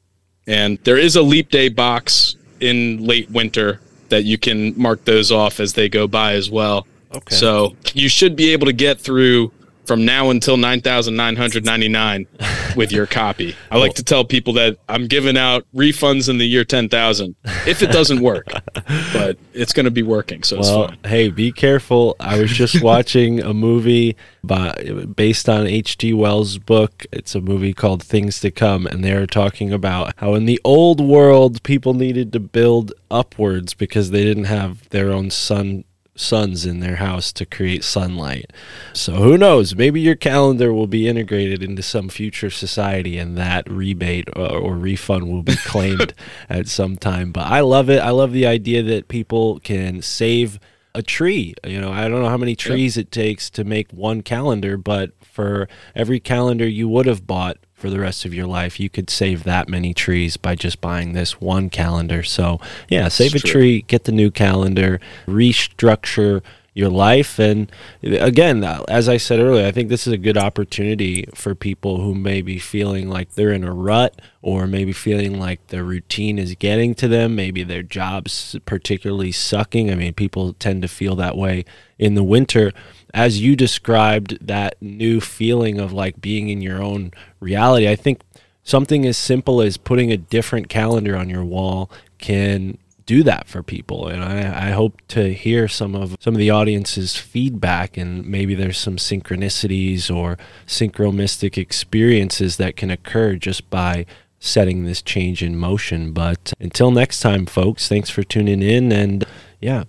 And 0.45 0.77
there 0.83 0.97
is 0.97 1.15
a 1.15 1.23
leap 1.23 1.49
day 1.49 1.69
box 1.69 2.35
in 2.59 3.03
late 3.03 3.31
winter 3.31 3.81
that 4.09 4.25
you 4.25 4.37
can 4.37 4.79
mark 4.79 5.05
those 5.05 5.31
off 5.31 5.59
as 5.59 5.73
they 5.73 5.89
go 5.89 6.07
by 6.07 6.33
as 6.33 6.51
well. 6.51 6.85
okay 7.11 7.33
So 7.33 7.75
you 7.95 8.09
should 8.09 8.35
be 8.35 8.53
able 8.53 8.67
to 8.67 8.73
get 8.73 8.99
through 8.99 9.51
from 9.87 10.05
now 10.05 10.29
until 10.29 10.57
9,999 10.57 12.27
with 12.75 12.91
your 12.91 13.07
copy. 13.07 13.55
I 13.71 13.77
like 13.77 13.95
to 13.95 14.03
tell 14.03 14.23
people 14.23 14.53
that 14.53 14.77
I'm 14.87 15.07
giving 15.07 15.37
out 15.37 15.65
refunds 15.73 16.29
in 16.29 16.37
the 16.37 16.45
year 16.45 16.63
10,000 16.63 17.35
if 17.65 17.81
it 17.81 17.91
doesn't 17.91 18.19
work, 18.21 18.47
but 19.13 19.37
it's 19.53 19.73
going 19.73 19.85
to 19.85 19.91
be 19.91 20.03
working. 20.03 20.43
So 20.43 20.59
it's 20.59 20.67
well 20.69 20.87
fine. 20.87 20.97
hey 21.05 21.29
be 21.29 21.51
careful 21.51 22.15
i 22.19 22.39
was 22.39 22.51
just 22.51 22.81
watching 22.83 23.41
a 23.41 23.53
movie 23.53 24.15
by, 24.43 24.73
based 25.15 25.49
on 25.49 25.65
hg 25.65 26.13
wells 26.15 26.57
book 26.57 27.05
it's 27.11 27.35
a 27.35 27.41
movie 27.41 27.73
called 27.73 28.03
things 28.03 28.39
to 28.39 28.51
come 28.51 28.85
and 28.87 29.03
they're 29.03 29.27
talking 29.27 29.71
about 29.71 30.13
how 30.17 30.33
in 30.33 30.45
the 30.45 30.59
old 30.63 31.01
world 31.01 31.61
people 31.63 31.93
needed 31.93 32.31
to 32.33 32.39
build 32.39 32.93
upwards 33.09 33.73
because 33.73 34.11
they 34.11 34.23
didn't 34.23 34.45
have 34.45 34.87
their 34.89 35.11
own 35.11 35.29
sun 35.29 35.83
suns 36.19 36.65
in 36.65 36.79
their 36.79 36.97
house 36.97 37.31
to 37.33 37.45
create 37.45 37.83
sunlight. 37.83 38.51
So 38.93 39.13
who 39.15 39.37
knows? 39.37 39.75
Maybe 39.75 40.01
your 40.01 40.15
calendar 40.15 40.73
will 40.73 40.87
be 40.87 41.07
integrated 41.07 41.63
into 41.63 41.81
some 41.81 42.09
future 42.09 42.49
society 42.49 43.17
and 43.17 43.37
that 43.37 43.69
rebate 43.69 44.29
or, 44.35 44.57
or 44.57 44.75
refund 44.75 45.29
will 45.29 45.43
be 45.43 45.55
claimed 45.65 46.13
at 46.49 46.67
some 46.67 46.97
time. 46.97 47.31
But 47.31 47.47
I 47.47 47.61
love 47.61 47.89
it. 47.89 47.99
I 47.99 48.09
love 48.09 48.31
the 48.31 48.45
idea 48.45 48.83
that 48.83 49.07
people 49.07 49.59
can 49.59 50.01
save 50.01 50.59
a 50.93 51.03
tree. 51.03 51.53
You 51.65 51.79
know, 51.79 51.91
I 51.91 52.07
don't 52.07 52.21
know 52.21 52.29
how 52.29 52.37
many 52.37 52.55
trees 52.55 52.97
it 52.97 53.11
takes 53.11 53.49
to 53.51 53.63
make 53.63 53.91
one 53.91 54.21
calendar, 54.21 54.77
but 54.77 55.11
for 55.21 55.69
every 55.95 56.19
calendar 56.19 56.67
you 56.67 56.89
would 56.89 57.05
have 57.05 57.27
bought 57.27 57.57
for 57.77 57.91
the 57.91 57.99
rest 57.99 58.25
of 58.25 58.33
your 58.33 58.47
life, 58.47 58.79
you 58.79 58.89
could 58.89 59.07
save 59.07 59.43
that 59.43 59.69
many 59.69 59.93
trees 59.93 60.35
by 60.35 60.55
just 60.55 60.81
buying 60.81 61.13
this 61.13 61.39
one 61.39 61.69
calendar. 61.69 62.23
So, 62.23 62.59
yeah, 62.89 63.07
save 63.07 63.35
a 63.35 63.39
true. 63.39 63.51
tree, 63.51 63.81
get 63.83 64.05
the 64.05 64.11
new 64.11 64.31
calendar, 64.31 64.99
restructure 65.27 66.41
your 66.77 66.89
life. 66.89 67.39
And 67.39 67.71
again, 68.03 68.63
as 68.87 69.09
I 69.09 69.17
said 69.17 69.39
earlier, 69.39 69.65
I 69.65 69.71
think 69.71 69.89
this 69.89 70.05
is 70.05 70.13
a 70.13 70.17
good 70.17 70.37
opportunity 70.37 71.25
for 71.33 71.55
people 71.55 72.01
who 72.01 72.13
may 72.13 72.43
be 72.43 72.59
feeling 72.59 73.09
like 73.09 73.33
they're 73.33 73.51
in 73.51 73.63
a 73.63 73.73
rut 73.73 74.21
or 74.43 74.67
maybe 74.67 74.93
feeling 74.93 75.39
like 75.39 75.65
the 75.67 75.83
routine 75.83 76.37
is 76.37 76.53
getting 76.53 76.93
to 76.95 77.07
them. 77.07 77.35
Maybe 77.35 77.63
their 77.63 77.81
job's 77.81 78.55
particularly 78.65 79.31
sucking. 79.31 79.89
I 79.89 79.95
mean, 79.95 80.13
people 80.13 80.53
tend 80.53 80.83
to 80.83 80.87
feel 80.87 81.15
that 81.15 81.35
way 81.35 81.65
in 81.97 82.13
the 82.13 82.23
winter. 82.23 82.71
As 83.11 83.41
you 83.41 83.55
described 83.55 84.37
that 84.45 84.75
new 84.79 85.19
feeling 85.19 85.79
of 85.79 85.91
like 85.91 86.21
being 86.21 86.49
in 86.49 86.61
your 86.61 86.83
own 86.83 87.11
reality, 87.39 87.89
I 87.89 87.95
think 87.95 88.21
something 88.61 89.03
as 89.03 89.17
simple 89.17 89.61
as 89.61 89.77
putting 89.77 90.11
a 90.11 90.17
different 90.17 90.69
calendar 90.69 91.17
on 91.17 91.27
your 91.27 91.43
wall 91.43 91.89
can 92.19 92.77
do 93.07 93.23
that 93.23 93.47
for 93.47 93.63
people. 93.63 94.07
And 94.07 94.23
I, 94.23 94.67
I 94.67 94.71
hope 94.71 95.01
to 95.07 95.33
hear 95.33 95.67
some 95.67 95.95
of 95.95 96.17
some 96.19 96.35
of 96.35 96.39
the 96.39 96.51
audience's 96.51 97.15
feedback 97.15 97.97
and 97.97 98.23
maybe 98.27 98.53
there's 98.53 98.77
some 98.77 98.97
synchronicities 98.97 100.13
or 100.13 100.37
synchromistic 100.67 101.57
experiences 101.57 102.57
that 102.57 102.75
can 102.75 102.91
occur 102.91 103.35
just 103.35 103.67
by 103.71 104.05
setting 104.39 104.83
this 104.83 105.01
change 105.01 105.41
in 105.41 105.57
motion. 105.57 106.11
But 106.11 106.53
until 106.59 106.91
next 106.91 107.21
time 107.21 107.47
folks 107.47 107.87
thanks 107.87 108.11
for 108.11 108.23
tuning 108.23 108.61
in. 108.61 108.91
And 108.91 109.25
yeah 109.59 109.85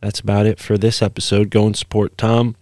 that's 0.00 0.20
about 0.20 0.46
it 0.46 0.58
for 0.58 0.76
this 0.76 1.00
episode. 1.00 1.48
Go 1.48 1.64
and 1.64 1.76
support 1.76 2.18
tom. 2.18 2.56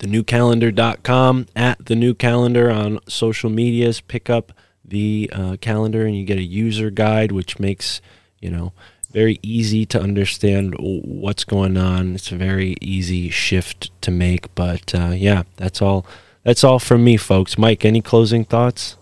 Thenewcalendar.com 0.00 1.46
at 1.56 1.86
the 1.86 1.96
new 1.96 2.12
calendar 2.12 2.70
on 2.70 2.98
social 3.08 3.48
medias. 3.48 4.02
Pick 4.02 4.28
up 4.28 4.52
the 4.84 5.30
uh, 5.32 5.56
calendar 5.62 6.04
and 6.04 6.14
you 6.14 6.24
get 6.24 6.36
a 6.36 6.42
user 6.42 6.90
guide 6.90 7.32
which 7.32 7.58
makes 7.58 8.02
you 8.42 8.50
know 8.50 8.72
very 9.10 9.38
easy 9.42 9.84
to 9.84 10.00
understand 10.00 10.74
what's 10.78 11.44
going 11.44 11.76
on 11.76 12.14
it's 12.14 12.32
a 12.32 12.36
very 12.36 12.76
easy 12.80 13.30
shift 13.30 13.90
to 14.00 14.10
make 14.10 14.54
but 14.54 14.94
uh, 14.94 15.12
yeah 15.14 15.42
that's 15.56 15.80
all 15.80 16.06
that's 16.42 16.64
all 16.64 16.78
from 16.78 17.04
me 17.04 17.16
folks 17.16 17.56
mike 17.56 17.84
any 17.84 18.02
closing 18.02 18.44
thoughts 18.44 18.96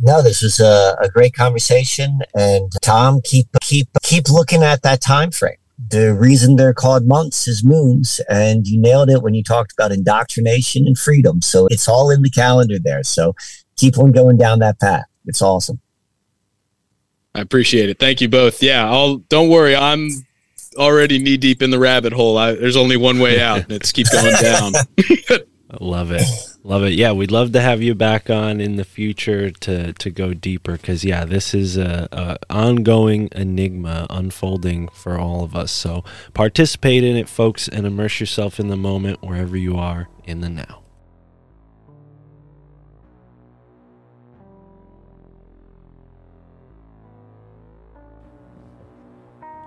No, 0.00 0.22
this 0.22 0.42
was 0.42 0.60
a, 0.60 0.96
a 1.00 1.08
great 1.08 1.34
conversation, 1.34 2.20
and 2.32 2.70
Tom, 2.82 3.20
keep 3.24 3.48
keep 3.60 3.88
keep 4.02 4.28
looking 4.28 4.62
at 4.62 4.82
that 4.82 5.00
time 5.00 5.32
frame. 5.32 5.56
The 5.90 6.14
reason 6.14 6.54
they're 6.54 6.74
called 6.74 7.06
months 7.06 7.48
is 7.48 7.64
moons, 7.64 8.20
and 8.28 8.66
you 8.66 8.80
nailed 8.80 9.10
it 9.10 9.22
when 9.22 9.34
you 9.34 9.42
talked 9.42 9.72
about 9.72 9.90
indoctrination 9.90 10.86
and 10.86 10.96
freedom. 10.96 11.42
So 11.42 11.66
it's 11.66 11.88
all 11.88 12.10
in 12.10 12.22
the 12.22 12.30
calendar 12.30 12.76
there. 12.82 13.02
So 13.02 13.34
keep 13.76 13.98
on 13.98 14.12
going 14.12 14.36
down 14.36 14.60
that 14.60 14.78
path. 14.78 15.04
It's 15.26 15.42
awesome. 15.42 15.80
I 17.38 17.40
appreciate 17.40 17.88
it. 17.88 17.98
Thank 17.98 18.20
you 18.20 18.28
both. 18.28 18.62
Yeah, 18.62 18.90
I'll 18.90 19.16
don't 19.16 19.48
worry. 19.48 19.76
I'm 19.76 20.10
already 20.76 21.18
knee 21.18 21.36
deep 21.36 21.62
in 21.62 21.70
the 21.70 21.78
rabbit 21.78 22.12
hole. 22.12 22.36
I, 22.36 22.52
there's 22.52 22.76
only 22.76 22.96
one 22.96 23.20
way 23.20 23.40
out, 23.40 23.62
and 23.62 23.72
it's 23.72 23.92
keep 23.92 24.10
going 24.10 24.34
down. 24.40 24.72
I 24.76 25.76
love 25.80 26.10
it 26.10 26.24
love 26.64 26.82
it 26.82 26.92
yeah 26.94 27.12
we'd 27.12 27.30
love 27.30 27.52
to 27.52 27.60
have 27.60 27.80
you 27.80 27.94
back 27.94 28.28
on 28.28 28.60
in 28.60 28.76
the 28.76 28.84
future 28.84 29.50
to 29.50 29.92
to 29.94 30.10
go 30.10 30.34
deeper 30.34 30.72
because 30.72 31.04
yeah 31.04 31.24
this 31.24 31.54
is 31.54 31.76
a, 31.76 32.08
a 32.10 32.36
ongoing 32.50 33.28
enigma 33.32 34.06
unfolding 34.10 34.88
for 34.88 35.18
all 35.18 35.44
of 35.44 35.54
us 35.54 35.70
so 35.70 36.02
participate 36.34 37.04
in 37.04 37.16
it 37.16 37.28
folks 37.28 37.68
and 37.68 37.86
immerse 37.86 38.18
yourself 38.18 38.58
in 38.58 38.68
the 38.68 38.76
moment 38.76 39.22
wherever 39.22 39.56
you 39.56 39.76
are 39.76 40.08
in 40.24 40.40
the 40.40 40.48
now 40.48 40.82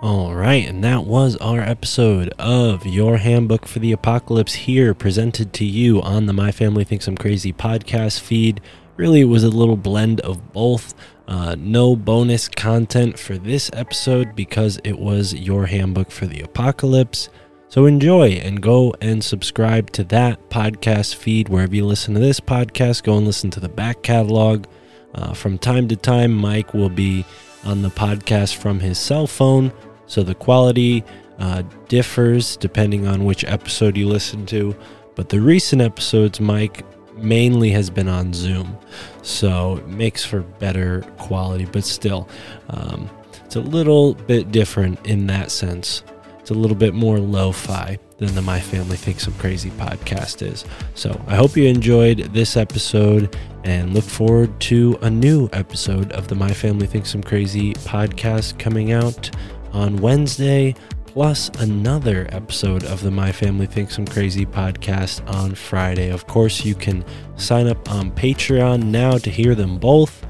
All 0.01 0.33
right, 0.33 0.67
and 0.67 0.83
that 0.83 1.03
was 1.05 1.35
our 1.35 1.59
episode 1.59 2.33
of 2.39 2.87
Your 2.87 3.17
Handbook 3.17 3.67
for 3.67 3.77
the 3.77 3.91
Apocalypse 3.91 4.55
here, 4.55 4.95
presented 4.95 5.53
to 5.53 5.63
you 5.63 6.01
on 6.01 6.25
the 6.25 6.33
My 6.33 6.51
Family 6.51 6.83
Thinks 6.83 7.07
I'm 7.07 7.15
Crazy 7.15 7.53
podcast 7.53 8.19
feed. 8.19 8.61
Really, 8.97 9.21
it 9.21 9.25
was 9.25 9.43
a 9.43 9.49
little 9.49 9.77
blend 9.77 10.19
of 10.21 10.53
both. 10.53 10.95
Uh, 11.27 11.55
no 11.55 11.95
bonus 11.95 12.49
content 12.49 13.19
for 13.19 13.37
this 13.37 13.69
episode 13.73 14.35
because 14.35 14.79
it 14.83 14.97
was 14.97 15.35
Your 15.35 15.67
Handbook 15.67 16.09
for 16.09 16.25
the 16.25 16.41
Apocalypse. 16.41 17.29
So 17.67 17.85
enjoy 17.85 18.31
and 18.31 18.59
go 18.59 18.95
and 19.01 19.23
subscribe 19.23 19.91
to 19.91 20.03
that 20.05 20.49
podcast 20.49 21.13
feed 21.13 21.47
wherever 21.47 21.75
you 21.75 21.85
listen 21.85 22.15
to 22.15 22.19
this 22.19 22.39
podcast. 22.39 23.03
Go 23.03 23.17
and 23.17 23.27
listen 23.27 23.51
to 23.51 23.59
the 23.59 23.69
back 23.69 24.01
catalog. 24.01 24.65
Uh, 25.13 25.33
from 25.33 25.59
time 25.59 25.87
to 25.89 25.95
time, 25.95 26.33
Mike 26.33 26.73
will 26.73 26.89
be 26.89 27.23
on 27.65 27.83
the 27.83 27.89
podcast 27.89 28.55
from 28.55 28.79
his 28.79 28.97
cell 28.97 29.27
phone, 29.27 29.71
so 30.11 30.23
the 30.23 30.35
quality 30.35 31.05
uh, 31.39 31.63
differs 31.87 32.57
depending 32.57 33.07
on 33.07 33.23
which 33.23 33.45
episode 33.45 33.95
you 33.95 34.09
listen 34.09 34.45
to. 34.47 34.75
But 35.15 35.29
the 35.29 35.39
recent 35.39 35.81
episodes, 35.81 36.41
Mike 36.41 36.83
mainly 37.15 37.69
has 37.71 37.89
been 37.89 38.09
on 38.09 38.33
Zoom, 38.33 38.77
so 39.21 39.77
it 39.77 39.87
makes 39.87 40.25
for 40.25 40.41
better 40.41 41.03
quality, 41.17 41.63
but 41.63 41.85
still, 41.85 42.27
um, 42.71 43.09
it's 43.45 43.55
a 43.55 43.61
little 43.61 44.15
bit 44.15 44.51
different 44.51 45.05
in 45.07 45.27
that 45.27 45.49
sense. 45.49 46.03
It's 46.41 46.49
a 46.49 46.55
little 46.55 46.75
bit 46.75 46.93
more 46.93 47.17
lo 47.17 47.53
fi 47.53 47.97
than 48.17 48.35
the 48.35 48.41
My 48.41 48.59
Family 48.59 48.97
Thinks 48.97 49.27
I'm 49.27 49.33
Crazy 49.35 49.69
podcast 49.71 50.45
is. 50.45 50.65
So 50.93 51.21
I 51.25 51.35
hope 51.35 51.55
you 51.55 51.67
enjoyed 51.67 52.33
this 52.33 52.57
episode 52.57 53.37
and 53.63 53.93
look 53.93 54.03
forward 54.03 54.59
to 54.61 54.99
a 55.03 55.09
new 55.09 55.47
episode 55.53 56.11
of 56.11 56.27
the 56.27 56.35
My 56.35 56.51
Family 56.51 56.87
Thinks 56.87 57.13
I'm 57.13 57.23
Crazy 57.23 57.73
podcast 57.75 58.59
coming 58.59 58.91
out 58.91 59.31
on 59.73 59.97
Wednesday, 59.97 60.75
plus 61.05 61.49
another 61.59 62.27
episode 62.31 62.83
of 62.85 63.01
the 63.01 63.11
My 63.11 63.31
Family 63.31 63.65
Thinks 63.65 63.97
I'm 63.97 64.05
Crazy 64.05 64.45
podcast 64.45 65.27
on 65.33 65.55
Friday. 65.55 66.09
Of 66.09 66.27
course, 66.27 66.63
you 66.63 66.75
can 66.75 67.03
sign 67.35 67.67
up 67.67 67.91
on 67.91 68.11
Patreon 68.11 68.83
now 68.83 69.17
to 69.17 69.29
hear 69.29 69.55
them 69.55 69.77
both. 69.77 70.25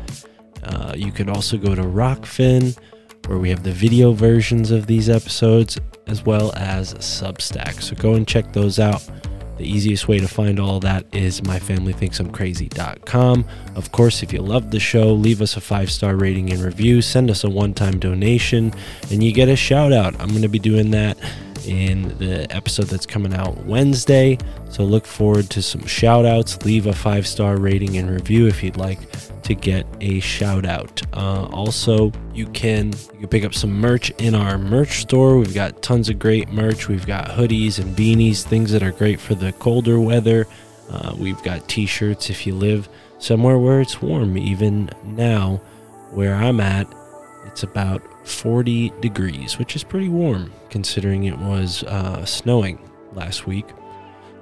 Uh, 0.63 0.93
you 0.95 1.11
could 1.11 1.29
also 1.29 1.57
go 1.57 1.75
to 1.75 1.83
Rokfin, 1.83 2.77
where 3.27 3.37
we 3.37 3.49
have 3.49 3.63
the 3.63 3.71
video 3.71 4.11
versions 4.11 4.71
of 4.71 4.87
these 4.87 5.09
episodes, 5.09 5.79
as 6.07 6.25
well 6.25 6.51
as 6.55 6.93
Substack. 6.95 7.81
So 7.81 7.95
go 7.95 8.15
and 8.15 8.27
check 8.27 8.53
those 8.53 8.79
out. 8.79 9.07
The 9.61 9.69
easiest 9.69 10.07
way 10.07 10.19
to 10.19 10.27
find 10.27 10.59
all 10.59 10.79
that 10.79 11.05
is 11.11 11.41
myfamilythinksimcrazy.com. 11.41 13.45
Of 13.75 13.91
course, 13.91 14.23
if 14.23 14.33
you 14.33 14.41
love 14.41 14.71
the 14.71 14.79
show, 14.79 15.13
leave 15.13 15.39
us 15.39 15.55
a 15.55 15.61
five 15.61 15.91
star 15.91 16.15
rating 16.15 16.51
and 16.51 16.63
review, 16.63 17.03
send 17.03 17.29
us 17.29 17.43
a 17.43 17.49
one 17.49 17.75
time 17.75 17.99
donation, 17.99 18.73
and 19.11 19.23
you 19.23 19.31
get 19.31 19.49
a 19.49 19.55
shout 19.55 19.93
out. 19.93 20.19
I'm 20.19 20.29
going 20.29 20.41
to 20.41 20.49
be 20.49 20.57
doing 20.57 20.89
that 20.91 21.15
in 21.67 22.17
the 22.17 22.47
episode 22.49 22.85
that's 22.85 23.05
coming 23.05 23.35
out 23.35 23.55
Wednesday. 23.67 24.39
So 24.71 24.83
look 24.83 25.05
forward 25.05 25.51
to 25.51 25.61
some 25.61 25.85
shout 25.85 26.25
outs. 26.25 26.65
Leave 26.65 26.87
a 26.87 26.93
five 26.93 27.27
star 27.27 27.57
rating 27.57 27.97
and 27.97 28.09
review 28.09 28.47
if 28.47 28.63
you'd 28.63 28.77
like 28.77 28.97
to 29.43 29.55
get 29.55 29.85
a 30.01 30.19
shout 30.19 30.65
out. 30.65 31.01
Uh, 31.13 31.45
also, 31.51 32.11
you 32.33 32.47
can 32.47 32.93
you 33.13 33.19
can 33.19 33.27
pick 33.27 33.43
up 33.43 33.53
some 33.53 33.71
merch 33.71 34.09
in 34.11 34.35
our 34.35 34.57
merch 34.57 35.01
store. 35.01 35.37
We've 35.37 35.53
got 35.53 35.81
tons 35.81 36.09
of 36.09 36.19
great 36.19 36.49
merch. 36.49 36.87
We've 36.87 37.05
got 37.05 37.29
hoodies 37.29 37.79
and 37.79 37.95
beanies, 37.95 38.43
things 38.43 38.71
that 38.71 38.83
are 38.83 38.91
great 38.91 39.19
for 39.19 39.35
the 39.35 39.51
colder 39.53 39.99
weather. 39.99 40.47
Uh, 40.89 41.15
we've 41.17 41.41
got 41.43 41.67
t-shirts 41.69 42.29
if 42.29 42.45
you 42.45 42.53
live 42.53 42.89
somewhere 43.17 43.57
where 43.57 43.81
it's 43.81 44.01
warm. 44.01 44.37
Even 44.37 44.89
now, 45.03 45.61
where 46.11 46.35
I'm 46.35 46.59
at, 46.59 46.87
it's 47.45 47.63
about 47.63 48.01
40 48.27 48.91
degrees, 48.99 49.57
which 49.57 49.75
is 49.75 49.83
pretty 49.83 50.09
warm 50.09 50.51
considering 50.69 51.25
it 51.25 51.37
was 51.37 51.83
uh, 51.83 52.25
snowing 52.25 52.79
last 53.13 53.47
week. 53.47 53.65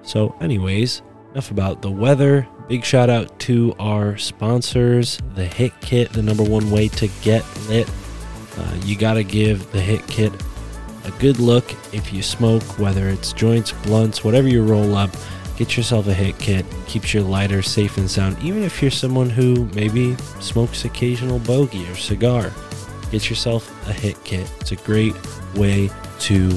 So, 0.04 0.36
anyways, 0.42 1.02
enough 1.32 1.52
about 1.52 1.82
the 1.82 1.92
weather. 1.92 2.48
Big 2.70 2.86
shout 2.86 3.10
out 3.10 3.38
to 3.40 3.76
our 3.80 4.16
sponsors, 4.18 5.20
the 5.36 5.46
Hit 5.46 5.74
Kit, 5.82 6.14
the 6.14 6.22
number 6.22 6.44
one 6.44 6.72
way 6.72 6.88
to 6.88 7.10
get 7.22 7.44
lit. 7.68 7.90
Uh, 8.58 8.80
you 8.86 8.96
got 8.96 9.16
to 9.16 9.24
give 9.24 9.70
the 9.72 9.82
Hit 9.82 10.08
Kit 10.08 10.32
a 11.04 11.12
good 11.20 11.40
look 11.40 11.72
if 11.94 12.14
you 12.14 12.22
smoke, 12.22 12.64
whether 12.80 13.10
it's 13.10 13.34
joints, 13.34 13.72
blunts, 13.84 14.24
whatever 14.24 14.48
you 14.48 14.64
roll 14.64 14.96
up. 14.96 15.10
Get 15.58 15.76
yourself 15.76 16.08
a 16.08 16.14
hit 16.14 16.40
kit, 16.40 16.66
keeps 16.88 17.14
your 17.14 17.24
lighter 17.24 17.62
safe 17.62 17.98
and 17.98 18.10
sound, 18.10 18.38
even 18.42 18.64
if 18.64 18.82
you're 18.82 18.90
someone 18.90 19.30
who 19.30 19.66
maybe 19.74 20.16
smokes 20.40 20.86
occasional 20.86 21.40
bogey 21.40 21.86
or 21.90 21.96
cigar 21.96 22.54
get 23.12 23.30
yourself 23.30 23.88
a 23.88 23.94
hit 23.94 24.22
kit. 24.24 24.50
It's 24.62 24.72
a 24.72 24.76
great 24.78 25.16
way 25.56 25.90
to 26.20 26.50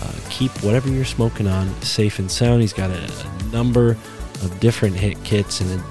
uh, 0.00 0.12
keep 0.30 0.50
whatever 0.62 0.88
you're 0.88 1.04
smoking 1.04 1.46
on 1.46 1.68
safe 1.82 2.18
and 2.18 2.30
sound. 2.30 2.60
He's 2.60 2.72
got 2.72 2.90
a, 2.90 3.04
a 3.04 3.42
number 3.44 3.96
of 4.42 4.60
different 4.60 4.96
hit 4.96 5.22
kits 5.24 5.60
and 5.60 5.80
a 5.80 5.84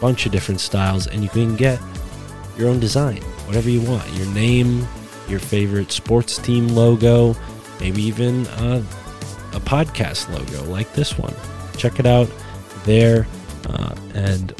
bunch 0.00 0.26
of 0.26 0.32
different 0.32 0.60
styles, 0.60 1.06
and 1.06 1.22
you 1.22 1.28
can 1.28 1.56
get 1.56 1.80
your 2.56 2.68
own 2.68 2.80
design, 2.80 3.22
whatever 3.46 3.70
you 3.70 3.80
want. 3.82 4.10
Your 4.14 4.26
name, 4.28 4.86
your 5.28 5.38
favorite 5.38 5.92
sports 5.92 6.38
team 6.38 6.68
logo, 6.68 7.34
maybe 7.80 8.02
even 8.02 8.46
uh, 8.48 8.82
a 9.54 9.60
podcast 9.60 10.28
logo 10.32 10.70
like 10.70 10.92
this 10.92 11.18
one. 11.18 11.34
Check 11.76 11.98
it 12.00 12.06
out 12.06 12.28
there. 12.84 13.26
Uh, 13.68 13.94
and 14.14 14.54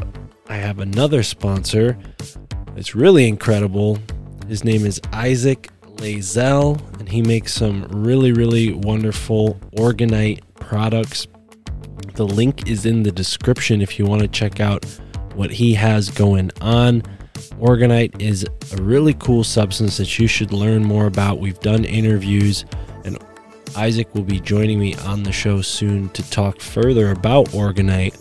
I 0.48 0.56
have 0.56 0.78
another 0.78 1.22
sponsor. 1.22 1.98
It's 2.76 2.94
really 2.94 3.26
incredible. 3.26 3.98
His 4.48 4.64
name 4.64 4.86
is 4.86 5.00
Isaac 5.12 5.70
Lazell, 5.96 6.80
and 6.98 7.08
he 7.08 7.22
makes 7.22 7.52
some 7.52 7.84
really, 7.88 8.32
really 8.32 8.72
wonderful 8.72 9.54
orgonite 9.76 10.40
products. 10.54 11.26
The 12.14 12.26
link 12.26 12.68
is 12.68 12.86
in 12.86 13.02
the 13.02 13.12
description 13.12 13.80
if 13.80 13.98
you 13.98 14.06
want 14.06 14.22
to 14.22 14.28
check 14.28 14.60
out 14.60 14.84
what 15.34 15.50
he 15.50 15.74
has 15.74 16.10
going 16.10 16.50
on. 16.60 17.02
Orgonite 17.60 18.20
is 18.20 18.44
a 18.72 18.82
really 18.82 19.14
cool 19.14 19.44
substance 19.44 19.96
that 19.98 20.18
you 20.18 20.26
should 20.26 20.52
learn 20.52 20.84
more 20.84 21.06
about. 21.06 21.38
We've 21.38 21.58
done 21.60 21.84
interviews, 21.84 22.64
and 23.04 23.18
Isaac 23.76 24.12
will 24.14 24.22
be 24.22 24.40
joining 24.40 24.80
me 24.80 24.94
on 24.96 25.22
the 25.22 25.32
show 25.32 25.62
soon 25.62 26.08
to 26.10 26.28
talk 26.30 26.60
further 26.60 27.10
about 27.10 27.46
Orgonite. 27.48 28.16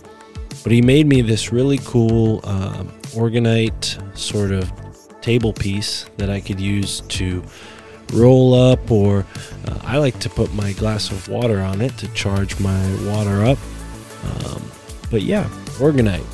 But 0.63 0.71
he 0.71 0.81
made 0.81 1.07
me 1.07 1.21
this 1.21 1.51
really 1.51 1.79
cool 1.79 2.41
um, 2.43 2.89
Orgonite 3.13 4.17
sort 4.17 4.51
of 4.51 4.71
table 5.21 5.53
piece 5.53 6.05
that 6.17 6.29
I 6.29 6.39
could 6.39 6.59
use 6.59 7.01
to 7.01 7.43
roll 8.13 8.53
up, 8.53 8.91
or 8.91 9.25
uh, 9.67 9.79
I 9.84 9.97
like 9.97 10.19
to 10.19 10.29
put 10.29 10.53
my 10.53 10.73
glass 10.73 11.11
of 11.11 11.27
water 11.27 11.59
on 11.59 11.81
it 11.81 11.97
to 11.97 12.07
charge 12.13 12.59
my 12.59 12.81
water 13.05 13.43
up. 13.43 13.57
Um, 14.23 14.71
but 15.09 15.21
yeah, 15.21 15.45
Orgonite. 15.77 16.25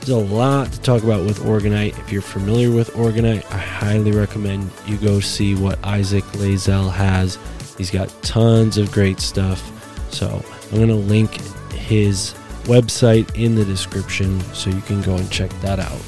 There's 0.00 0.10
a 0.10 0.16
lot 0.16 0.72
to 0.72 0.80
talk 0.82 1.02
about 1.02 1.24
with 1.24 1.40
Orgonite. 1.40 1.98
If 1.98 2.12
you're 2.12 2.22
familiar 2.22 2.70
with 2.70 2.92
Orgonite, 2.92 3.44
I 3.50 3.58
highly 3.58 4.12
recommend 4.12 4.70
you 4.86 4.96
go 4.98 5.18
see 5.18 5.56
what 5.56 5.84
Isaac 5.84 6.22
Lazell 6.34 6.92
has. 6.92 7.38
He's 7.76 7.90
got 7.90 8.08
tons 8.22 8.78
of 8.78 8.92
great 8.92 9.18
stuff. 9.18 9.72
So 10.12 10.44
I'm 10.70 10.76
going 10.76 10.88
to 10.88 10.94
link 10.94 11.40
his 11.72 12.34
website 12.64 13.34
in 13.36 13.54
the 13.54 13.64
description 13.64 14.40
so 14.54 14.70
you 14.70 14.80
can 14.82 15.00
go 15.02 15.16
and 15.16 15.30
check 15.30 15.50
that 15.60 15.80
out. 15.80 16.00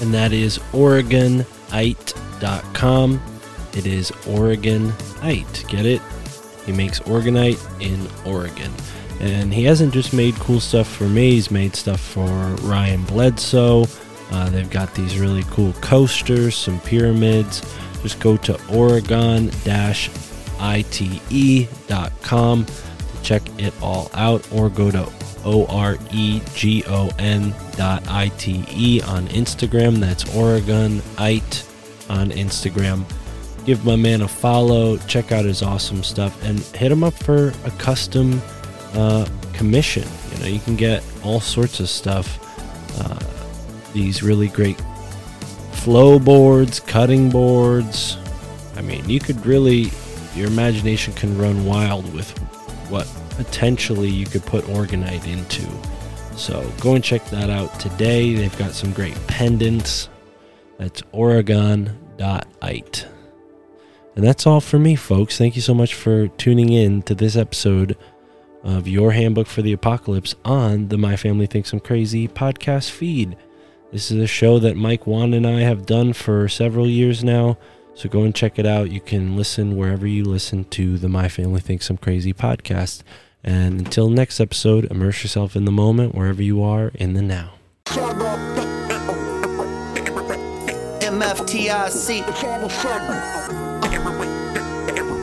And 0.00 0.12
that 0.12 0.32
is 0.32 0.58
OregonIte.com. 0.72 3.20
It 3.76 3.86
is 3.86 4.10
Oregonite. 4.24 5.68
Get 5.68 5.86
it? 5.86 6.02
He 6.64 6.72
makes 6.72 7.00
Oregonite 7.00 7.60
in 7.80 8.08
Oregon. 8.30 8.72
And 9.20 9.52
he 9.52 9.64
hasn't 9.64 9.94
just 9.94 10.12
made 10.12 10.34
cool 10.36 10.60
stuff 10.60 10.88
for 10.88 11.08
me, 11.08 11.32
he's 11.32 11.50
made 11.50 11.76
stuff 11.76 12.00
for 12.00 12.26
Ryan 12.62 13.04
Bledsoe. 13.04 13.86
Uh, 14.30 14.50
they've 14.50 14.70
got 14.70 14.94
these 14.94 15.18
really 15.18 15.44
cool 15.50 15.72
coasters, 15.74 16.56
some 16.56 16.80
pyramids. 16.80 17.62
Just 18.02 18.20
go 18.20 18.36
to 18.36 18.60
oregon 18.68 19.50
ite.com 20.58 22.64
to 22.64 23.22
check 23.22 23.42
it 23.58 23.74
all 23.82 24.10
out 24.14 24.46
or 24.52 24.70
go 24.70 24.90
to 24.90 25.06
o-r-e-g-o-n 25.44 27.54
dot 27.76 28.08
i-t-e 28.08 29.02
on 29.02 29.28
instagram 29.28 29.98
that's 29.98 30.24
oregonite 30.24 32.10
on 32.10 32.30
instagram 32.30 33.04
give 33.66 33.84
my 33.84 33.96
man 33.96 34.22
a 34.22 34.28
follow 34.28 34.96
check 34.98 35.32
out 35.32 35.44
his 35.44 35.62
awesome 35.62 36.02
stuff 36.02 36.42
and 36.44 36.60
hit 36.60 36.90
him 36.90 37.04
up 37.04 37.14
for 37.14 37.52
a 37.64 37.70
custom 37.72 38.40
uh, 38.94 39.26
commission 39.52 40.06
you 40.32 40.38
know 40.38 40.46
you 40.46 40.60
can 40.60 40.76
get 40.76 41.02
all 41.22 41.40
sorts 41.40 41.80
of 41.80 41.88
stuff 41.88 42.38
uh, 43.00 43.18
these 43.92 44.22
really 44.22 44.48
great 44.48 44.80
flow 45.72 46.18
boards 46.18 46.80
cutting 46.80 47.28
boards 47.28 48.16
i 48.76 48.80
mean 48.80 49.06
you 49.08 49.20
could 49.20 49.44
really 49.44 49.90
your 50.36 50.46
imagination 50.46 51.14
can 51.14 51.36
run 51.38 51.64
wild 51.64 52.12
with 52.12 52.30
what 52.90 53.06
potentially 53.30 54.08
you 54.08 54.26
could 54.26 54.44
put 54.44 54.64
Orgonite 54.64 55.26
into. 55.26 55.66
So 56.36 56.70
go 56.80 56.94
and 56.94 57.02
check 57.02 57.24
that 57.26 57.48
out 57.50 57.80
today. 57.80 58.34
They've 58.34 58.58
got 58.58 58.72
some 58.72 58.92
great 58.92 59.14
pendants. 59.26 60.08
That's 60.78 61.02
oregon.ite. 61.12 63.06
And 64.16 64.24
that's 64.24 64.46
all 64.46 64.62
for 64.62 64.78
me, 64.78 64.96
folks. 64.96 65.36
Thank 65.36 65.56
you 65.56 65.62
so 65.62 65.74
much 65.74 65.94
for 65.94 66.28
tuning 66.28 66.72
in 66.72 67.02
to 67.02 67.14
this 67.14 67.36
episode 67.36 67.98
of 68.64 68.88
Your 68.88 69.12
Handbook 69.12 69.46
for 69.46 69.60
the 69.60 69.74
Apocalypse 69.74 70.34
on 70.42 70.88
the 70.88 70.96
My 70.96 71.16
Family 71.16 71.46
Thinks 71.46 71.72
I'm 71.72 71.80
Crazy 71.80 72.26
podcast 72.26 72.90
feed. 72.90 73.36
This 73.92 74.10
is 74.10 74.18
a 74.18 74.26
show 74.26 74.58
that 74.58 74.74
Mike 74.74 75.06
Wann 75.06 75.34
and 75.34 75.46
I 75.46 75.60
have 75.60 75.84
done 75.84 76.14
for 76.14 76.48
several 76.48 76.88
years 76.88 77.22
now. 77.22 77.58
So 77.94 78.08
go 78.08 78.22
and 78.22 78.34
check 78.34 78.58
it 78.58 78.66
out. 78.66 78.90
You 78.90 79.00
can 79.00 79.36
listen 79.36 79.76
wherever 79.76 80.06
you 80.06 80.24
listen 80.24 80.64
to 80.64 80.96
the 80.96 81.08
My 81.10 81.28
Family 81.28 81.60
Thinks 81.60 81.90
I'm 81.90 81.98
Crazy 81.98 82.32
podcast. 82.32 83.02
And 83.44 83.80
until 83.80 84.08
next 84.08 84.40
episode, 84.40 84.90
immerse 84.90 85.22
yourself 85.22 85.54
in 85.56 85.66
the 85.66 85.72
moment 85.72 86.14
wherever 86.14 86.42
you 86.42 86.62
are 86.62 86.90
in 86.94 87.12
the 87.12 87.22
now. 87.22 88.65
MFTIC. 91.16 92.20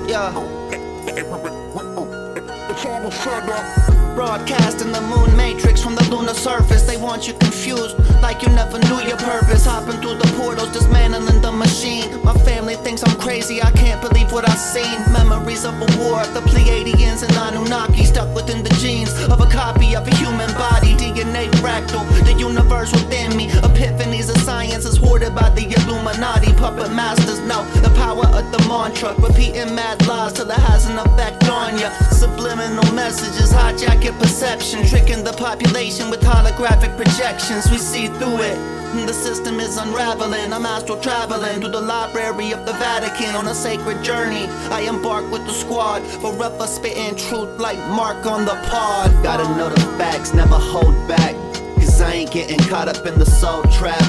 Yeah. 0.09 0.33
Broadcasting 4.15 4.91
the 4.91 5.01
moon 5.01 5.37
matrix 5.37 5.83
from 5.83 5.95
the 5.95 6.03
lunar 6.09 6.33
surface. 6.33 6.83
They 6.83 6.97
want 6.97 7.27
you 7.27 7.33
confused, 7.35 7.97
like 8.21 8.41
you 8.41 8.49
never 8.49 8.79
knew 8.79 9.01
your 9.07 9.17
purpose. 9.17 9.65
Hopping 9.65 10.01
through 10.01 10.15
the 10.15 10.33
portals, 10.35 10.71
dismantling 10.71 11.41
the 11.41 11.51
machine. 11.51 12.23
My 12.23 12.33
family 12.39 12.75
thinks 12.75 13.03
I'm 13.03 13.15
crazy, 13.19 13.61
I 13.61 13.69
can't 13.71 14.01
believe 14.01 14.31
what 14.31 14.49
I've 14.49 14.57
seen. 14.57 14.99
Memories 15.43 15.65
of 15.65 15.75
a 15.75 15.99
war, 15.99 16.23
the 16.27 16.39
Pleiadians 16.39 17.21
and 17.23 17.33
Anunnaki 17.33 18.05
stuck 18.05 18.33
within 18.33 18.63
the 18.63 18.69
genes 18.79 19.11
of 19.25 19.41
a 19.41 19.49
copy 19.49 19.93
of 19.93 20.07
a 20.07 20.15
human 20.15 20.49
body. 20.53 20.95
DNA 20.95 21.51
fractal, 21.59 22.07
the 22.23 22.33
universe 22.39 22.93
within 22.93 23.35
me. 23.35 23.49
Epiphanies 23.49 24.29
of 24.29 24.37
science 24.37 24.85
is 24.85 24.95
hoarded 24.95 25.35
by 25.35 25.49
the 25.49 25.65
Illuminati. 25.65 26.53
Puppet 26.53 26.93
masters 26.93 27.41
know 27.41 27.65
the 27.81 27.89
power 27.95 28.25
of 28.27 28.51
the 28.53 28.59
mantra. 28.69 29.13
Repeating 29.15 29.75
mad 29.75 30.07
lies 30.07 30.31
till 30.31 30.49
it 30.49 30.59
has 30.59 30.85
an 30.89 30.97
effect 30.97 31.43
on 31.49 31.77
ya. 31.77 31.89
Subliminal 32.11 32.89
messages 32.93 33.51
hijack 33.51 34.03
Crooked 34.03 34.19
perception, 34.19 34.85
tricking 34.85 35.23
the 35.23 35.31
population 35.31 36.09
with 36.09 36.19
holographic 36.19 36.93
projections. 36.97 37.71
We 37.71 37.77
see 37.77 38.07
through 38.07 38.41
it. 38.41 38.82
The 38.93 39.11
system 39.11 39.59
is 39.59 39.77
unraveling. 39.77 40.53
I'm 40.53 40.67
astral 40.67 41.01
traveling 41.01 41.59
through 41.59 41.71
the 41.71 41.81
library 41.81 42.51
of 42.51 42.63
the 42.67 42.73
Vatican 42.73 43.35
on 43.35 43.47
a 43.47 43.55
sacred 43.55 44.03
journey. 44.03 44.45
I 44.69 44.81
embark 44.81 45.29
with 45.31 45.45
the 45.47 45.51
squad, 45.51 46.03
for 46.03 46.31
forever 46.31 46.67
spitting 46.67 47.15
truth 47.15 47.59
like 47.59 47.79
Mark 47.89 48.23
on 48.27 48.45
the 48.45 48.53
pod. 48.69 49.11
Gotta 49.23 49.49
know 49.57 49.69
the 49.69 49.81
facts, 49.97 50.33
never 50.35 50.59
hold 50.59 50.95
back. 51.07 51.33
Cause 51.75 52.01
I 52.01 52.13
ain't 52.13 52.31
getting 52.31 52.59
caught 52.69 52.87
up 52.87 53.03
in 53.07 53.17
the 53.17 53.25
soul 53.25 53.63
trap. 53.63 53.99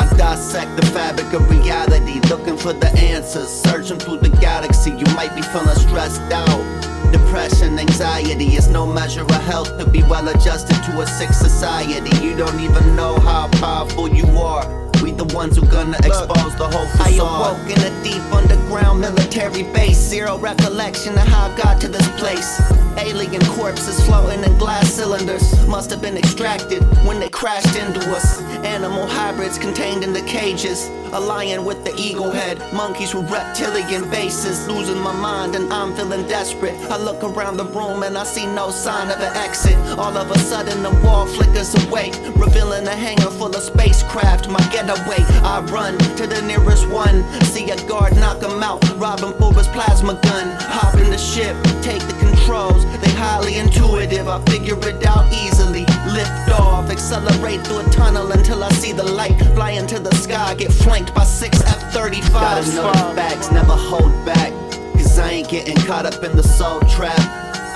I 0.00 0.12
dissect 0.16 0.76
the 0.76 0.86
fabric 0.86 1.32
of 1.32 1.48
reality, 1.48 2.20
looking 2.28 2.58
for 2.58 2.72
the 2.72 2.90
answers. 2.98 3.48
Searching 3.48 3.98
through 3.98 4.18
the 4.18 4.36
galaxy, 4.40 4.90
you 4.90 5.06
might 5.14 5.34
be 5.36 5.42
feeling 5.42 5.76
stressed 5.76 6.20
out. 6.32 6.93
Depression, 7.14 7.78
anxiety 7.78 8.56
is 8.56 8.66
no 8.66 8.84
measure 8.84 9.20
of 9.20 9.30
health 9.44 9.78
to 9.78 9.86
be 9.88 10.02
well 10.02 10.26
adjusted 10.26 10.74
to 10.82 11.00
a 11.00 11.06
sick 11.06 11.32
society. 11.32 12.10
You 12.20 12.36
don't 12.36 12.58
even 12.58 12.96
know 12.96 13.20
how 13.20 13.46
powerful 13.52 14.08
you 14.08 14.26
are. 14.36 14.83
We 15.04 15.12
the 15.12 15.36
ones 15.36 15.58
who 15.58 15.66
gonna 15.66 15.98
expose 15.98 16.56
the 16.56 16.66
whole 16.66 16.86
facade. 16.86 17.12
I 17.12 17.16
awoke 17.20 17.68
in 17.68 17.78
a 17.78 18.02
deep 18.02 18.22
underground 18.32 19.02
military 19.02 19.64
base. 19.64 19.98
Zero 19.98 20.38
recollection 20.38 21.12
of 21.12 21.28
how 21.28 21.50
I 21.50 21.56
got 21.58 21.78
to 21.82 21.88
this 21.88 22.08
place. 22.18 22.58
Alien 22.96 23.44
corpses 23.44 24.02
floating 24.06 24.42
in 24.44 24.56
glass 24.56 24.90
cylinders. 24.90 25.44
Must 25.66 25.90
have 25.90 26.00
been 26.00 26.16
extracted 26.16 26.82
when 27.06 27.20
they 27.20 27.28
crashed 27.28 27.76
into 27.76 28.00
us. 28.16 28.40
Animal 28.64 29.06
hybrids 29.06 29.58
contained 29.58 30.04
in 30.04 30.14
the 30.14 30.22
cages. 30.22 30.88
A 31.12 31.20
lion 31.20 31.66
with 31.66 31.84
the 31.84 31.94
eagle 31.96 32.30
head. 32.30 32.56
Monkeys 32.72 33.14
with 33.14 33.30
reptilian 33.30 34.10
faces. 34.10 34.66
Losing 34.68 35.00
my 35.00 35.12
mind 35.12 35.54
and 35.54 35.70
I'm 35.70 35.94
feeling 35.94 36.26
desperate. 36.28 36.74
I 36.90 36.96
look 36.96 37.22
around 37.22 37.58
the 37.58 37.66
room 37.66 38.04
and 38.04 38.16
I 38.16 38.24
see 38.24 38.46
no 38.46 38.70
sign 38.70 39.10
of 39.10 39.20
an 39.20 39.36
exit. 39.36 39.76
All 39.98 40.16
of 40.16 40.30
a 40.30 40.38
sudden 40.38 40.82
the 40.82 40.94
wall 41.04 41.26
flickers 41.26 41.74
away. 41.84 42.10
Revealing 42.36 42.86
a 42.86 42.96
hangar 42.96 43.30
full 43.30 43.54
of 43.54 43.62
spacecraft. 43.62 44.48
My 44.48 44.64
getaway. 44.94 45.24
I 45.42 45.60
run 45.70 45.98
to 46.16 46.26
the 46.26 46.42
nearest 46.42 46.88
one. 46.88 47.24
See 47.44 47.70
a 47.70 47.76
guard 47.88 48.16
knock 48.16 48.42
him 48.42 48.62
out. 48.62 48.82
Rob 48.96 49.20
him 49.20 49.32
for 49.38 49.52
his 49.54 49.68
plasma 49.68 50.14
gun. 50.22 50.56
Hop 50.60 50.94
in 50.94 51.10
the 51.10 51.18
ship. 51.18 51.56
Take 51.82 52.02
the 52.02 52.14
controls. 52.18 52.84
They 53.00 53.10
highly 53.10 53.56
intuitive. 53.56 54.28
I 54.28 54.42
figure 54.44 54.78
it 54.88 55.04
out 55.06 55.32
easily. 55.32 55.84
Lift 56.12 56.50
off. 56.50 56.90
Accelerate 56.90 57.66
through 57.66 57.80
a 57.80 57.90
tunnel 57.90 58.30
until 58.32 58.62
I 58.62 58.70
see 58.70 58.92
the 58.92 59.04
light. 59.04 59.38
Fly 59.54 59.72
into 59.72 59.98
the 59.98 60.14
sky. 60.14 60.54
Get 60.54 60.72
flanked 60.72 61.14
by 61.14 61.24
six 61.24 61.60
F-35s. 61.62 62.32
Gotta 62.32 62.74
know 62.74 62.92
the 62.92 63.14
facts. 63.14 63.50
Never 63.50 63.74
hold 63.74 64.12
back. 64.24 64.52
Cause 64.94 65.18
I 65.18 65.30
ain't 65.30 65.48
getting 65.48 65.76
caught 65.86 66.06
up 66.06 66.22
in 66.22 66.36
the 66.36 66.42
soul 66.42 66.80
trap. 66.80 67.18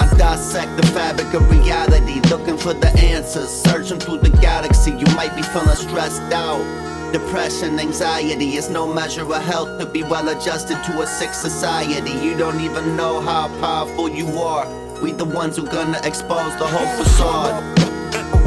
I 0.00 0.08
dissect 0.16 0.76
the 0.76 0.86
fabric 0.88 1.34
of 1.34 1.50
reality, 1.50 2.20
looking 2.30 2.56
for 2.56 2.72
the 2.72 2.88
answers. 2.98 3.48
Searching 3.48 3.98
through 3.98 4.18
the 4.18 4.30
galaxy, 4.30 4.92
you 4.92 5.06
might 5.16 5.34
be 5.34 5.42
feeling 5.42 5.74
stressed 5.74 6.32
out. 6.32 6.87
Depression, 7.12 7.80
anxiety 7.80 8.56
is 8.56 8.68
no 8.68 8.92
measure 8.92 9.22
of 9.22 9.42
health 9.42 9.78
to 9.78 9.86
be 9.86 10.02
well 10.02 10.28
adjusted 10.28 10.76
to 10.84 11.00
a 11.00 11.06
sick 11.06 11.32
society. 11.32 12.10
You 12.10 12.36
don't 12.36 12.60
even 12.60 12.96
know 12.96 13.20
how 13.20 13.48
powerful 13.60 14.10
you 14.10 14.26
are. 14.38 14.66
We 15.00 15.12
the 15.12 15.24
ones 15.24 15.56
who 15.56 15.66
gonna 15.66 16.00
expose 16.04 16.54
the 16.58 16.66
whole 16.66 17.02
facade. 17.02 18.37